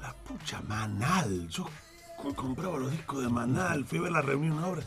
[0.01, 1.47] la pucha, Manal.
[1.47, 1.65] Yo
[2.21, 4.83] co- compraba los discos de Manal, fui a ver la reunión, una obra.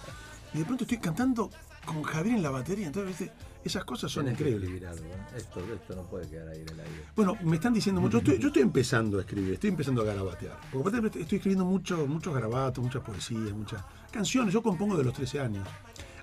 [0.55, 1.51] Y de pronto estoy cantando
[1.87, 2.87] con Javier en la batería.
[2.87, 3.35] Entonces, ¿viste?
[3.65, 4.71] Esas cosas son increíbles.
[4.89, 5.27] algo, ¿eh?
[5.37, 7.05] Esto, esto no puede quedar ahí en el aire.
[7.17, 8.13] Bueno, me están diciendo mucho.
[8.13, 10.59] Yo estoy, yo estoy empezando a escribir, estoy empezando a garabatear.
[10.73, 13.83] Porque aparte estoy escribiendo mucho, muchos garabatos, muchas poesías, muchas
[14.13, 14.55] canciones.
[14.55, 15.67] Yo compongo de los 13 años.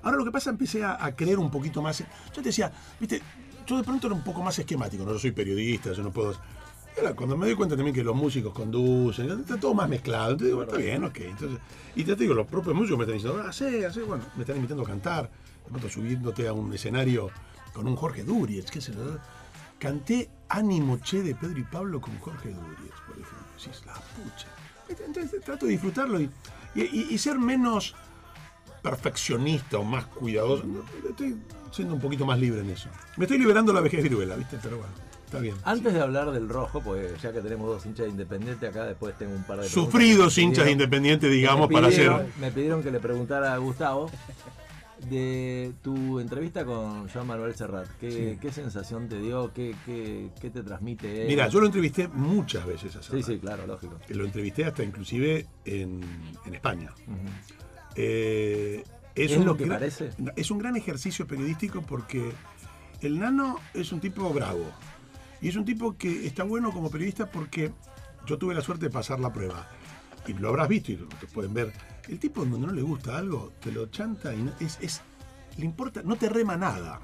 [0.06, 1.98] Ahora lo que pasa, empecé a, creer un poquito más.
[1.98, 2.06] Yo
[2.36, 3.24] te decía, viste,
[3.66, 5.04] yo de pronto era un poco más esquemático.
[5.04, 6.36] No, soy periodista, yo no puedo.
[6.96, 10.34] Ahora, cuando me doy cuenta también que los músicos conducen, está todo más mezclado.
[10.34, 11.18] Entonces digo, está bien, ok.
[11.22, 11.60] Entonces,
[11.96, 14.58] y te digo, los propios músicos me están diciendo, ah, hace, hace, bueno, me están
[14.58, 15.24] invitando a cantar.
[15.24, 17.32] De pronto subiéndote a un escenario
[17.74, 19.18] con un Jorge Duriez, qué sé yo.
[19.80, 23.48] Canté Ánimo Che de Pedro y Pablo con Jorge Duriez, por ejemplo.
[23.58, 24.48] Sí, es la pucha.
[25.04, 26.20] Entonces trato de disfrutarlo
[26.76, 27.96] y ser menos
[28.90, 30.64] perfeccionista o más cuidadoso.
[31.10, 31.36] Estoy
[31.72, 32.90] siendo un poquito más libre en eso.
[33.18, 34.58] Me estoy liberando la vejez viruela, ¿viste?
[34.62, 34.94] Pero bueno,
[35.26, 35.56] está bien.
[35.64, 39.18] Antes de hablar del rojo, pues ya que tenemos dos hinchas de Independiente acá, después
[39.18, 42.12] tengo un par de Sufridos hinchas de pidieron- Independiente, que digamos, para hacer.
[42.40, 44.10] Me pidieron que le preguntara a Gustavo
[45.10, 47.88] de tu entrevista con Joan Manuel Serrat.
[48.00, 49.52] ¿Qué, qué sensación te dio?
[49.54, 51.28] ¿Qué, qué, qué te transmite él?
[51.28, 53.26] Mira, yo lo entrevisté muchas veces a Sí, Serrat.
[53.26, 54.00] sí, claro, lógico.
[54.10, 56.02] Lo entrevisté hasta inclusive en,
[56.46, 56.92] en España.
[57.08, 57.18] Ujú.
[57.96, 58.84] Eh,
[59.16, 60.10] ¿Es un lo que gran- parece?
[60.36, 62.32] Es un gran ejercicio periodístico porque
[63.02, 64.66] el nano es un tipo bravo.
[65.42, 67.72] Y es un tipo que está bueno como periodista porque
[68.26, 69.70] yo tuve la suerte de pasar la prueba.
[70.28, 71.72] Y lo habrás visto y lo lo pueden ver.
[72.10, 75.02] El tipo donde no le gusta algo, te lo chanta y no- es, es-
[75.58, 77.00] le importa, no te rema nada.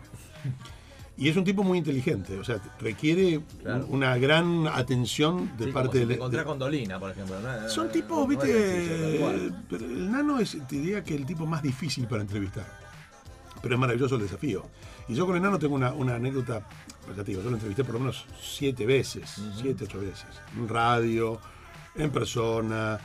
[1.21, 3.85] Y es un tipo muy inteligente, o sea, requiere Claro.
[3.89, 7.11] una gran atención de Sí, parte como si del- te encontrás de- con Dolina, por
[7.11, 7.35] ejemplo.
[7.39, 7.69] ¿no?
[7.69, 9.63] son No, tipos, no viste, cual.
[9.69, 12.65] pero el nano es, te diría que el tipo más difícil para entrevistar.
[13.61, 14.65] Pero es maravilloso el desafío.
[15.07, 16.67] Y yo con el nano tengo una, una anécdota,
[17.05, 20.25] pues ya te digo, yo lo entrevisté por lo menos siete veces, siete, ocho veces.
[20.57, 21.39] En radio,
[21.93, 22.99] en persona,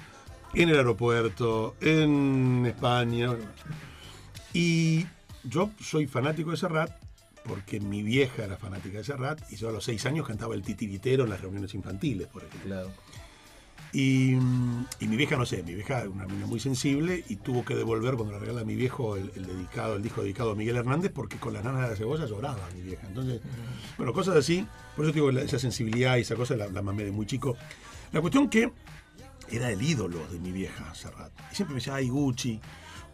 [0.55, 3.35] en el aeropuerto, en España.
[4.55, 5.05] Y
[5.45, 6.91] yo soy fanático de Serrat
[7.47, 10.63] porque mi vieja era fanática de Serrat y yo a los seis años cantaba el
[10.63, 12.69] titiritero en las reuniones infantiles, por ejemplo.
[12.69, 12.91] Claro.
[13.93, 17.65] Y, y mi vieja, no sé, mi vieja es una niña muy sensible y tuvo
[17.65, 20.55] que devolver cuando le regala a mi viejo el, el dedicado, el disco dedicado a
[20.55, 23.07] Miguel Hernández, porque con las nanas de la cebolla lloraba mi vieja.
[23.07, 23.41] Entonces,
[23.97, 24.67] bueno, cosas así.
[24.97, 27.57] Por eso digo, esa sensibilidad y esa cosa la, la mamé de muy chico.
[28.13, 28.71] La cuestión que
[29.51, 31.33] era el ídolo de mi vieja, Serrat.
[31.53, 32.61] Y siempre me decía, ay, Gucci,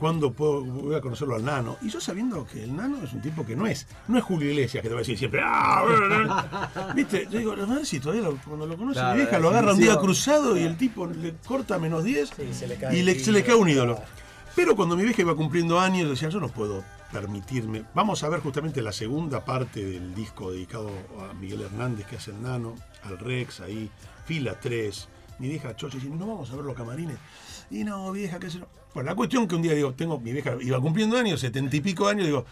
[0.03, 1.77] ¿Cuándo puedo, voy a conocerlo al nano?
[1.81, 4.51] Y yo sabiendo que el nano es un tipo que no es, no es Julio
[4.51, 6.93] Iglesias, que te va a decir siempre, ¡ah!
[6.97, 7.29] ¿Viste?
[7.31, 9.74] Yo digo, a ver si todavía lo- cuando lo conoce Claro, mi vieja, lo agarra
[9.74, 13.03] un día cruzado y el tipo le corta menos 10 Sí, se le cae y
[13.05, 14.01] le- se le cae un ídolo.
[14.57, 17.85] Pero cuando mi vieja iba cumpliendo años, decía, yo no puedo permitirme.
[17.95, 20.91] Vamos a ver justamente la segunda parte del disco dedicado
[21.31, 22.74] a Miguel Hernández, que hace el nano,
[23.05, 23.89] al Rex, ahí,
[24.27, 25.09] fila 3.
[25.39, 27.19] Mi vieja Chocha dice, no vamos a ver los camarines.
[27.73, 28.66] Y no, vieja, qué sé yo.
[28.93, 31.81] Bueno, la cuestión que un día digo, tengo, mi vieja iba cumpliendo años, setenta y
[31.81, 32.44] pico años, digo,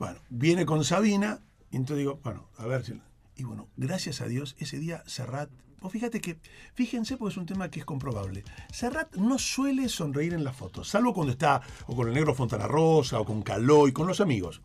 [0.00, 1.38] bueno, viene con Sabina,
[1.70, 3.00] y entonces digo, bueno, a ver si.
[3.36, 5.48] Y bueno, gracias a Dios, ese día Serrat.
[5.80, 6.38] Vos fíjate que,
[6.74, 8.42] fíjense, porque es un tema que es comprobable.
[8.72, 12.66] Serrat no suele sonreír en las fotos, salvo cuando está o con el negro Fontana
[12.66, 14.60] Rosa, o con Calói, con los amigos.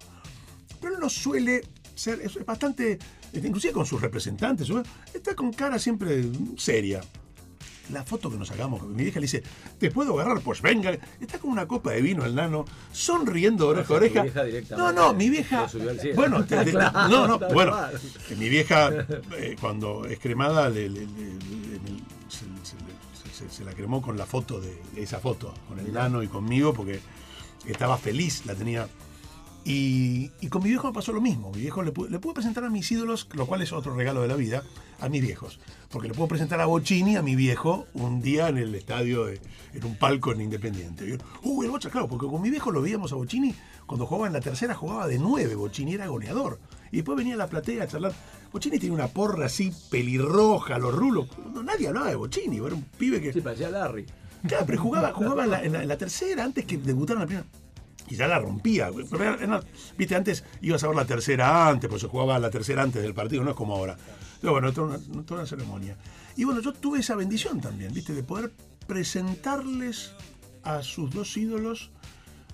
[0.82, 1.62] Pero no suele
[1.94, 2.98] ser, es bastante,
[3.34, 4.72] inclusive con sus representantes,
[5.14, 6.24] está con cara siempre
[6.58, 7.02] seria.
[7.92, 9.44] La foto que nos sacamos, mi vieja le dice,
[9.80, 10.42] ¿te puedo agarrar?
[10.42, 10.92] Pues venga.
[11.22, 14.24] Está con una copa de vino el nano, sonriendo oreja a oreja.
[14.78, 15.68] No, no, mi vieja.
[16.16, 17.78] Bueno, te- te- Claro, no, no, bueno.
[18.28, 18.90] que Mi vieja,
[19.38, 21.38] eh, cuando es cremada, le- le- le-
[22.30, 25.94] se, se- se- se la cremó con la foto de, de esa foto, con el
[25.94, 27.00] nano y conmigo, porque
[27.66, 28.88] estaba feliz, la tenía.
[29.64, 31.52] Y, y con mi viejo me pasó lo mismo.
[31.52, 34.28] Mi viejo le, le pude presentar a mis ídolos, lo cual es otro regalo de
[34.30, 34.64] la vida,
[35.00, 35.60] a mis viejos.
[35.90, 39.40] Porque le puedo presentar a Bocini, a mi viejo, un día en el estadio, de-
[39.74, 41.08] en un palco en Independiente.
[41.08, 43.54] Yo, Uy, el Bocha, claro, porque con mi viejo lo veíamos a Bocini,
[43.86, 46.60] cuando jugaba en la tercera jugaba de nueve, Bocini era goleador.
[46.92, 48.14] Y después venía a la platea a charlar.
[48.52, 51.28] Bocini tiene una porra así, pelirroja, los rulos.
[51.54, 53.32] No, nadie hablaba de Bocini, era un pibe que...
[53.34, 54.06] Sí, parecía Larry.
[54.48, 57.22] Claro, pero jugaba, jugaba en, la, en la- en la tercera antes que debutara en
[57.22, 57.48] la primera.
[58.10, 58.90] Y ya la rompía.
[59.98, 63.14] Viste, antes ibas a ver la tercera antes, pues se jugaba la tercera antes del
[63.14, 63.98] partido, no es como ahora.
[64.42, 65.96] Pero bueno, toda una, toda una ceremonia.
[66.36, 68.14] Y bueno, yo tuve esa bendición también, ¿viste?
[68.14, 68.52] De poder
[68.86, 70.12] presentarles
[70.64, 71.90] a sus dos ídolos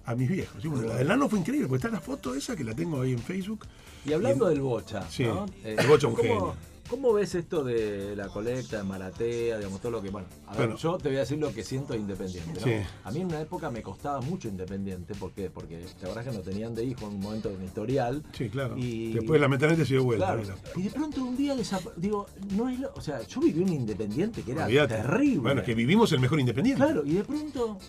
[0.06, 0.64] a mis viejos.
[0.64, 3.02] Y bueno, la del nano fue increíble, porque está la foto esa que la tengo
[3.02, 3.66] ahí en Facebook.
[4.06, 5.46] Y hablando del Bocha, Sí, ¿no?
[5.64, 6.56] el Bocha un ¿cómo, genio.
[6.94, 10.12] ¿Cómo ves esto de la colecta, de Maratea, digamos, todo lo que...
[10.12, 10.76] Bueno, a ver, Bueno.
[10.78, 12.60] yo te voy a decir lo que siento de Independiente, ¿no?
[12.60, 12.74] Sí.
[13.04, 15.50] A mí en una época me costaba mucho Independiente, ¿por qué?
[15.50, 18.22] Porque la verdad que no tenían de hijo en un momento de mi historial.
[18.32, 18.78] Sí, claro.
[18.78, 20.36] Y- Después lamentablemente se dio vuelta.
[20.40, 20.60] Claro.
[20.76, 21.56] Y de pronto un día
[21.98, 25.40] digo, no es lo, o sea, yo viví un independiente que era terrible.
[25.40, 26.84] Bueno, es que vivimos el mejor independiente.
[26.84, 27.80] Claro, y de pronto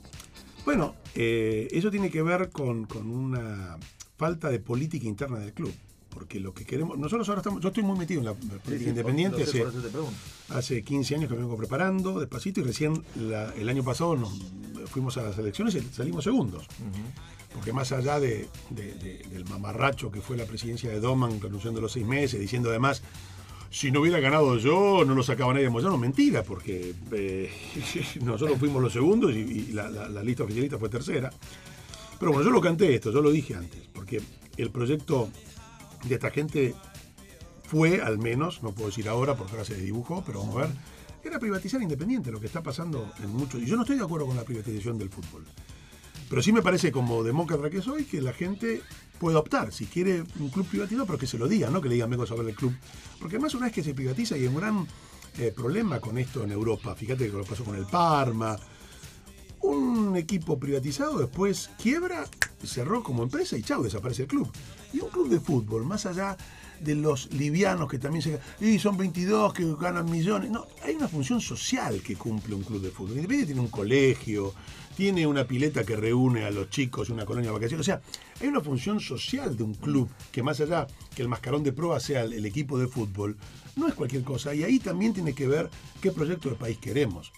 [0.65, 3.77] Bueno, eh, eso tiene que ver con, con una
[4.17, 5.75] falta de política interna del club.
[6.15, 6.97] Porque lo que queremos.
[6.97, 7.61] Nosotros ahora estamos.
[7.61, 9.45] Yo estoy muy metido en la política Sí, independiente.
[9.47, 9.79] sé, hace,
[10.49, 14.33] hace 15 años que me vengo preparando despacito y recién la- el año pasado nos
[14.91, 16.67] fuimos a las elecciones y salimos segundos.
[17.53, 21.81] Porque más allá de, de- de- del mamarracho que fue la presidencia de Doman renunciando
[21.81, 23.03] los seis meses, diciendo además,
[23.71, 27.51] si no hubiera ganado yo, no lo sacaba nadie de Moyano, mentira, porque eh,
[28.23, 31.31] nosotros fuimos los segundos y, y la, la- la lista oficialista fue tercera.
[32.19, 34.21] Pero bueno, yo lo canté esto, yo lo dije antes, porque
[34.57, 35.29] el proyecto
[36.09, 36.75] de esta gente
[37.65, 40.71] fue, al menos, no puedo decir ahora porque ahora se dibujó, pero vamos a ver,
[41.25, 43.63] era privatizar Independiente, lo que está pasando en muchos.
[43.63, 45.45] Y yo no estoy de acuerdo con la privatización del fútbol.
[46.29, 48.83] Pero sí me parece, como demócrata que soy, que la gente
[49.19, 49.73] puede optar.
[49.73, 52.25] Si quiere un club privatizado, pero que se lo diga, no que le digan vengo
[52.25, 52.75] a saber del club.
[53.19, 54.87] Porque además, una vez que se privatiza, y hay un gran
[55.39, 56.95] eh, problema con esto en Europa.
[56.95, 58.57] Fíjate que lo pasó con el Parma.
[59.61, 62.27] Un equipo privatizado después quiebra,
[62.63, 64.51] cerró como empresa y chao, desaparece el club.
[64.95, 66.37] Y un club de fútbol, más allá
[66.79, 68.39] de los livianos que también se...
[68.61, 70.51] Y son 22 que ganan millones.
[70.51, 73.17] No, hay una función social que cumple un club de fútbol.
[73.17, 74.55] Independiente tiene un colegio,
[74.97, 77.81] tiene una pileta que reúne a los chicos, una colonia de vacaciones.
[77.81, 78.01] O sea,
[78.41, 81.99] hay una función social de un club que más allá que el mascarón de prueba
[81.99, 83.37] sea el, el equipo de fútbol,
[83.75, 84.55] no es cualquier cosa.
[84.55, 87.33] Y ahí también tiene que ver qué proyecto de país queremos.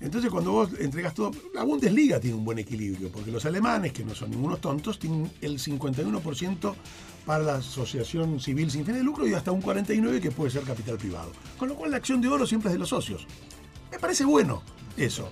[0.00, 4.04] Entonces, cuando vos entregas todo, la Bundesliga tiene un buen equilibrio, porque los alemanes, que
[4.04, 6.74] no son ningunos tontos, tienen el 51%
[7.24, 10.62] para la asociación civil sin fin de lucro y hasta un 49% que puede ser
[10.64, 11.32] capital privado.
[11.58, 13.26] Con lo cual, la acción de oro siempre es de los socios.
[13.90, 14.62] Me parece bueno
[14.96, 15.30] eso,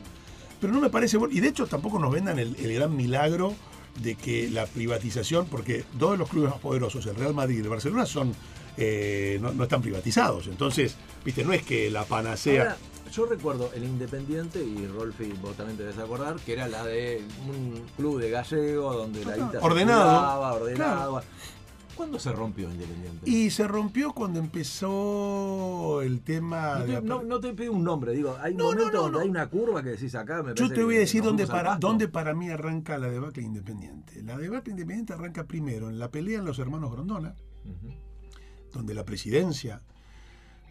[0.60, 3.54] pero no me parece bueno, y de hecho tampoco nos vendan el, gran milagro
[4.02, 7.60] de que la privatización, porque dos de los clubes más poderosos, el Real Madrid y
[7.60, 8.32] el Barcelona, son
[8.76, 10.46] eh, no, están privatizados.
[10.46, 12.76] Entonces, viste, no es que la panacea.
[13.14, 17.22] Yo recuerdo el Independiente, y Rolfi, vos también te debes acordar, que era la de
[17.48, 21.22] un club de gallego donde la guita se Ordenado.
[21.94, 23.30] ¿Cuándo se rompió Independiente?
[23.30, 26.80] Y se rompió cuando empezó el tema.
[26.80, 29.12] no, de te, no, no te pido un nombre, digo, hay No, no, no, donde
[29.12, 29.18] no.
[29.20, 32.08] hay una curva que decís acá, me Yo te voy a decir dónde para, dónde
[32.08, 34.22] para mí arranca la debacle independiente.
[34.24, 37.36] La debacle independiente arranca primero en la pelea en los hermanos Grondona,
[38.72, 39.80] donde la presidencia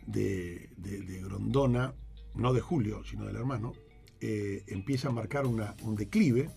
[0.06, 1.94] de, de- de Grondona,
[2.36, 3.74] no de Julio, sino del hermano,
[4.22, 6.50] eh, empieza a marcar un declive,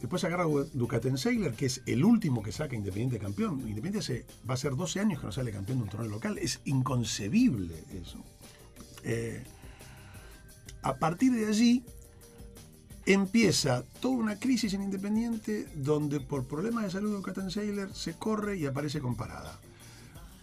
[0.00, 3.60] Después agarra a Ducatenseiler, que es el último que saca Independiente campeón.
[3.60, 6.38] Independiente se, va a ser 12 años que no sale campeón de un torneo local.
[6.38, 8.22] Es inconcebible eso.
[9.04, 9.42] Eh,
[10.82, 11.82] a partir de allí
[13.06, 18.58] empieza toda una crisis en Independiente donde por problemas de salud de Ducatenseiler se corre
[18.58, 19.58] y aparece con parada.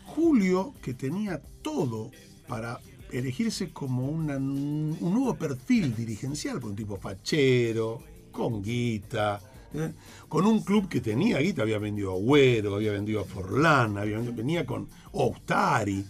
[0.05, 2.09] Julio, que tenía todo
[2.47, 2.79] para
[3.13, 9.39] elegirse como un nuevo perfil dirigencial, por un tipo fachero, con guita,
[9.73, 9.93] ¿eh?
[10.27, 14.19] con un club que tenía guita, había vendido a Agüero, había vendido a Forlán, había,
[14.19, 16.03] venía con Ostari.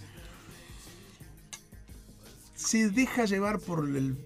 [2.56, 4.18] Se deja llevar por el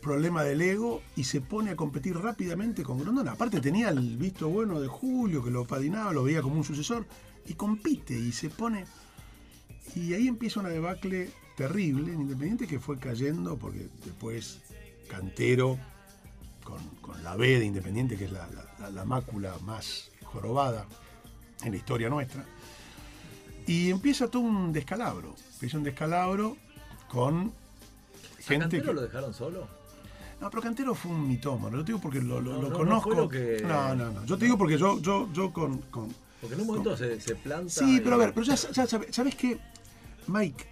[0.00, 3.32] problema del ego y se pone a competir rápidamente con Grondona.
[3.32, 7.06] Aparte tenía el visto bueno de Julio, que lo padrinaba, lo veía como un sucesor,
[7.46, 8.86] y compite y se pone...
[9.94, 14.60] Y ahí empieza una debacle terrible en Independiente que fue cayendo porque después
[15.08, 15.78] Cantero
[16.64, 20.86] con, con la B de Independiente, que es la, la- la- la mácula más jorobada
[21.62, 22.44] en la historia nuestra.
[23.66, 25.34] Y empieza todo un descalabro.
[25.54, 26.56] Empieza un descalabro
[27.08, 27.52] con
[28.38, 28.92] ¿A gente Cantero que...
[28.94, 29.68] lo dejaron solo?
[30.40, 31.76] No, pero Cantero fue un mitómano.
[31.78, 33.28] Lo digo porque lo, lo- No, lo no, no conozco.
[33.28, 34.24] que- No, no, no.
[34.26, 37.36] Yo te digo porque yo, yo, yo con, con- Porque en un momento se, se
[37.36, 37.70] planta.
[37.70, 39.58] Sí, pero a ver, pero ya, ya sabe- ¿sabes qué?
[40.26, 40.66] Mike,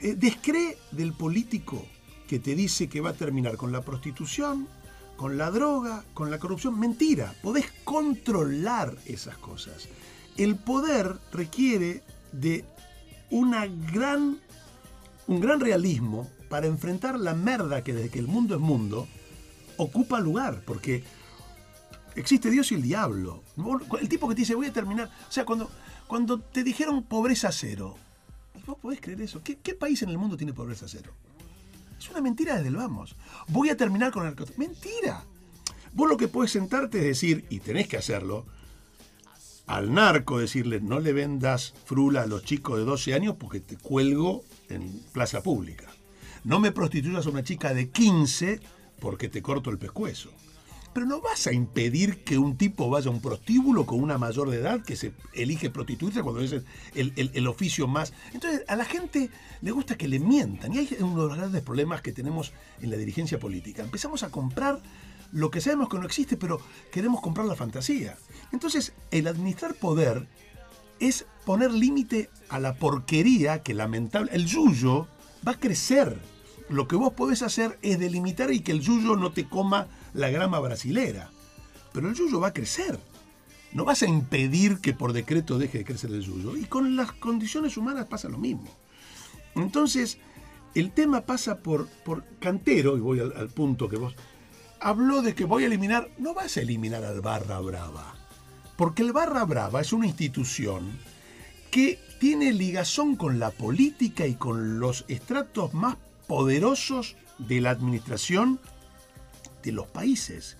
[0.00, 1.84] eh, descree del político
[2.26, 4.68] que te dice que va a terminar con la prostitución,
[5.16, 6.78] con la droga, con la corrupción.
[6.78, 9.88] Mentira, podés controlar esas cosas.
[10.36, 12.02] El poder requiere
[12.32, 12.64] de
[13.30, 14.38] una gran,
[15.26, 19.06] un gran realismo para enfrentar la merda que desde que el mundo es mundo
[19.76, 21.04] ocupa lugar, porque
[22.14, 23.42] existe Dios y el diablo.
[24.00, 25.70] El tipo que te dice voy a terminar, o sea, cuando,
[26.06, 27.96] cuando te dijeron pobreza cero,
[28.66, 29.42] ¿vos podés creer eso?
[29.42, 31.12] ¿Qué, qué país en el mundo tiene pobreza cero?
[31.98, 33.14] Es una mentira desde el vamos.
[33.48, 34.34] Voy a terminar con el.
[34.56, 35.24] Mentira.
[35.92, 38.46] Vos lo que podés sentarte es decir, y tenés que hacerlo,
[39.66, 43.76] al narco decirle no le vendas frula a los chicos de 12 años porque te
[43.76, 45.88] cuelgo en plaza pública.
[46.44, 48.60] No me prostituyas a una chica de 15
[48.98, 50.30] porque te corto el pescuezo.
[50.92, 54.50] Pero no vas a impedir que un tipo vaya a un prostíbulo con una mayor
[54.50, 58.12] de edad que se elige prostituirse cuando es el, el- el oficio más.
[58.32, 59.30] Entonces, a la gente
[59.62, 60.74] le gusta que le mientan.
[60.74, 63.82] Y hay uno de los grandes problemas que tenemos en la dirigencia política.
[63.82, 64.80] Empezamos a comprar
[65.32, 66.60] lo que sabemos que no existe, pero
[66.90, 68.16] queremos comprar la fantasía.
[68.52, 70.26] Entonces, el administrar poder
[70.98, 74.32] es poner límite a la porquería que lamentable.
[74.34, 75.06] El yuyo
[75.46, 76.18] va a crecer.
[76.68, 80.30] Lo que vos podés hacer es delimitar y que el yuyo no te coma la
[80.30, 81.30] grama brasilera.
[81.92, 82.98] Pero el yuyo va a crecer.
[83.72, 86.56] No vas a impedir que por decreto deje de crecer el yuyo.
[86.56, 88.68] Y con las condiciones humanas pasa lo mismo.
[89.54, 90.18] Entonces,
[90.74, 94.14] el tema pasa por, por Cantero, y voy al, punto que vos...
[94.80, 96.08] Habló de que voy a eliminar...
[96.18, 98.14] No vas a eliminar al Barra Brava.
[98.76, 100.98] Porque el Barra Brava es una institución
[101.70, 105.96] que tiene ligazón con la política y con los estratos más
[106.26, 108.60] poderosos de la administración
[109.62, 110.56] de los países.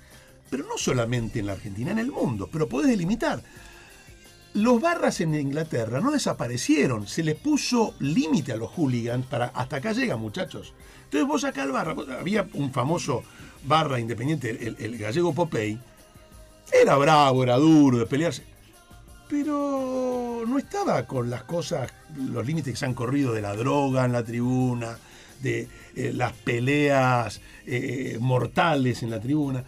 [0.48, 2.48] Pero no solamente en la Argentina, en el mundo.
[2.50, 3.42] Pero podés delimitar.
[4.54, 9.76] Los barras en Inglaterra no desaparecieron, se les puso límite a los hooligans para hasta
[9.76, 10.74] acá llegan muchachos.
[11.04, 13.22] Entonces vos acá al barra, había un famoso
[13.64, 15.78] barra independiente, el, el gallego Popey,
[16.72, 18.42] era bravo, era duro de pelearse,
[19.28, 24.04] pero no estaba con las cosas, los límites que se han corrido de la droga
[24.04, 24.98] en la tribuna,
[25.42, 29.64] de eh, las peleas eh, mortales en la tribuna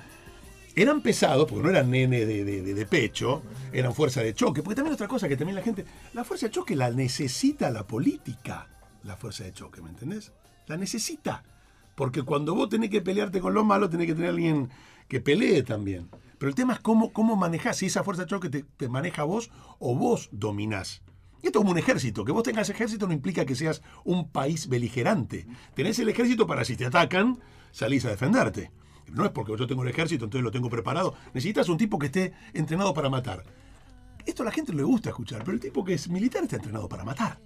[0.75, 3.43] eran pesados, porque no eran nene de, pecho,
[3.73, 4.63] eran fuerza de choque.
[4.63, 5.85] Porque también otra cosa que también la gente,
[6.15, 8.69] la fuerza de choque la necesita la política,
[9.03, 10.33] la fuerza de choque, ¿me entendés?
[10.67, 11.43] La necesita.
[11.95, 14.71] Porque cuando vos tenés que pelearte con los malos, tenés que tener alguien
[15.09, 16.09] que pelee también.
[16.39, 19.51] Pero el tema es cómo, cómo manejás, si esa fuerza de choque te maneja vos
[19.79, 21.03] o vos dominás.
[21.43, 22.25] Y esto es como un ejército.
[22.25, 25.47] Que vos tengas ejército no implica que seas un país beligerante.
[25.75, 27.41] Tenés el ejército para si te atacan,
[27.73, 28.71] salís a defenderte.
[29.13, 31.15] No es porque yo tengo el ejército, entonces lo tengo preparado.
[31.35, 33.43] Necesitas un tipo que esté entrenado para matar.
[34.25, 36.89] Esto a la gente le gusta escuchar, pero el tipo que es militar está entrenado
[36.89, 37.39] para matar.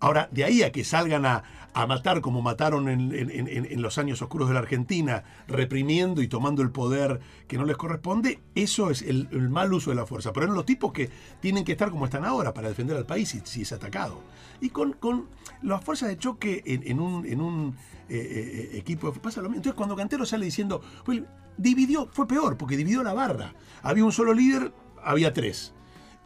[0.00, 1.44] Ahora, de ahí a que salgan a,
[1.74, 6.70] a matar como mataron en, los años oscuros de la Argentina, reprimiendo y tomando el
[6.70, 10.32] poder que no les corresponde, eso es el, mal uso de la fuerza.
[10.32, 11.10] Pero eran los tipos que
[11.40, 14.20] tienen que estar como están ahora para defender al país si, es atacado.
[14.60, 15.26] Y con, con
[15.62, 17.76] las fuerzas de choque en, en un,
[18.08, 19.58] eh, eh, equipo pasa lo mismo.
[19.58, 21.24] Entonces, cuando Cantero sale diciendo, "Fue-
[21.56, 23.54] dividió, fue peor, porque dividió la barra.
[23.82, 24.72] Había un solo líder,
[25.02, 25.74] había tres.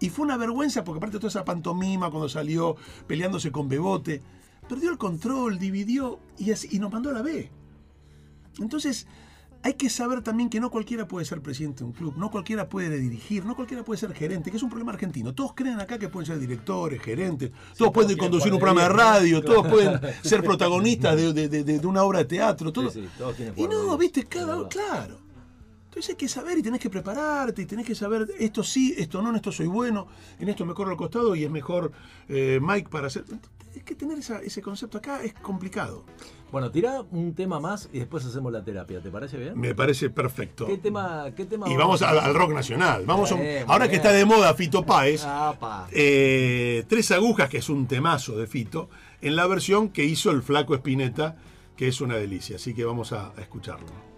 [0.05, 2.77] Y fue una vergüenza porque aparte de toda esa pantomima cuando salió
[3.07, 4.21] peleándose con Bebote,
[4.69, 7.51] perdió el control, dividió y, así- y nos mandó a la B.
[8.59, 9.07] Entonces,
[9.63, 12.69] hay que saber también que no cualquiera puede ser presidente de un club, no cualquiera
[12.69, 15.35] puede dirigir, no cualquiera puede ser gerente, que es un problema argentino.
[15.35, 19.43] Todos creen acá que pueden ser directores, gerentes, todos pueden conducir un programa de radio,
[19.43, 22.73] todos pueden ser protagonistas de, de- de- de una obra de teatro.
[22.73, 22.91] Todo.
[22.91, 25.24] Sí, sí, todos y no, viste, cada claro.
[25.95, 29.23] Entonces hay que saber y tenés que prepararte y tenés que saber esto sí, esto
[29.23, 30.09] no, en esto soy bueno,
[30.41, 31.93] en esto me corro al costado y es mejor
[32.29, 33.25] eh, Mike para hacer.
[33.77, 36.05] Es que tener esa- ese concepto acá es complicado.
[36.51, 39.01] Bueno, tirá un tema más y después hacemos la terapia.
[39.01, 39.57] ¿Te parece bien?
[39.57, 40.67] Me parece perfecto.
[40.67, 41.27] ¿Qué tema?
[41.37, 43.05] Qué tema Y vamos al, al rock nacional.
[43.07, 45.25] Vamos a un- Bien, ahora que está de moda Fito Páez,
[45.93, 48.89] eh, Tres Agujas, que es un temazo de Fito,
[49.21, 51.37] en la versión que hizo el Flaco Espineta,
[51.77, 52.57] que es una delicia.
[52.57, 54.14] Así que vamos a, a escucharlo.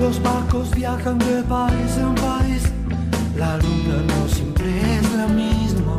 [0.00, 2.62] Los barcos viajan de país en país.
[3.36, 5.98] La luna no siempre es la misma.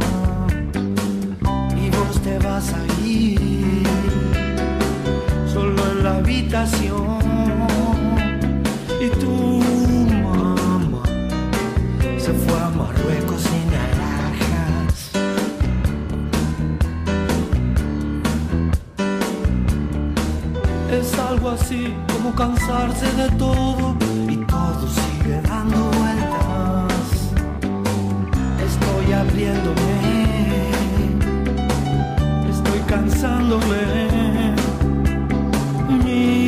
[1.76, 3.40] Y vos te vas a ir
[5.52, 7.20] solo en la habitación.
[9.00, 9.39] Y mamá
[12.30, 15.12] se fue a Marruecos sin alhajas.
[20.92, 23.96] Es algo así como cansarse de todo
[24.30, 27.08] y todo sigue dando vueltas.
[28.70, 29.92] Estoy abriéndome,
[32.54, 33.82] estoy cansándome.
[36.04, 36.48] Mi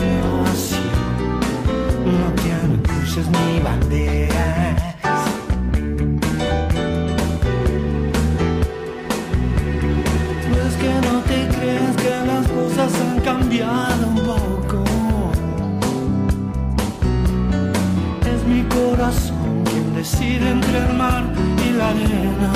[0.00, 0.90] nación
[2.18, 4.39] no tiene cruces ni banderas.
[13.58, 14.84] Un poco.
[18.24, 21.24] Es mi corazón quien decide entre el mar
[21.66, 22.52] y la arena.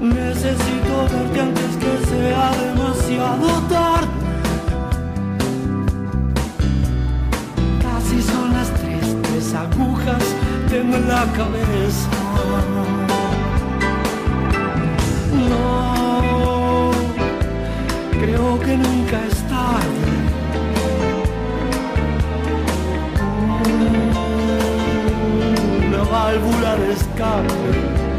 [0.00, 4.08] Necesito verte antes que sea demasiado tarde.
[7.80, 10.24] Casi son las tres, tres agujas
[10.68, 12.08] tengo en la cabeza.
[15.48, 16.01] No,
[18.22, 20.12] creo que nunca es tarde.
[25.88, 28.11] Una válvula de escape.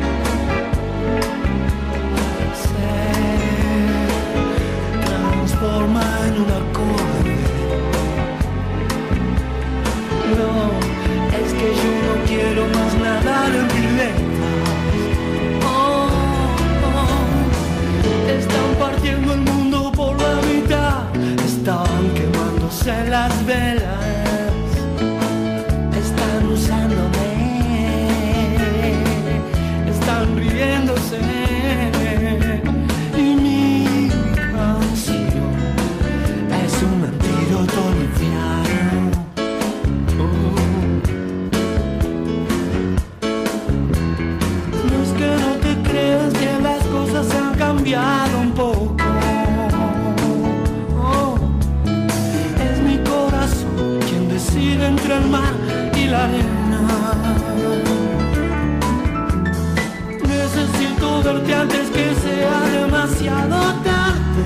[61.33, 64.45] Antes que sea demasiado tarde.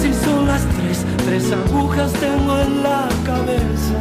[0.00, 3.93] Si son las tres, tres agujas tengo en la cabeza.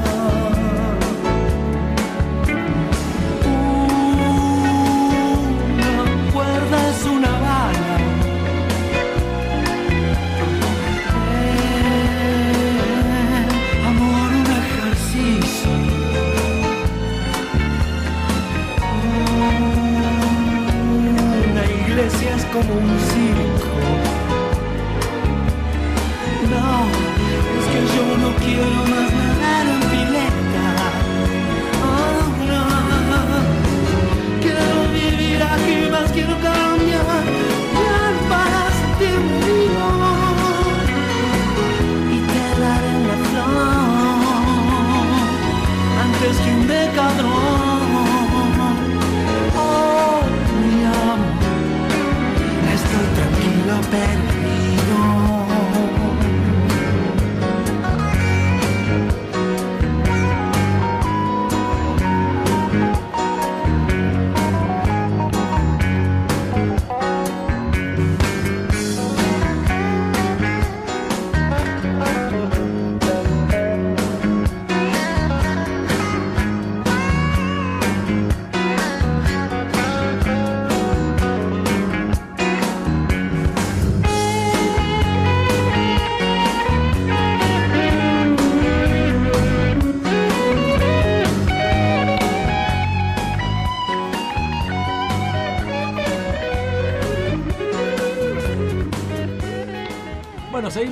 [22.54, 23.53] Como un circo.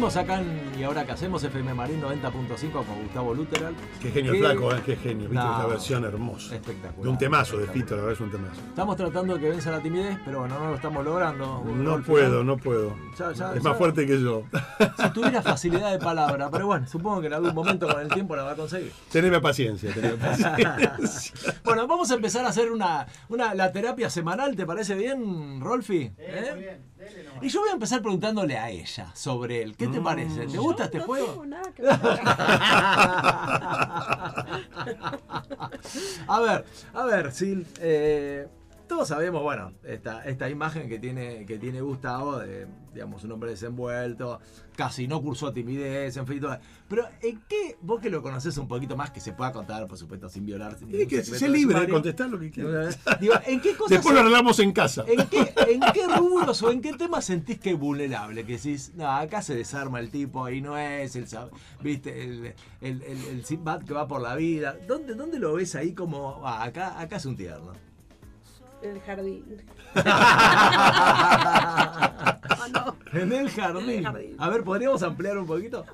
[0.10, 3.76] Seguimos acá en Y ahora que hacemos FM Marín 90.5 con Gustavo Luteral.
[4.02, 4.40] Qué genio ¿Qué?
[4.40, 4.82] flaco, ¿eh?
[4.84, 5.30] Qué genio.
[5.30, 5.52] Viste No.
[5.52, 6.56] esta versión hermosa.
[6.56, 7.04] Espectacular.
[7.04, 7.68] De un temazo de.
[7.68, 8.62] Fito, la verdad es un temazo.
[8.68, 11.64] Estamos tratando de que venza la timidez, pero bueno, no lo estamos logrando.
[11.66, 12.96] No puedo, final, no puedo.
[13.18, 13.70] Ya, ya, es ya.
[13.70, 14.44] más fuerte que yo.
[14.98, 18.36] Si tuviera facilidad de palabra, pero bueno, supongo que en algún momento con el tiempo
[18.36, 18.92] la va a conseguir.
[19.12, 20.98] Teneme paciencia, teneme paciencia.
[21.64, 26.12] Bueno, vamos a empezar a hacer una, una la terapia semanal, ¿te parece bien, Rolfi?
[26.18, 26.50] ¿Eh?
[26.54, 26.91] Muy bien.
[27.42, 29.76] Y yo voy a empezar preguntándole a ella sobre él.
[29.76, 30.46] ¿Qué te parece?
[30.48, 31.28] ¿Te gusta este no juego?
[31.28, 31.92] tengo nada que ver.
[36.28, 37.66] a ver, a ver, Sil.
[37.80, 38.48] eh,
[38.92, 43.52] todos sabemos, bueno, esta, esta imagen que tiene, que tiene Gustavo de, digamos, un hombre
[43.52, 44.42] desenvuelto,
[44.76, 46.58] casi no cursó timidez, en fin, todo.
[46.90, 49.98] Pero, ¿en qué, vos que lo conocés un poquito más, que se pueda contar, por
[49.98, 50.76] supuesto, sin violar?
[50.82, 52.90] ningún que de libre de contestar lo que quiera.
[53.22, 55.06] Digo, ¿en qué cosas Después lo arreglamos en casa.
[55.08, 58.46] ¿En qué, ¿En qué rubros o en qué temas sentís que es vulnerable?
[58.46, 61.28] Que decís, no, acá se desarma el tipo y no es el,
[61.82, 64.76] viste, el, el, el, el Sinbad que va por la vida.
[64.86, 67.72] ¿Dónde, dónde lo ves ahí como, ah, acá, acá es un tierno?
[68.82, 69.62] En el jardín.
[72.54, 72.96] Ah, no.
[73.20, 73.90] En el jardín.
[73.90, 74.36] En el jardín.
[74.38, 75.86] A ver, ¿podríamos ampliar un poquito?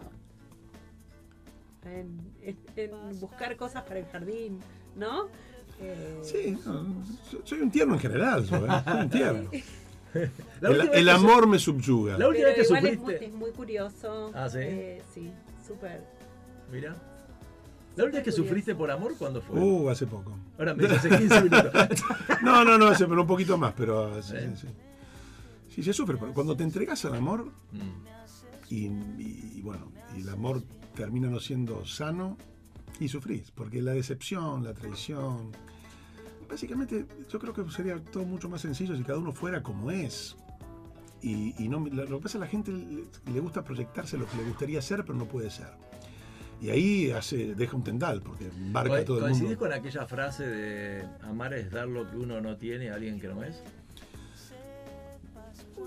[1.86, 4.60] En, en- en buscar cosas para el jardín,
[4.96, 5.28] ¿no?
[5.80, 8.70] Eh, Sí, no, so- soy un tierno en general, yo, ¿eh?
[8.86, 9.50] Soy un tierno.
[10.94, 12.18] El, amor me subyuga.
[12.18, 13.26] La última Pero vez que igual es muy, sufriste.
[13.26, 14.32] es muy curioso.
[14.34, 14.58] Ah, ¿sí?
[14.62, 15.32] Eh, sí,
[15.66, 16.02] súper.
[16.72, 16.96] Mira.
[17.98, 19.60] La última que sufriste por amor, ¿cuándo fue?
[19.60, 20.38] Uh, hace poco.
[20.58, 21.72] Ahora me hace 15 minutos.
[22.44, 24.46] No, no, no, hace pero un poquito más, pero ah, sí, ¿Sí?
[24.56, 24.68] sí, sí.
[25.76, 26.18] Sí, se sufre.
[26.18, 28.70] pero Cuando te entregas al amor Mm.
[28.70, 30.64] y, y- y bueno, y el amor
[30.96, 32.38] termina no siendo sano
[33.00, 35.52] y sufrís, porque la decepción, la traición,
[36.50, 40.36] básicamente yo creo que sería todo mucho más sencillo si cada uno fuera como es.
[41.22, 44.28] Y, y no, lo que pasa es que a la gente le gusta proyectarse lo
[44.28, 45.70] que le gustaría ser, pero no puede ser.
[46.60, 49.60] Y ahí hace, deja un tendal, porque embarca a Co- todo el ¿Coincidís mundo.
[49.60, 53.28] con aquella frase de amar es dar lo que uno no tiene a alguien que
[53.28, 53.62] no es?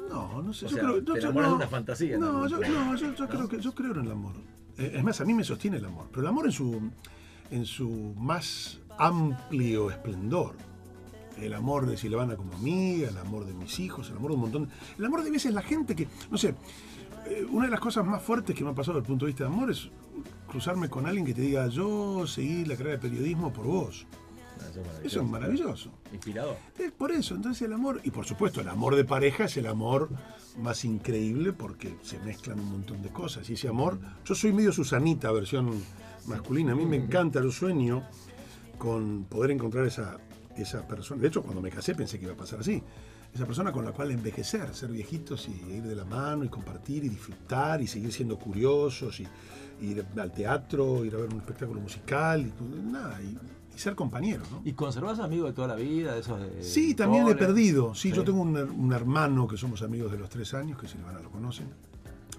[0.08, 0.66] No, no sé.
[0.66, 3.14] O yo sea, creo, te yo- enamoras no, de una fantasía, No, yo, no, yo-
[3.14, 4.34] yo creo que yo creo en el amor.
[4.78, 6.06] Eh, Es más, a mí me sostiene el amor.
[6.10, 6.90] Pero el amor en su,
[7.50, 10.54] en su más amplio esplendor.
[11.36, 14.40] El amor de Silvana como amiga, el amor de mis hijos, el amor de un
[14.42, 14.68] montón.
[14.98, 16.54] El amor de veces la gente que, no sé,
[17.26, 19.32] eh, una de las cosas más fuertes que me ha pasado desde el punto de
[19.32, 19.88] vista de amor es
[20.50, 24.06] cruzarme con alguien que te diga, yo seguí la carrera de periodismo por vos.
[24.58, 25.06] Eso es maravilloso.
[25.06, 25.90] Eso es maravilloso.
[26.12, 26.56] Inspirador.
[26.78, 29.66] Es por eso, entonces el amor, y por supuesto el amor de pareja es el
[29.66, 30.10] amor
[30.58, 33.48] más increíble porque se mezclan un montón de cosas.
[33.48, 35.82] Y ese amor, yo soy medio Susanita, versión
[36.26, 38.02] masculina, a mí me encanta, yo sueño
[38.76, 40.18] con poder encontrar esa,
[40.56, 41.22] esa persona.
[41.22, 42.82] De hecho, cuando me casé pensé que iba a pasar así.
[43.32, 47.04] Esa persona con la cual envejecer, ser viejitos y ir de la mano y compartir
[47.04, 49.28] y disfrutar y seguir siendo curiosos y
[49.80, 53.36] ir al teatro, ir a ver un espectáculo musical y nada, y,
[53.74, 54.60] y ser compañeros, ¿no?
[54.64, 56.14] ¿Y conservás amigos de toda la vida?
[56.14, 57.94] De esos de Sí, también he perdido.
[57.94, 58.16] Sí, Sí.
[58.16, 61.20] yo tengo un, her- un hermano que somos amigos de los tres años, que Silvana
[61.20, 61.66] lo conocen.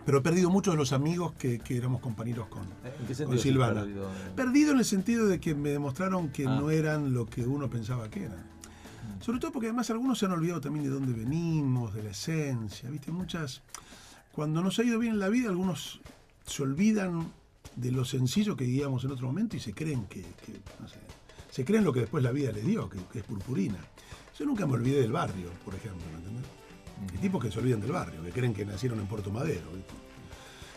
[0.06, 2.66] Pero he perdido muchos de los amigos que, que éramos compañeros con, ¿Eh?
[2.86, 3.42] ¿En qué con sentido?
[3.42, 3.82] Silvana.
[3.82, 4.08] Perdido?
[4.36, 6.56] Perdido en el sentido de que me demostraron que Ah.
[6.60, 8.50] no eran lo que uno pensaba que eran.
[9.20, 12.90] Sobre todo porque además algunos se han olvidado también de dónde venimos, de la esencia.
[12.90, 13.12] ¿Viste?
[13.12, 13.62] Muchas.
[14.32, 16.02] Cuando nos ha ido bien en la vida, algunos
[16.52, 17.32] se olvidan
[17.76, 20.98] de lo sencillo que guiamos en otro momento y se creen que, que, no sé,
[21.50, 23.78] se creen lo que después la vida les dio, que, que es purpurina.
[24.38, 26.46] Yo nunca me olvidé del barrio, por ejemplo, ¿me entendés?
[27.14, 29.72] Hay tipos que se olvidan del barrio, que creen que nacieron en Puerto Madero.
[29.74, 29.94] ¿viste?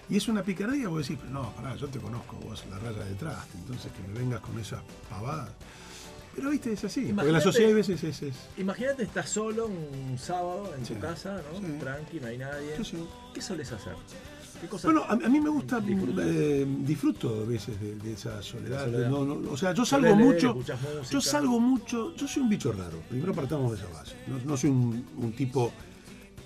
[0.09, 3.05] Y es una picardía, vos decís, pero no, pará, yo te conozco, vos la raya
[3.05, 5.51] de traste, entonces que me vengas con esas pavadas.
[6.35, 7.13] Pero viste, es así.
[7.15, 8.23] Porque la sociedad a veces es.
[8.23, 10.95] es Imagínate, estás solo un sábado en Sí.
[10.95, 11.59] tu casa, ¿no?
[11.61, 11.77] Sí.
[11.79, 12.85] Tranqui, no hay nadie.
[12.85, 13.07] Sí.
[13.33, 13.95] ¿Qué solés hacer?
[14.83, 16.25] Bueno, a, a mí me gusta, Disfrutar.
[16.29, 18.87] eh, disfruto a veces de, de esa soledad.
[18.87, 20.59] No, no, o sea, yo salgo leer, mucho.
[21.11, 22.15] Yo salgo mucho.
[22.17, 22.99] Yo soy un bicho raro.
[23.09, 24.17] Primero partamos de esa base.
[24.27, 25.73] No, no soy un, un tipo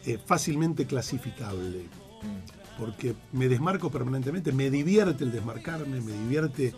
[0.05, 1.85] eh, fácilmente clasificable.
[2.23, 2.79] Mm.
[2.81, 4.53] Porque me desmarco permanentemente.
[4.53, 6.75] Me divierte el desmarcarme, me divierte eh,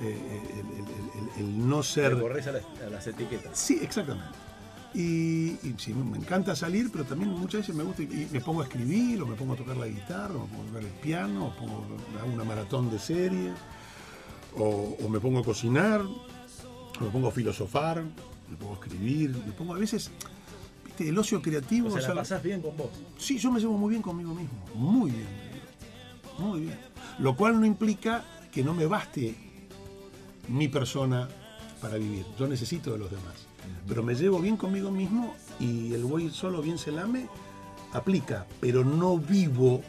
[0.00, 2.20] el, el- el- el- el no Te ser.
[2.20, 3.58] corres a las, a las etiquetas.
[3.58, 4.28] Sí, exactamente.
[4.94, 8.60] Y, y sí, me encanta salir, pero también muchas veces me gusta y me pongo
[8.60, 11.00] a escribir, o me pongo a tocar la guitarra, o me pongo a tocar el
[11.00, 11.84] piano, o pongo,
[12.20, 13.54] hago una maratón de series,
[14.56, 18.04] o, o me pongo a cocinar, o me pongo a filosofar,
[18.48, 20.12] me pongo a escribir, me pongo a veces,
[20.84, 21.88] viste, el ocio creativo.
[21.88, 22.90] O sea, o la sea, pasás bien con vos.
[23.18, 25.26] Sí, yo me llevo muy bien conmigo mismo, muy bien,
[26.38, 26.78] muy bien.
[27.18, 29.34] Lo cual no implica que no me baste
[30.46, 31.28] mi persona
[31.80, 32.24] para vivir.
[32.38, 33.46] Yo necesito de los demás.
[33.86, 37.28] Pero me llevo bien conmigo mismo y el voy solo bien se lame
[37.92, 39.82] aplica, pero no vivo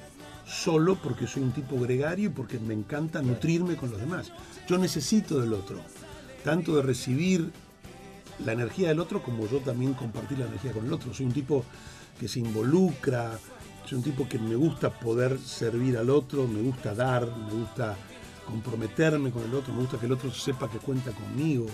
[0.48, 4.32] solo porque soy un tipo gregario y porque me encanta nutrirme con los demás.
[4.68, 5.80] Yo necesito del otro,
[6.44, 7.52] tanto de recibir
[8.44, 11.14] la energía del otro como yo también compartir la energía con el otro.
[11.14, 11.64] Soy un tipo
[12.20, 13.40] que se involucra,
[13.86, 17.96] soy un tipo que me gusta poder servir al otro, me gusta dar, me gusta
[18.46, 21.66] comprometerme con el otro, me gusta que el otro sepa que cuenta conmigo,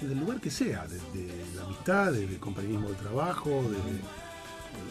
[0.00, 4.00] desde el lugar que sea, desde la amistad, desde el compañerismo de trabajo, desde,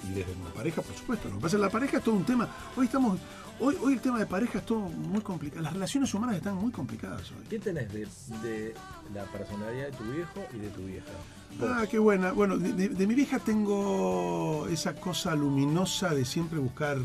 [0.10, 1.30] y desde una pareja, por supuesto.
[1.30, 2.48] Lo que pasa es que la pareja es todo un tema.
[2.76, 3.20] Hoy estamos,
[3.60, 5.62] hoy, hoy el tema de pareja es todo muy complicado.
[5.62, 7.46] Las relaciones humanas están muy complicadas hoy.
[7.50, 8.08] ¿Qué tenés de,
[8.44, 8.74] de
[9.14, 11.06] la personalidad de tu viejo y de tu vieja?
[11.60, 11.70] Vos.
[11.72, 12.34] Ah, qué buena.
[12.34, 16.98] Bueno, de, de- de mi vieja tengo esa cosa luminosa de siempre buscar,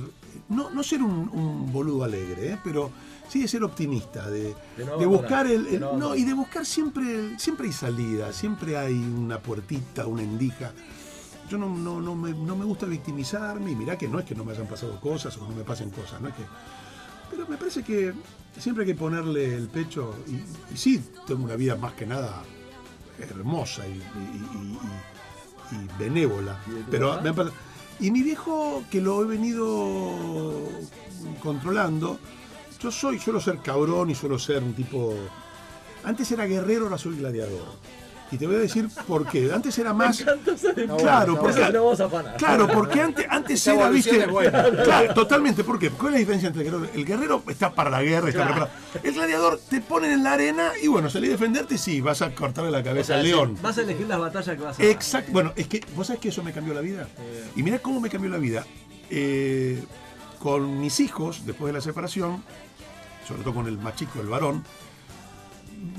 [0.48, 2.58] no, no ser un, un boludo alegre, ¿eh?
[2.64, 2.90] pero
[3.32, 6.66] sí de ser optimista, de, De no de buscar el, de no y de buscar
[6.66, 10.72] siempre, siempre hay salida, siempre hay una puertita, una endija.
[11.48, 14.34] Yo no, no, no, me, no me gusta victimizarme y mirá que no es que
[14.34, 16.42] no me hayan pasado cosas o no me pasen cosas, no es que...
[17.30, 18.12] Pero me parece que
[18.58, 20.34] siempre hay que ponerle el pecho y,
[20.74, 22.42] y sí, tengo una vida más que nada
[23.18, 24.02] hermosa y,
[25.98, 26.60] benévola.
[26.66, 27.32] ¿Y de tu Pero me
[27.98, 30.68] y mi viejo, que lo he venido
[31.42, 32.18] controlando,
[32.82, 35.14] yo soy, suelo ser cabrón y suelo ser un tipo.
[36.04, 37.66] Antes era guerrero, ahora soy gladiador.
[38.32, 39.52] Y te voy a decir por qué.
[39.52, 40.24] Antes era más.
[40.98, 41.92] Claro, porque, no
[42.38, 44.26] claro, porque antes, antes era, viste.
[44.84, 45.62] Claro, totalmente.
[45.62, 45.90] ¿Por qué?
[45.90, 46.92] ¿Cuál es la diferencia entre el guerrero?
[46.94, 48.70] El guerrero está para la guerra, está preparado.
[49.02, 52.34] El gladiador te ponen en la arena y bueno, salí a defenderte, sí, vas a
[52.34, 53.58] cortarle la cabeza al león.
[53.60, 54.82] Vas a elegir las batallas que vas a.
[54.82, 55.30] Exacto.
[55.30, 57.06] Bueno, es que vos sabés que eso me cambió la vida.
[57.54, 58.64] Y mira cómo me cambió la vida.
[59.10, 59.84] Eh,
[60.38, 62.42] con mis hijos, después de la separación,
[63.26, 64.62] sobre todo con el más chico, el varón,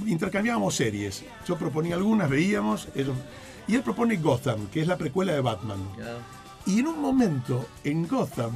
[0.06, 1.24] intercambiábamos series.
[1.48, 3.18] Yo proponía algunas, veíamos, ellos-
[3.68, 5.80] y él propone Gotham, que es la precuela de Batman.
[6.66, 8.52] Y en un momento, en Gotham,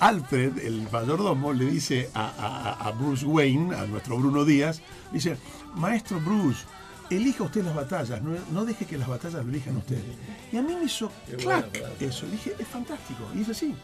[0.00, 4.80] Alfred, el mayordomo, le dice a, a- a Bruce Wayne, a nuestro Bruno Díaz,
[5.12, 5.36] dice,
[5.76, 6.64] maestro Bruce,
[7.10, 10.02] elija usted las batallas, no, no deje que las batallas lo elijan usted.
[10.52, 11.66] Y a mí me hizo clac
[12.00, 12.26] eso.
[12.26, 13.24] Dije, es fantástico.
[13.34, 13.74] Y es así.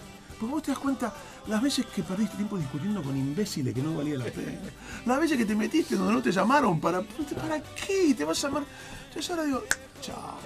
[0.41, 1.13] Porque vos te das cuenta
[1.47, 4.59] las veces que perdiste tiempo discutiendo con imbéciles que no valía la pena.
[5.05, 7.03] Las veces que te metiste donde no te llamaron para...
[7.03, 8.15] ¿Para qué?
[8.17, 8.65] Te vas a llamar...
[9.09, 9.63] Entonces ahora digo,
[10.01, 10.39] chao.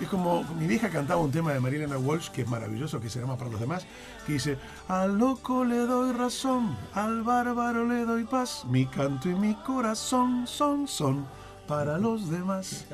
[0.00, 3.20] Es como mi vieja cantaba un tema de Marilena Walsh que es maravilloso, que se
[3.20, 3.86] llama para los demás,
[4.26, 4.56] que dice,
[4.88, 10.46] al loco le doy razón, al bárbaro le doy paz, mi canto y mi corazón
[10.46, 11.26] son, son
[11.68, 12.86] para los demás.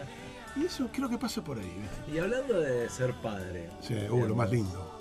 [0.57, 1.89] Y eso creo que pasa por ahí.
[2.13, 3.71] Y hablando de ser padre.
[3.81, 4.93] Sí, uh, lo más lindo.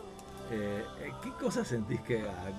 [0.52, 0.86] eh,
[1.26, 2.50] ¿Qué cosas sentís que, ah,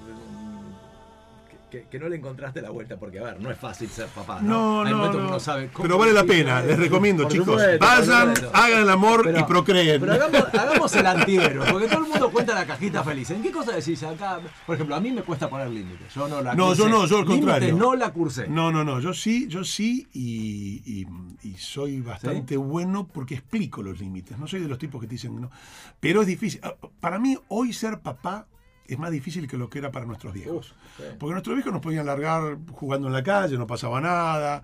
[1.70, 2.96] que, que- no le encontraste la vuelta?
[2.96, 4.40] Porque, a ver, no es fácil ser papá.
[4.40, 5.28] No, No, Hay no, momentos que no.
[5.30, 7.46] uno sabe cómo Pero vale la pena, eh, les recomiendo, chicos.
[7.60, 10.00] supuesto, Vayan, hagan el amor Pero- y procreen.
[10.00, 13.30] Pero hagamos, hagamos el antihéroe, porque todo el mundo cuenta la cajita feliz.
[13.30, 14.38] ¿En qué cosa decís acá?
[14.64, 16.14] Por ejemplo, a mí me cuesta poner límites.
[16.14, 16.82] Yo no la No, cursé.
[16.82, 17.76] yo no, yo al Límites contrario.
[17.76, 18.48] no la cursé.
[18.48, 21.06] No, no, no, yo sí, yo sí y, y-
[21.42, 24.38] y soy bastante bueno porque explico los límites.
[24.38, 25.50] No soy de los tipos que te dicen no.
[25.98, 26.60] Pero es difícil.
[26.62, 28.46] Ah, Para mí, hoy ser papá
[28.88, 30.74] es más difícil que lo que era para nuestros viejos.
[30.98, 31.04] Uf.
[31.18, 34.62] Porque nuestros viejos nos podían largar jugando en la calle, no pasaba nada.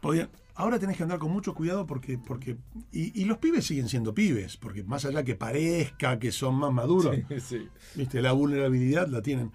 [0.00, 0.28] Podían...
[0.54, 2.18] Ahora tenés que andar con mucho cuidado porque.
[2.18, 2.56] porque
[2.90, 6.72] y, y los pibes siguen siendo pibes, porque más allá que parezca que son más
[6.72, 7.68] maduros, Sí, sí.
[7.94, 8.20] ¿viste?
[8.20, 9.52] la vulnerabilidad la tienen.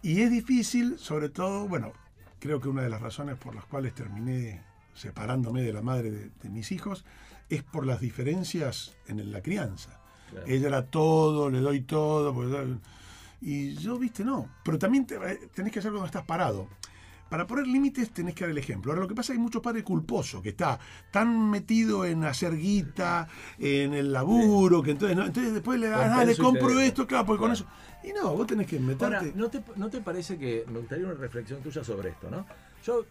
[0.00, 1.92] Y es difícil, sobre todo, bueno,
[2.38, 4.62] creo que una de las razones por las cuales terminé
[4.94, 7.04] separándome de la madre de, de mis hijos
[7.50, 10.00] es por las diferencias en la crianza.
[10.30, 10.46] Claro.
[10.46, 12.48] Ella era todo, le doy todo, pues,
[13.42, 14.48] y yo, viste, no.
[14.64, 15.18] Pero también te-
[15.54, 16.68] tenés que hacer cuando estás parado.
[17.28, 18.92] Para poner límites tenés que dar el ejemplo.
[18.92, 20.78] Ahora lo que pasa es que hay mucho padre culposo que está
[21.10, 23.26] tan metido en hacer guita,
[23.58, 25.24] en el laburo, que entonces, ¿no?
[25.24, 27.64] entonces después le, Con ah, le compro esto, claro, porque con eso.
[28.04, 29.16] Y no, vos tenés que meterte.
[29.16, 32.44] Ahora, ¿no te, ¿no te parece que me gustaría una reflexión tuya sobre esto, no?
[32.84, 33.06] Yo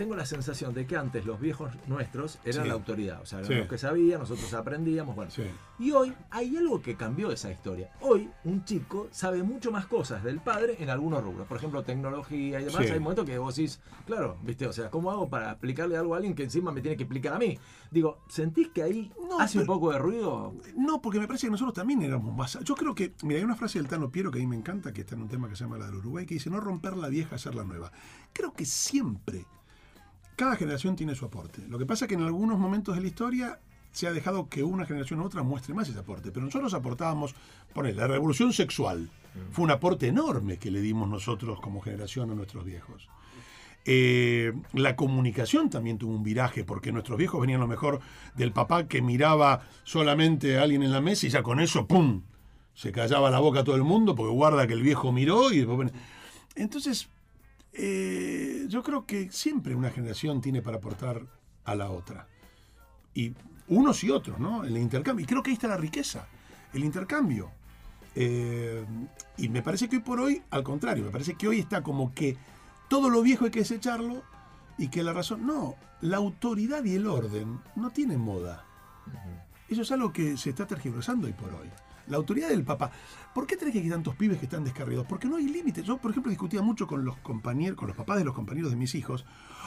[0.00, 2.68] tengo la sensación de que antes los viejos nuestros eran Sí.
[2.68, 3.54] la autoridad, o sea, eran Sí.
[3.58, 5.30] los que sabían, nosotros aprendíamos, bueno.
[5.30, 5.42] Sí.
[5.78, 7.92] Y hoy hay algo que cambió esa historia.
[8.00, 11.46] Hoy un chico sabe mucho más cosas del padre en algunos rubros.
[11.46, 12.80] Por ejemplo, tecnología y demás.
[12.90, 14.66] Hay momentos que vos decís, claro, ¿viste?
[14.66, 17.34] O sea, ¿cómo hago para explicarle algo a alguien que encima me tiene que explicar
[17.34, 17.58] a mí?
[17.90, 20.54] Digo, ¿sentís que ahí No, hace un poco de ruido?
[20.78, 22.58] No, porque me parece que nosotros también éramos más.
[22.64, 24.94] Yo creo que, mira, hay una frase del Tano Piero que a mí me encanta,
[24.94, 26.96] que está en un tema que se llama la del Uruguay, que dice: no romper
[26.96, 27.92] la vieja, hacer la nueva.
[28.32, 29.44] Creo que siempre,
[30.40, 31.60] cada generación tiene su aporte.
[31.68, 33.58] Lo que pasa es que en algunos momentos de la historia
[33.92, 36.32] se ha dejado que una generación u otra muestre más ese aporte.
[36.32, 37.34] Pero nosotros aportábamos,
[37.74, 39.10] poner, la revolución sexual
[39.52, 43.06] fue un aporte enorme que le dimos nosotros como generación a nuestros viejos.
[43.84, 48.00] Eh, la comunicación también tuvo un viraje, porque nuestros viejos venían a lo mejor
[48.34, 52.22] del papá que miraba solamente a alguien en la mesa y ya con eso, ¡pum!
[52.72, 55.58] Se callaba la boca a todo el mundo porque guarda que el viejo miró y
[55.66, 55.92] después...
[56.54, 57.10] Entonces,
[57.72, 61.26] eh, yo creo que siempre una generación tiene para aportar
[61.64, 62.28] a la otra.
[63.14, 63.32] Y
[63.68, 64.64] unos y otros, ¿no?
[64.64, 65.24] El intercambio.
[65.24, 66.26] Y creo que ahí está la riqueza,
[66.72, 67.50] el intercambio.
[68.14, 68.84] Eh,
[69.36, 72.12] y me parece que hoy por hoy, al contrario, me parece que hoy está como
[72.12, 72.36] que
[72.88, 74.22] todo lo viejo hay que desecharlo
[74.78, 75.46] y que la razón.
[75.46, 78.64] No, la autoridad y el orden no tienen moda.
[79.68, 81.68] Eso es algo que se está tergiversando hoy por hoy.
[82.06, 82.90] La autoridad del papá.
[83.34, 85.06] ¿Por qué tenés que hay tantos pibes que están descarriados?
[85.06, 85.84] Porque no hay límites.
[85.84, 88.76] Yo, por ejemplo, discutía mucho con los compañeros, con los papás de los compañeros de
[88.76, 89.24] mis hijos.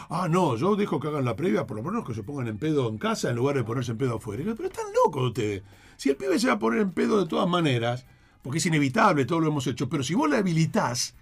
[0.09, 2.57] Ah, no, yo dejo que hagan la previa, por lo menos que se pongan en
[2.57, 4.43] pedo en casa en lugar de ponerse en pedo afuera.
[4.55, 5.63] Pero están locos ustedes.
[5.95, 8.05] Si el pibe se va a poner en pedo de todas maneras,
[8.41, 11.15] porque es inevitable, todo lo hemos hecho, pero si vos le habilitás,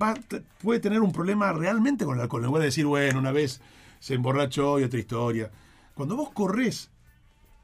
[0.00, 0.14] va,
[0.62, 2.42] puede tener un problema realmente con el alcohol.
[2.42, 3.60] En lugar de decir, bueno, una vez
[3.98, 5.50] se emborrachó y otra historia.
[5.94, 6.90] Cuando vos corres,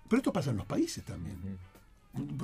[0.09, 1.37] pero esto pasa en los países también.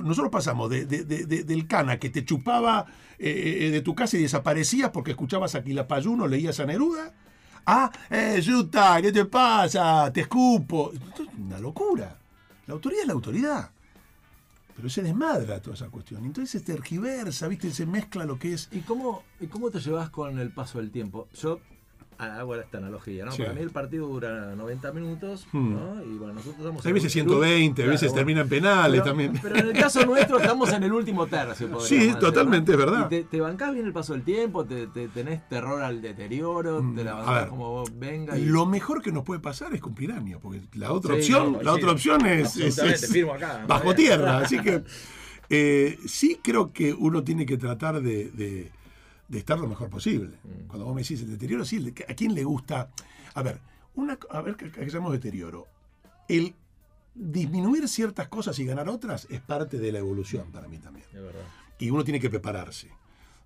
[0.03, 2.85] Nosotros pasamos de- de- de- de- del cana que te chupaba
[3.17, 7.13] eh, eh, de tu casa y desaparecías porque escuchabas a Quilapayuno, leías a Neruda,
[7.65, 10.11] a, eh, Yuta, ¿qué te pasa?
[10.13, 10.91] Te escupo.
[11.37, 12.17] Una locura.
[12.67, 13.71] La autoridad es la autoridad.
[14.75, 16.25] Pero se desmadra toda esa cuestión.
[16.25, 17.71] Entonces se tergiversa, ¿viste?
[17.71, 18.67] Se mezcla lo que es.
[18.73, 21.29] ¿Y cómo, ¿Y cómo te llevas con el paso del tiempo?
[21.33, 21.59] Yo
[22.17, 23.31] hago esta analogía, ¿no?
[23.31, 23.41] Sí.
[23.41, 25.73] Para mí el partido dura 90 minutos, Hmm.
[25.73, 26.03] ¿no?
[26.03, 28.15] Y bueno, nosotros estamos A veces el- 120, a Claro, veces bueno.
[28.19, 29.33] termina en penales Pero- también.
[29.41, 31.67] Pero en el caso nuestro estamos en el último tercio.
[31.67, 32.79] podríamos Sí, decir, totalmente, ¿no?
[32.79, 33.05] es verdad.
[33.05, 34.65] ¿Y te, te bancás bien el paso del tiempo?
[34.65, 36.83] ¿Te, te- tenés terror al deterioro?
[36.95, 38.37] ¿Te la bancás ver, como vos venga?
[38.37, 38.45] Y...
[38.45, 41.61] Lo mejor que nos puede pasar es cumplir años, porque la otra Sí, opción, no,
[41.61, 41.77] la sí.
[41.79, 44.37] otra opción es, es- es firmo acá, bajo tierra.
[44.45, 44.83] Así que
[45.49, 48.71] eh, sí creo que uno tiene que tratar de, de-
[49.27, 50.37] de estar lo mejor posible.
[50.43, 50.67] Mm.
[50.67, 52.89] Cuando vos me decís el deterioro, sí, ¿a quién le gusta?
[53.33, 53.59] A ver,
[53.95, 55.67] una, a ver qué llamamos deterioro.
[56.27, 56.53] El
[57.13, 61.21] disminuir ciertas cosas y ganar otras es parte de la evolución para mí también Es
[61.21, 61.45] verdad.
[61.79, 62.89] y uno tiene que prepararse.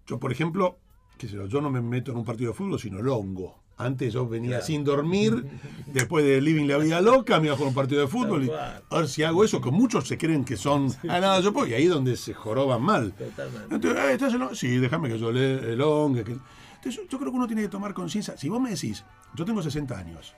[0.07, 0.77] Yo, por ejemplo,
[1.19, 3.59] sé yo, yo no me meto en un partido de fútbol, sino longo.
[3.79, 4.65] Antes yo venía Claro.
[4.65, 5.45] sin dormir,
[5.87, 8.43] después de Living la Vida Loca, me iba a jugar un partido de fútbol.
[8.43, 8.83] Y cual.
[8.89, 11.73] ahora si hago eso, que muchos se creen que son, ah, nada, yo puedo, y
[11.73, 13.13] ahí es donde se joroban mal.
[13.13, 13.73] Totalmente.
[13.75, 15.77] Entonces, eh, ¿estás en lo- Sí, déjame que yo le el
[16.25, 16.35] que-
[16.75, 18.35] Entonces, yo creo que uno tiene que tomar conciencia.
[18.37, 19.03] Si vos me decís,
[19.33, 20.33] yo tengo 60 años,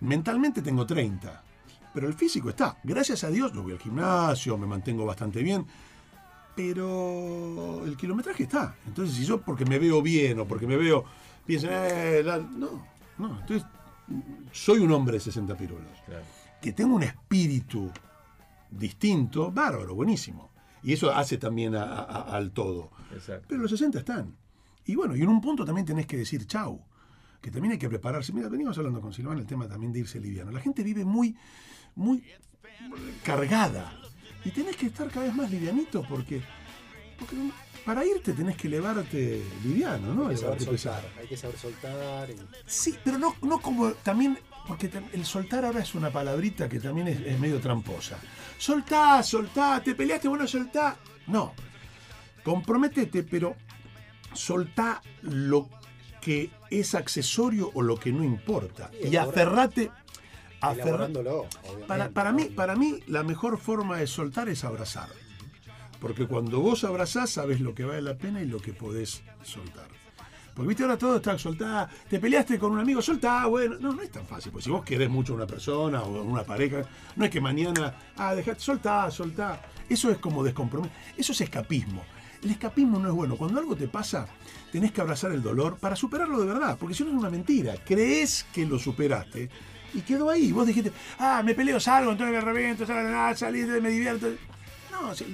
[0.00, 1.42] mentalmente tengo 30,
[1.94, 2.76] pero el físico está.
[2.84, 5.64] Gracias a Dios, yo voy al gimnasio, me mantengo bastante bien,
[6.54, 8.74] pero el kilometraje está.
[8.86, 11.04] Entonces, si yo porque me veo bien o porque me veo,
[11.46, 12.86] piensan, eh, la- no,
[13.18, 13.40] no.
[13.40, 13.66] Entonces,
[14.52, 16.24] soy un hombre de 60 pirulos Claro.
[16.60, 17.90] que tenga un espíritu
[18.70, 20.50] distinto, bárbaro, buenísimo.
[20.82, 22.90] Y eso hace también a- a- al todo.
[23.12, 23.46] Exacto.
[23.48, 24.36] Pero los 60 están.
[24.84, 26.80] Y bueno, y en un punto también tenés que decir chau.
[27.40, 28.32] Que también hay que prepararse.
[28.32, 30.50] Mira, venimos hablando con Silvana el tema también de irse liviano.
[30.50, 31.36] La gente vive muy,
[31.94, 32.22] muy
[33.24, 33.92] cargada.
[34.44, 36.40] Y tenés que estar cada vez más livianito porque,
[37.18, 37.36] porque
[37.86, 40.24] para irte tenés que elevarte liviano, ¿no?
[40.28, 40.76] Hay que saber pesado.
[40.76, 42.30] soltar, hay que saber soltar.
[42.30, 42.36] y-
[42.66, 47.06] Sí, pero no, no como también, porque el soltar ahora es una palabrita que también
[47.08, 48.18] es, es medio tramposa.
[48.58, 50.96] Soltá, soltá, te peleaste, bueno, soltá.
[51.28, 51.54] No,
[52.42, 53.54] comprométete, pero
[54.34, 55.68] soltá lo
[56.20, 58.90] que es accesorio o lo que no importa.
[59.00, 59.90] Sí, Y aferrate.
[61.86, 65.08] Para, para mí, para mí, la mejor forma de soltar es abrazar.
[66.00, 69.88] Porque cuando vos abrazás, sabes lo que vale la pena y lo que podés soltar.
[70.54, 73.76] Porque viste, ahora todo está soltá, te peleaste con un amigo, soltá, bueno.
[73.78, 74.50] No, no es tan fácil.
[74.50, 76.82] Porque si vos querés mucho a una persona o a una pareja,
[77.14, 79.60] no es que mañana, ah, dejate, soltá, soltá.
[79.86, 80.94] Eso es como descompromiso.
[81.14, 82.02] Eso es escapismo.
[82.42, 83.36] El escapismo no es bueno.
[83.36, 84.26] Cuando algo te pasa,
[84.72, 86.78] tenés que abrazar el dolor para superarlo de verdad.
[86.80, 87.74] Porque si no es una mentira.
[87.84, 89.50] Crees que lo superaste
[89.92, 90.52] y quedó ahí.
[90.52, 94.28] Vos dijiste, ah, me peleo, salgo, entonces me reviento, salgo, ah, salí, me divierto.
[94.90, 95.24] No, si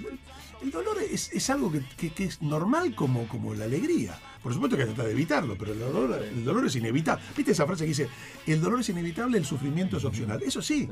[0.63, 4.19] el, dolor es, es algo que, que- que es normal como, como la alegría.
[4.43, 7.23] Por supuesto que hay que tratar de evitarlo, pero el dolor, el dolor es inevitable.
[7.37, 8.09] ¿Viste esa frase que dice,
[8.49, 10.43] el dolor es inevitable, el sufrimiento es opcional?
[10.43, 10.89] Eso sí.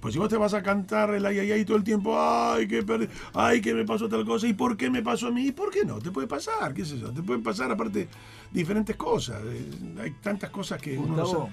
[0.00, 2.68] Pues si vos te vas a cantar el ay, ay, ay todo el tiempo, ay,
[2.68, 2.84] que
[3.32, 5.46] ay, que me pasó tal cosa, ¿y por qué me pasó a mí?
[5.46, 5.98] ¿Y por qué no?
[5.98, 8.06] Te puede pasar, qué sé yo, te pueden pasar aparte
[8.52, 9.40] diferentes cosas.
[9.46, 9.70] Eh,
[10.02, 11.52] Hay tantas cosas que uno no sabe.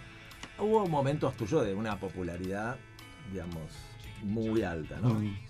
[0.59, 2.75] hubo momentos tuyos de una popularidad,
[3.31, 3.71] digamos,
[4.21, 5.13] muy alta, ¿no?
[5.13, 5.46] Mm.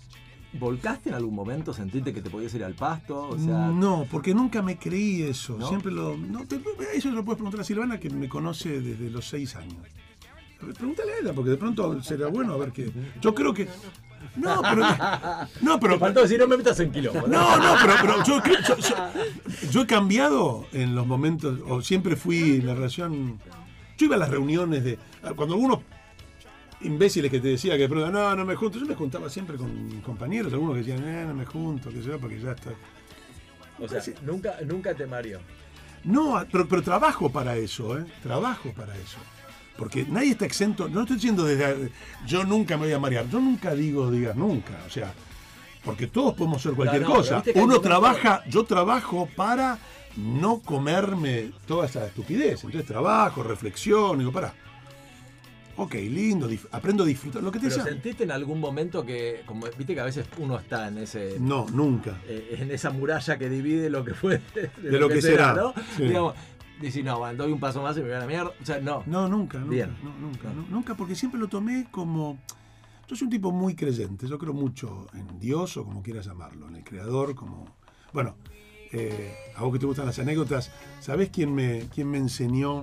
[0.53, 1.73] ¿Volcaste en algún momento?
[1.73, 3.27] ¿Sentiste que te podías ir al pasto?
[3.29, 5.57] O sea, no, porque nunca me creí eso.
[5.59, 5.67] ¿No?
[5.67, 6.17] Siempre lo.
[6.17, 6.59] No, te-
[6.95, 9.75] eso lo puedes preguntar a Silvana, que me conoce desde los seis años.
[10.59, 12.89] Pregúntale a ella, porque de pronto será bueno a ver qué.
[13.21, 13.67] Yo creo que.
[14.35, 14.83] No, pero.
[15.61, 15.93] No, pero.
[15.95, 17.27] Te faltó decir, no me metas en quilombo.
[17.27, 21.81] No, no, pero, pero yo, creo- yo, yo- yo he cambiado en los momentos, o
[21.81, 23.37] siempre fui en la relación.
[23.97, 24.97] Yo iba a las reuniones de.
[25.35, 25.79] Cuando algunos
[26.81, 28.79] imbéciles que te decía que pronto, no, no me junto.
[28.79, 32.17] Yo me juntaba siempre con compañeros, algunos que decían, eh, no me junto, que sea,
[32.17, 32.71] porque ya está.
[33.79, 35.39] O sea, nunca, nunca te mareó.
[36.03, 38.05] No, pero, pero trabajo para eso, ¿eh?
[38.23, 39.17] Trabajo para eso.
[39.77, 41.91] Porque nadie está exento, no estoy diciendo desde,
[42.25, 45.13] yo nunca me voy a marear, yo nunca digo, digas nunca, o sea,
[45.83, 47.61] porque todos podemos hacer cualquier No, no, pero cosa.
[47.63, 49.77] Uno trabaja, yo trabajo para
[50.17, 52.63] no comerme toda esa estupidez.
[52.63, 54.53] Entonces trabajo, reflexiono, digo, para.
[55.77, 57.43] Ok, lindo, aprendo a disfrutar.
[57.43, 60.57] Lo que te Pero sentiste en algún momento que, como viste que a veces uno
[60.57, 62.19] está en ese No, nunca.
[62.27, 65.73] eh, en esa muralla que divide lo que fue de, De lo que será, ¿no?
[65.95, 66.03] sí.
[66.03, 66.33] Digamos,
[66.81, 68.51] decís, no, bueno, doy un paso más y me voy a la mierda.
[68.61, 69.03] O sea, no.
[69.05, 69.95] No, nunca, nunca, Bien.
[70.03, 72.39] no, nunca, no, nunca, porque siempre lo tomé como.
[73.07, 76.67] Yo soy un tipo muy creyente, yo creo mucho en Dios o como quieras llamarlo,
[76.67, 77.65] en el Creador, como.
[78.13, 78.35] Bueno,
[78.91, 80.71] eh, a vos que te gustan las anécdotas,
[81.01, 82.81] ¿sabés quién me, quién me enseñó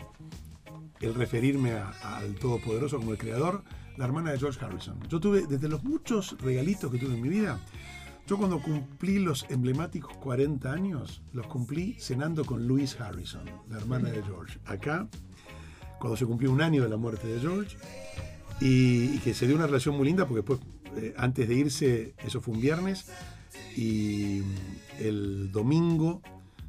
[1.04, 3.62] el referirme a- al Todopoderoso como el Creador?
[3.96, 4.98] La hermana de George Harrison.
[5.08, 7.60] Yo tuve, desde los muchos regalitos que tuve en mi vida,
[8.26, 14.08] yo cuando cumplí los emblemáticos 40 años, los cumplí cenando con Louise Harrison, la hermana
[14.10, 14.58] de George.
[14.64, 15.08] Acá,
[16.00, 17.76] cuando se cumplió un año de la muerte de George,
[18.60, 20.60] y, que se dio una relación muy linda, porque después,
[20.96, 23.06] eh, antes de irse, eso fue un viernes,
[23.76, 24.42] y
[25.00, 26.22] el domingo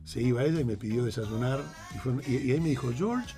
[0.03, 1.61] se iba ella y me pidió desayunar,
[2.27, 3.33] y ahí me dijo, George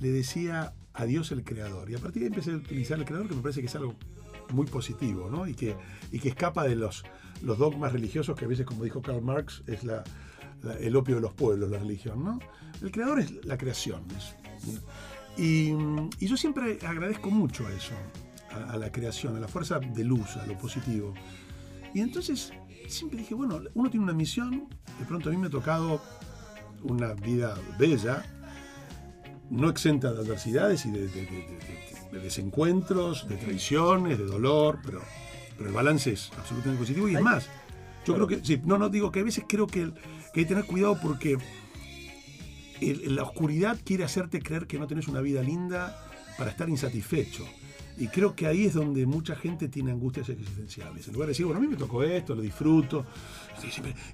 [0.00, 3.04] le decía a Dios el creador, y a partir de ahí empecé a utilizar el
[3.04, 3.94] creador, que me parece que es algo
[4.52, 5.46] muy positivo, ¿no?
[5.46, 5.76] Y que,
[6.10, 7.04] y que escapa de los,
[7.42, 10.02] los dogmas religiosos que a veces, como dijo Karl Marx, es la,
[10.80, 12.38] el opio de los pueblos, la religión, ¿no?
[12.82, 14.02] El creador es la creación.
[15.36, 15.72] y,
[16.18, 17.92] y yo siempre agradezco mucho a eso,
[18.50, 21.14] a, a la creación, a la fuerza de luz, a lo positivo.
[21.94, 22.52] Y entonces
[22.88, 24.68] siempre dije, bueno, uno tiene una misión,
[24.98, 26.00] de pronto a mí me ha tocado
[26.82, 28.24] una vida bella,
[29.50, 34.78] no exenta de adversidades y de, de- de- de- de desencuentros, de traiciones, de dolor,
[34.84, 35.00] pero,
[35.56, 37.46] pero el balance es absolutamente positivo y es más.
[38.06, 39.92] Yo creo que, sí, no, no, digo que a veces creo que, el-
[40.32, 41.36] que hay que tener cuidado porque
[42.80, 46.04] el- la oscuridad quiere hacerte creer que no tenés una vida linda
[46.36, 47.44] para estar insatisfecho.
[48.00, 51.08] Y creo que ahí es donde mucha gente tiene angustias existenciales.
[51.08, 53.04] En lugar de decir, bueno, a mí me tocó esto, lo disfruto,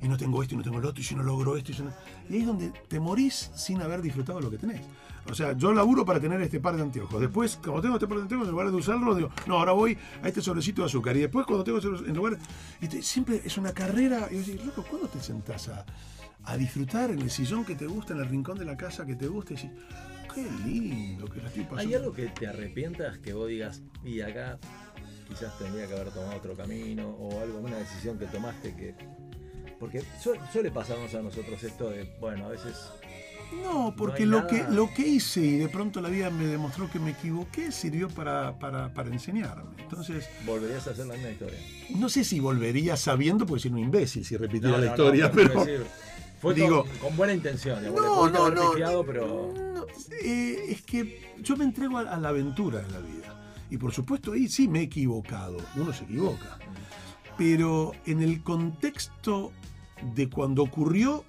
[0.02, 1.74] y no tengo esto, y no tengo lo otro, y si no logro esto, y,
[1.74, 1.92] si no-
[2.30, 4.80] y ahí es donde te morís sin haber disfrutado lo que tenés.
[5.30, 7.20] O sea, yo laburo para tener este par de anteojos.
[7.20, 9.96] Después, cuando tengo este par de anteojos, en lugar de usarlo, digo, no, ahora voy
[10.22, 11.16] a este sobrecito de azúcar.
[11.16, 12.36] Y después, cuando tengo en lugar.
[12.80, 14.28] Y te- siempre es una carrera.
[14.30, 15.86] Y yo digo, loco, ¿cuándo te sentás a,
[16.44, 19.16] a disfrutar en el sillón que te gusta, en el rincón de la casa que
[19.16, 19.54] te gusta?
[19.54, 19.70] Y decís,
[20.34, 21.80] qué lindo que la estoy pasando.
[21.88, 24.58] ¿Hay algo que te arrepientas que vos digas, y acá
[25.28, 28.94] quizás tendría que haber tomado otro camino, o algo, una decisión que tomaste que.
[29.80, 32.76] Porque su- suele pasarnos a nosotros esto de, bueno, a veces.
[33.62, 36.90] No, porque No lo, que, lo que hice y de pronto la vida me demostró
[36.90, 39.70] que me equivoqué sirvió para, para, para enseñarme.
[39.78, 41.58] Entonces, Volverías a hacer la misma historia.
[41.96, 45.30] no sé si volvería sabiendo, porque soy un imbécil si repitiera No, la no, historia,
[45.30, 45.64] pero.
[46.40, 48.70] fue digo- con, con buena intención, No, no, haber no.
[48.72, 49.52] pifiado, pero.
[49.56, 49.86] no,
[50.22, 53.54] eh, es que yo me entrego a, a la aventura de la vida.
[53.70, 55.56] Y por supuesto, ahí sí me he equivocado.
[55.76, 56.58] Uno se equivoca.
[57.36, 59.50] Pero en el contexto
[60.14, 61.24] de cuando ocurrió,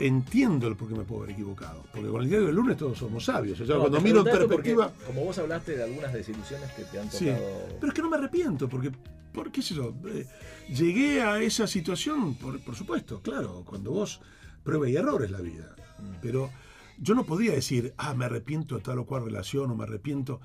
[0.00, 1.84] entiendo el por qué me puedo haber equivocado.
[1.92, 3.60] Porque con el diario del lunes todos somos sabios.
[3.60, 4.92] O sea, No, cuando miro en perspectiva.
[5.06, 7.68] Como vos hablaste de algunas desilusiones que te han Sí, tocado.
[7.80, 8.92] pero es que no me arrepiento, porque,
[9.32, 10.26] por qué sé yo, eh,
[10.68, 14.20] llegué a esa situación, por, por supuesto, claro, cuando vos
[14.62, 15.74] prueba y error es la vida.
[16.22, 16.50] Pero
[16.98, 20.40] yo no podía decir, ah, me arrepiento de tal o cual relación o me arrepiento,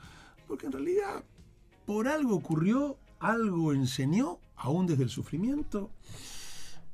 [0.48, 1.24] porque en realidad
[1.86, 5.90] por algo ocurrió, algo enseñó, aún desde el sufrimiento.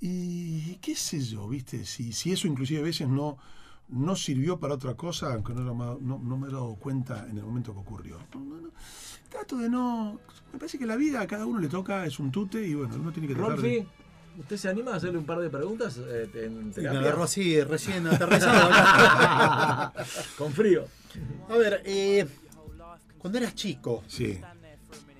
[0.02, 3.38] Y qué sé yo, viste, si, si eso inclusive a veces no,
[3.90, 7.38] no sirvió para otra cosa, aunque no, no, no- no me he dado cuenta en
[7.38, 8.18] el momento que ocurrió.
[8.34, 8.70] No, no, no.
[9.30, 10.20] Trato de no.
[10.54, 12.96] Me parece que la vida a cada uno le toca, es un tute y bueno,
[12.96, 13.86] uno tiene que tratar de-
[14.40, 17.62] ¿usted se anima a hacerle un par de preguntas eh, en Y me agarró así
[17.62, 18.72] recién aterrizado.
[20.38, 20.86] Con frío.
[21.50, 22.26] A ver, eh,
[23.18, 24.40] cuando eras chico, Sí.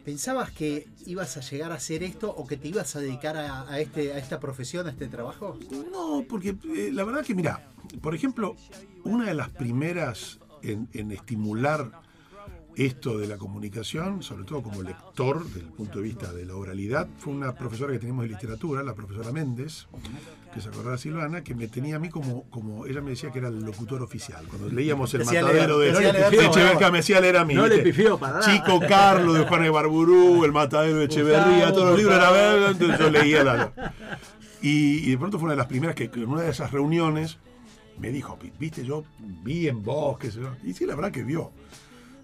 [0.10, 3.80] ¿Pensabas que ibas a llegar a hacer esto o que te ibas a dedicar a,
[3.80, 5.56] este, a esta profesión, a este trabajo?
[5.92, 7.70] No, porque eh, la verdad que, mira,
[8.02, 8.56] por ejemplo,
[9.04, 11.92] una de las primeras en estimular
[12.86, 16.56] esto de la comunicación, sobre todo como lector, desde el punto de vista de la
[16.56, 19.88] oralidad, fue una profesora que teníamos de literatura, la profesora Méndez,
[20.54, 23.40] que se acordará Silvana, que me tenía a mí como, como, ella me decía que
[23.40, 24.46] era el locutor oficial.
[24.48, 26.92] Cuando leíamos El Te hacía Matadero leer, de, leer de Echeverría, ¿no?
[26.92, 27.54] me hacía leer a mí.
[27.54, 28.52] No le pifió para nada.
[28.54, 32.50] Chico Carlos de Juan Barburú, El Matadero de Echeverría, todos los libros era Gustavo.
[32.54, 33.94] verga, entonces yo leía la...
[34.62, 37.38] Y, y de pronto fue una de las primeras que, en una de esas reuniones
[37.98, 40.18] me dijo, "Vi- viste, yo vi en vos.
[40.64, 41.52] Y sí, la verdad que vio.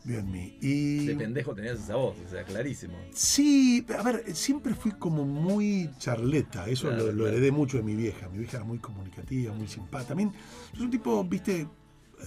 [0.05, 0.57] Vio en mí.
[0.61, 2.93] Y De pendejo tenías esa voz, o sea, clarísimo.
[3.11, 7.29] sí, a ver, siempre fui como muy charleta, eso Claro, lo, lo claro.
[7.37, 8.29] heredé mucho de mi vieja.
[8.29, 10.09] Mi vieja era muy comunicativa, muy simpática.
[10.09, 10.31] También,
[10.73, 11.67] es un tipo, viste,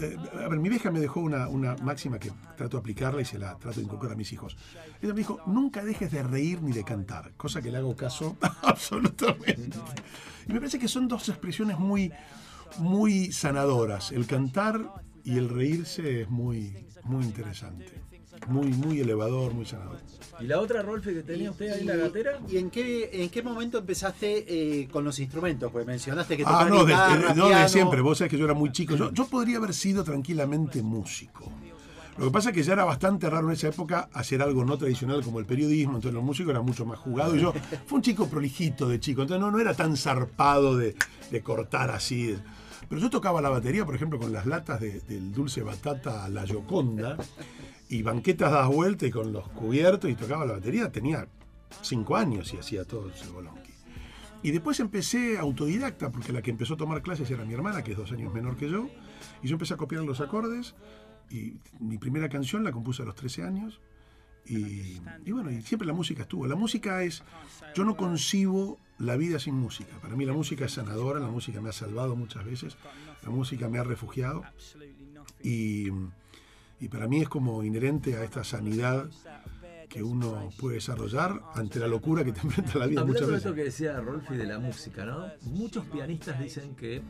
[0.01, 3.25] eh, a ver, mi vieja me dejó una, una máxima que trato de aplicarla y
[3.25, 4.57] se la trato de incorporar a mis hijos.
[5.01, 8.37] Ella me dijo, nunca dejes de reír ni de cantar, cosa que le hago caso
[8.63, 9.79] absolutamente.
[10.47, 12.13] Y me parece que son dos expresiones muy,
[12.79, 14.13] muy sanadoras.
[14.13, 14.93] El cantar
[15.25, 17.87] y el reírse es muy, muy interesante.
[18.47, 19.99] Muy, muy elevador, muy sanador.
[20.41, 22.39] ¿Y la otra Rolfe que tenía usted ahí en la gatera?
[22.49, 24.45] ¿Y en qué, en qué momento empezaste
[24.83, 25.73] eh, con los instrumentos?
[25.73, 28.01] Pues mencionaste que Ah, no, de, guitarra, de- no, de siempre.
[28.01, 28.95] Vos sabés que yo era muy chico.
[28.95, 31.51] Yo, yo podría haber sido tranquilamente músico.
[32.17, 34.77] Lo que pasa es que ya era bastante raro en esa época hacer algo no
[34.77, 37.37] tradicional como el periodismo, entonces los músicos eran mucho más jugados.
[37.37, 37.53] Y yo
[37.87, 40.97] fue un chico prolijito de chico, entonces no, no era tan zarpado de,
[41.31, 42.37] de cortar así.
[42.89, 46.29] Pero yo tocaba la batería, por ejemplo, con las latas de- del dulce batata a
[46.29, 47.17] la Yoconda
[47.89, 50.91] y banquetas dadas vueltas y con los cubiertos y tocaba la batería.
[50.91, 51.27] Tenía
[51.83, 53.73] cinco años y hacía todo ese bolonqui.
[54.43, 57.93] Y después empecé autodidacta, porque la que empezó a tomar clases era mi hermana, que
[57.93, 58.89] es dos años menor que yo.
[59.43, 60.75] Y yo empecé a copiar los acordes.
[61.31, 63.81] Y mi primera canción la compuse a los 13 años.
[64.49, 66.47] Y, y bueno, y siempre la música estuvo.
[66.47, 67.23] La música es.
[67.75, 69.99] Yo no concibo la vida sin música.
[70.01, 72.77] Para mí la música es sanadora, la música me ha salvado muchas veces,
[73.23, 74.43] la música me ha refugiado.
[75.43, 75.89] Y,
[76.81, 79.09] y para mí es como inherente a esta sanidad
[79.89, 83.33] que uno puede desarrollar ante la locura que te enfrenta la vida muchas Hablando de
[83.33, 83.47] veces.
[83.47, 85.27] esto que decía Rolfi de la música, ¿no?
[85.43, 87.01] Muchos pianistas dicen que,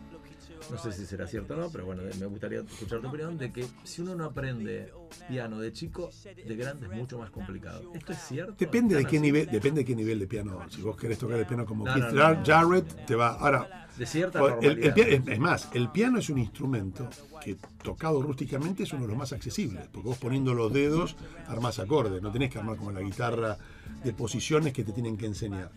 [0.70, 3.52] no sé si será cierto o no, pero bueno, me gustaría escuchar tu opinión, de
[3.52, 4.92] que si uno no aprende
[5.28, 7.92] piano de chico, de grande es mucho más complicado.
[7.94, 8.54] ¿Esto es cierto?
[8.58, 9.22] Depende de ¿Tan qué así?
[9.22, 10.60] nivel, depende de qué nivel de piano.
[10.70, 12.44] Si vos querés tocar el piano como No, Keith no, no.
[12.44, 13.28] Jarrett, te va.
[13.34, 17.08] Ahora, De cierta el- el, pia- es, es más, el piano es un instrumento
[17.42, 21.16] que tocado rústicamente es uno de los más accesibles, porque vos poniendo los dedos
[21.48, 23.56] armás acordes, no tenés que armar como la guitarra
[24.04, 25.70] de posiciones que te tienen que enseñar.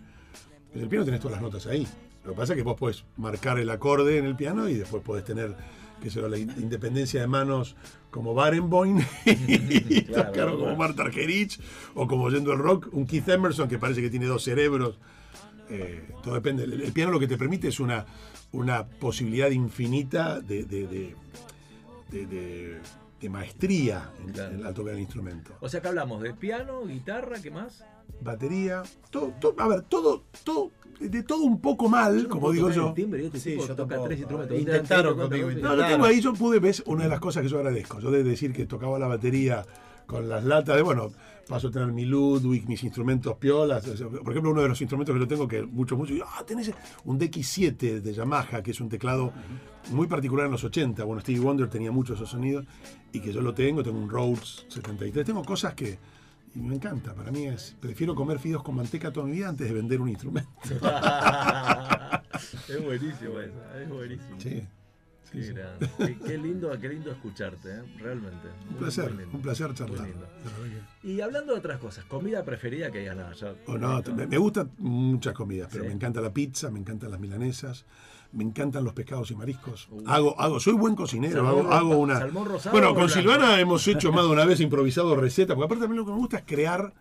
[0.73, 1.87] En el piano tenés todas las notas ahí.
[2.23, 5.01] Lo que pasa es que vos podés marcar el acorde en el piano y después
[5.03, 5.55] podés tener
[6.01, 7.75] que sea la in- independencia de manos
[8.09, 10.59] como Barenboim y Claro, tocar claro.
[10.59, 11.59] como Marta Argerich
[11.95, 14.99] o como yendo el rock, un Keith Emerson que parece que tiene dos cerebros.
[15.69, 16.63] Eh, todo depende.
[16.65, 18.05] El, el piano lo que te permite es una,
[18.51, 21.15] una posibilidad infinita de, de, de-
[22.11, 22.79] de- de-
[23.21, 24.55] de maestría en, Claro.
[24.55, 25.53] en- al tocar el instrumento.
[25.61, 27.85] O sea que hablamos de piano, guitarra, ¿qué más?
[28.21, 32.93] Batería, todo, todo- a ver, todo, todo, de todo un poco mal, como digo yo.
[32.93, 34.07] timbre este Sí, tipo yo toca tampoco.
[34.07, 34.59] tres instrumentos.
[34.59, 37.57] Intentaron conmigo, No, lo tengo ahí, yo pude, ves, una de las cosas que yo
[37.57, 37.99] agradezco.
[37.99, 39.65] Yo de decir que tocaba la batería
[40.05, 41.09] con las latas de, bueno,
[41.47, 43.83] paso a tener mi Ludwig, mis instrumentos piolas.
[43.85, 46.71] Por ejemplo, uno de los instrumentos que yo tengo, que muchos, muchos, digo, ah, tenés
[47.05, 49.33] un DX7 de Yamaha, que es un teclado
[49.91, 51.03] muy particular en los 80.
[51.05, 52.65] Bueno, Stevie Wonder tenía mucho esos sonidos
[53.11, 55.25] y que yo lo tengo, tengo un Rhodes 73.
[55.25, 55.97] Tengo cosas que
[56.55, 57.13] y me encanta.
[57.13, 60.09] Para mí es, prefiero comer fideos con manteca toda mi vida antes de vender un
[60.09, 60.49] instrumento.
[62.69, 64.39] es buenísimo eso, es buenísimo.
[64.39, 64.67] Sí.
[65.31, 65.89] Qué, grande.
[65.97, 67.81] Qué- qué lindo, qué lindo escucharte, ¿eh?
[67.99, 68.49] realmente.
[68.69, 70.09] Un placer, un placer charlar.
[71.03, 73.53] Y hablando de otras cosas, comida preferida que digas nada, ya.
[73.67, 75.87] Oh, no, me, me gustan muchas comidas, pero Sí.
[75.87, 77.85] me encanta la pizza, me encantan las milanesas,
[78.33, 79.87] me encantan los pescados y mariscos.
[79.91, 80.03] Uh.
[80.05, 82.19] Hago, hago, soy buen cocinero, hago, hago una.
[82.19, 83.09] salmón rosado bueno, con.
[83.09, 86.11] Silvana hemos hecho más de una vez improvisado recetas, porque aparte a mí lo que
[86.11, 86.93] me gusta es crear.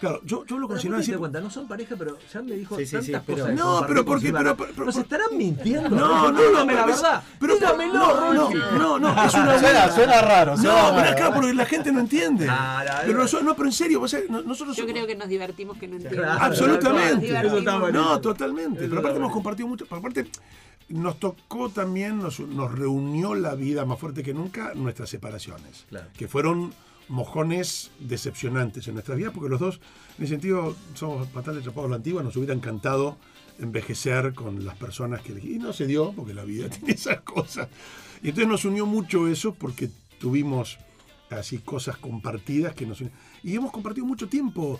[0.00, 1.40] Claro, yo, yo hablo con Pero Silvana ¿por qué te siempre- cuenta?
[1.40, 3.54] No son pareja, pero ya me dijo Sí, sí, tantas sí, cosas.
[3.54, 5.90] No, pero porque- pero- pero- ¿Nos estarán mintiendo?
[5.90, 7.22] No, no, dígame no, la pero- verdad.
[7.38, 10.56] pero- dígamelo, no, no, no, no, es una Suena, suena raro.
[10.56, 11.16] No, suena pero raro.
[11.16, 12.46] claro, porque la gente no entiende.
[12.48, 13.18] Ah, no, pero no.
[13.24, 15.96] nosotros- no, pero en serio, vos nosotros Yo somos- creo que nos divertimos que no
[15.96, 16.20] entienden.
[16.22, 17.42] Claro, Absolutamente.
[17.92, 18.88] No, totalmente.
[18.88, 19.84] Pero aparte hemos compartido mucho.
[19.86, 20.26] pero Aparte,
[20.88, 25.84] nos tocó también, nos, nos reunió la vida más fuerte que nunca nuestras separaciones.
[25.88, 26.08] Claro.
[26.16, 26.72] Que fueron
[27.10, 29.80] mojones decepcionantes en nuestras vidas, porque los dos,
[30.16, 33.18] en ese sentido, somos bastante chapados a la antigua, nos hubiera encantado
[33.58, 35.56] envejecer con las personas que elegí.
[35.56, 37.68] Y no se dio, porque la vida tiene esas cosas.
[38.22, 40.78] Y entonces nos unió mucho eso, porque tuvimos
[41.30, 43.16] así cosas compartidas que nos unían.
[43.42, 44.78] Y hemos compartido mucho tiempo.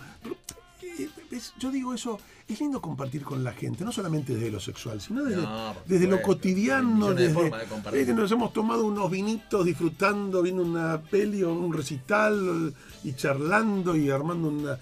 [1.31, 2.19] Es- yo digo eso,
[2.49, 6.07] es lindo compartir con la gente, no solamente desde lo sexual, sino desde, No, desde
[6.07, 7.51] lo cotidiano, de desde de
[7.95, 13.97] eh, nos hemos tomado unos vinitos disfrutando, viendo una peli o un recital y charlando
[13.97, 14.79] y armando una...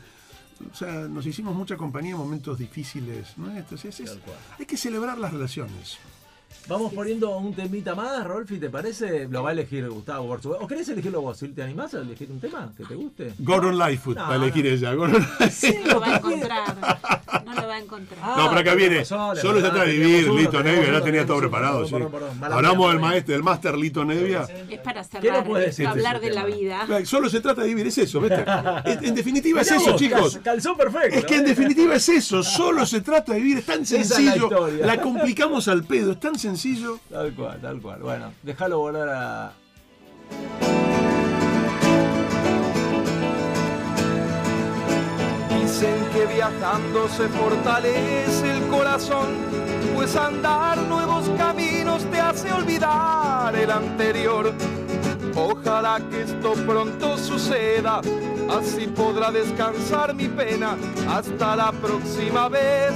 [0.72, 3.84] O sea, nos hicimos mucha compañía en momentos difíciles nuestros.
[3.84, 4.10] Es- es-
[4.58, 5.98] hay que celebrar las relaciones.
[6.66, 9.26] Vamos poniendo un temita más, Rolfi, ¿te parece?
[9.28, 10.64] Lo va a elegir Gustavo, por supuesto.
[10.64, 11.38] ¿O querés elegirlo vos?
[11.54, 13.32] ¿Te animás a elegir un tema que te guste?
[13.38, 14.92] Gordon Lightfoot, No, para elegir ella.
[14.92, 16.76] Gordon Sí, No lo va a encontrar.
[17.46, 18.20] No lo va a encontrar.
[18.22, 18.98] Ah, No, pero acá viene.
[18.98, 21.86] razón, es Solo trata de vivir, uno, Lito Nevia, ya tenía todo preparado.
[21.86, 21.92] sí.
[21.92, 24.46] perdón, perdón, mala Hablamos del maestro, del máster Lito Nevia.
[24.68, 26.86] Es para ¿Qué cerrar, de hablar de la vida.
[27.06, 28.44] Solo se trata de vivir, es eso, ¿viste?
[28.84, 30.34] En, definitiva es eso, chicos.
[30.34, 31.16] cal- Calzó perfecto.
[31.18, 31.48] Es que en ¿eh?
[31.48, 34.44] definitiva es eso, solo se trata de vivir, es tan Esa es la sencillo.
[34.44, 34.86] historia.
[34.86, 36.98] La complicamos al pedo, es tan sencillo.
[37.10, 38.00] Tal cual, tal cual.
[38.00, 39.52] Bueno, déjalo volver a.
[45.60, 49.26] Dicen que viajando se fortalece el corazón,
[49.94, 54.52] pues andar nuevos caminos te hace olvidar el anterior.
[55.36, 58.00] Ojalá que esto pronto suceda,
[58.50, 60.76] así podrá descansar mi pena
[61.08, 62.92] hasta la próxima vez.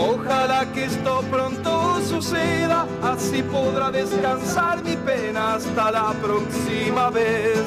[0.00, 7.62] Ojalá que esto pronto suceda, así podrá descansar mi pena hasta la próxima vez.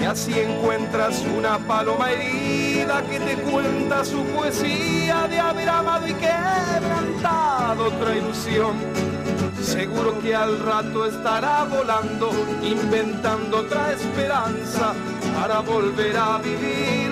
[0.00, 6.14] Y así encuentras una paloma herida que te cuenta su poesía de haber amado y
[6.14, 8.74] quebrantado otra ilusión.
[9.62, 12.30] Seguro que al rato estará volando,
[12.62, 14.94] inventando otra esperanza
[15.38, 17.11] para volver a vivir.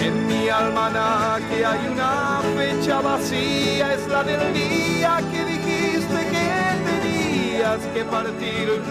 [0.00, 6.48] En mi almanaque hay una fecha vacía, es la del día que dijiste que
[6.90, 8.82] tenías que partir.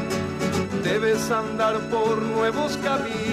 [0.84, 3.24] Debes andar por nuevos caminos.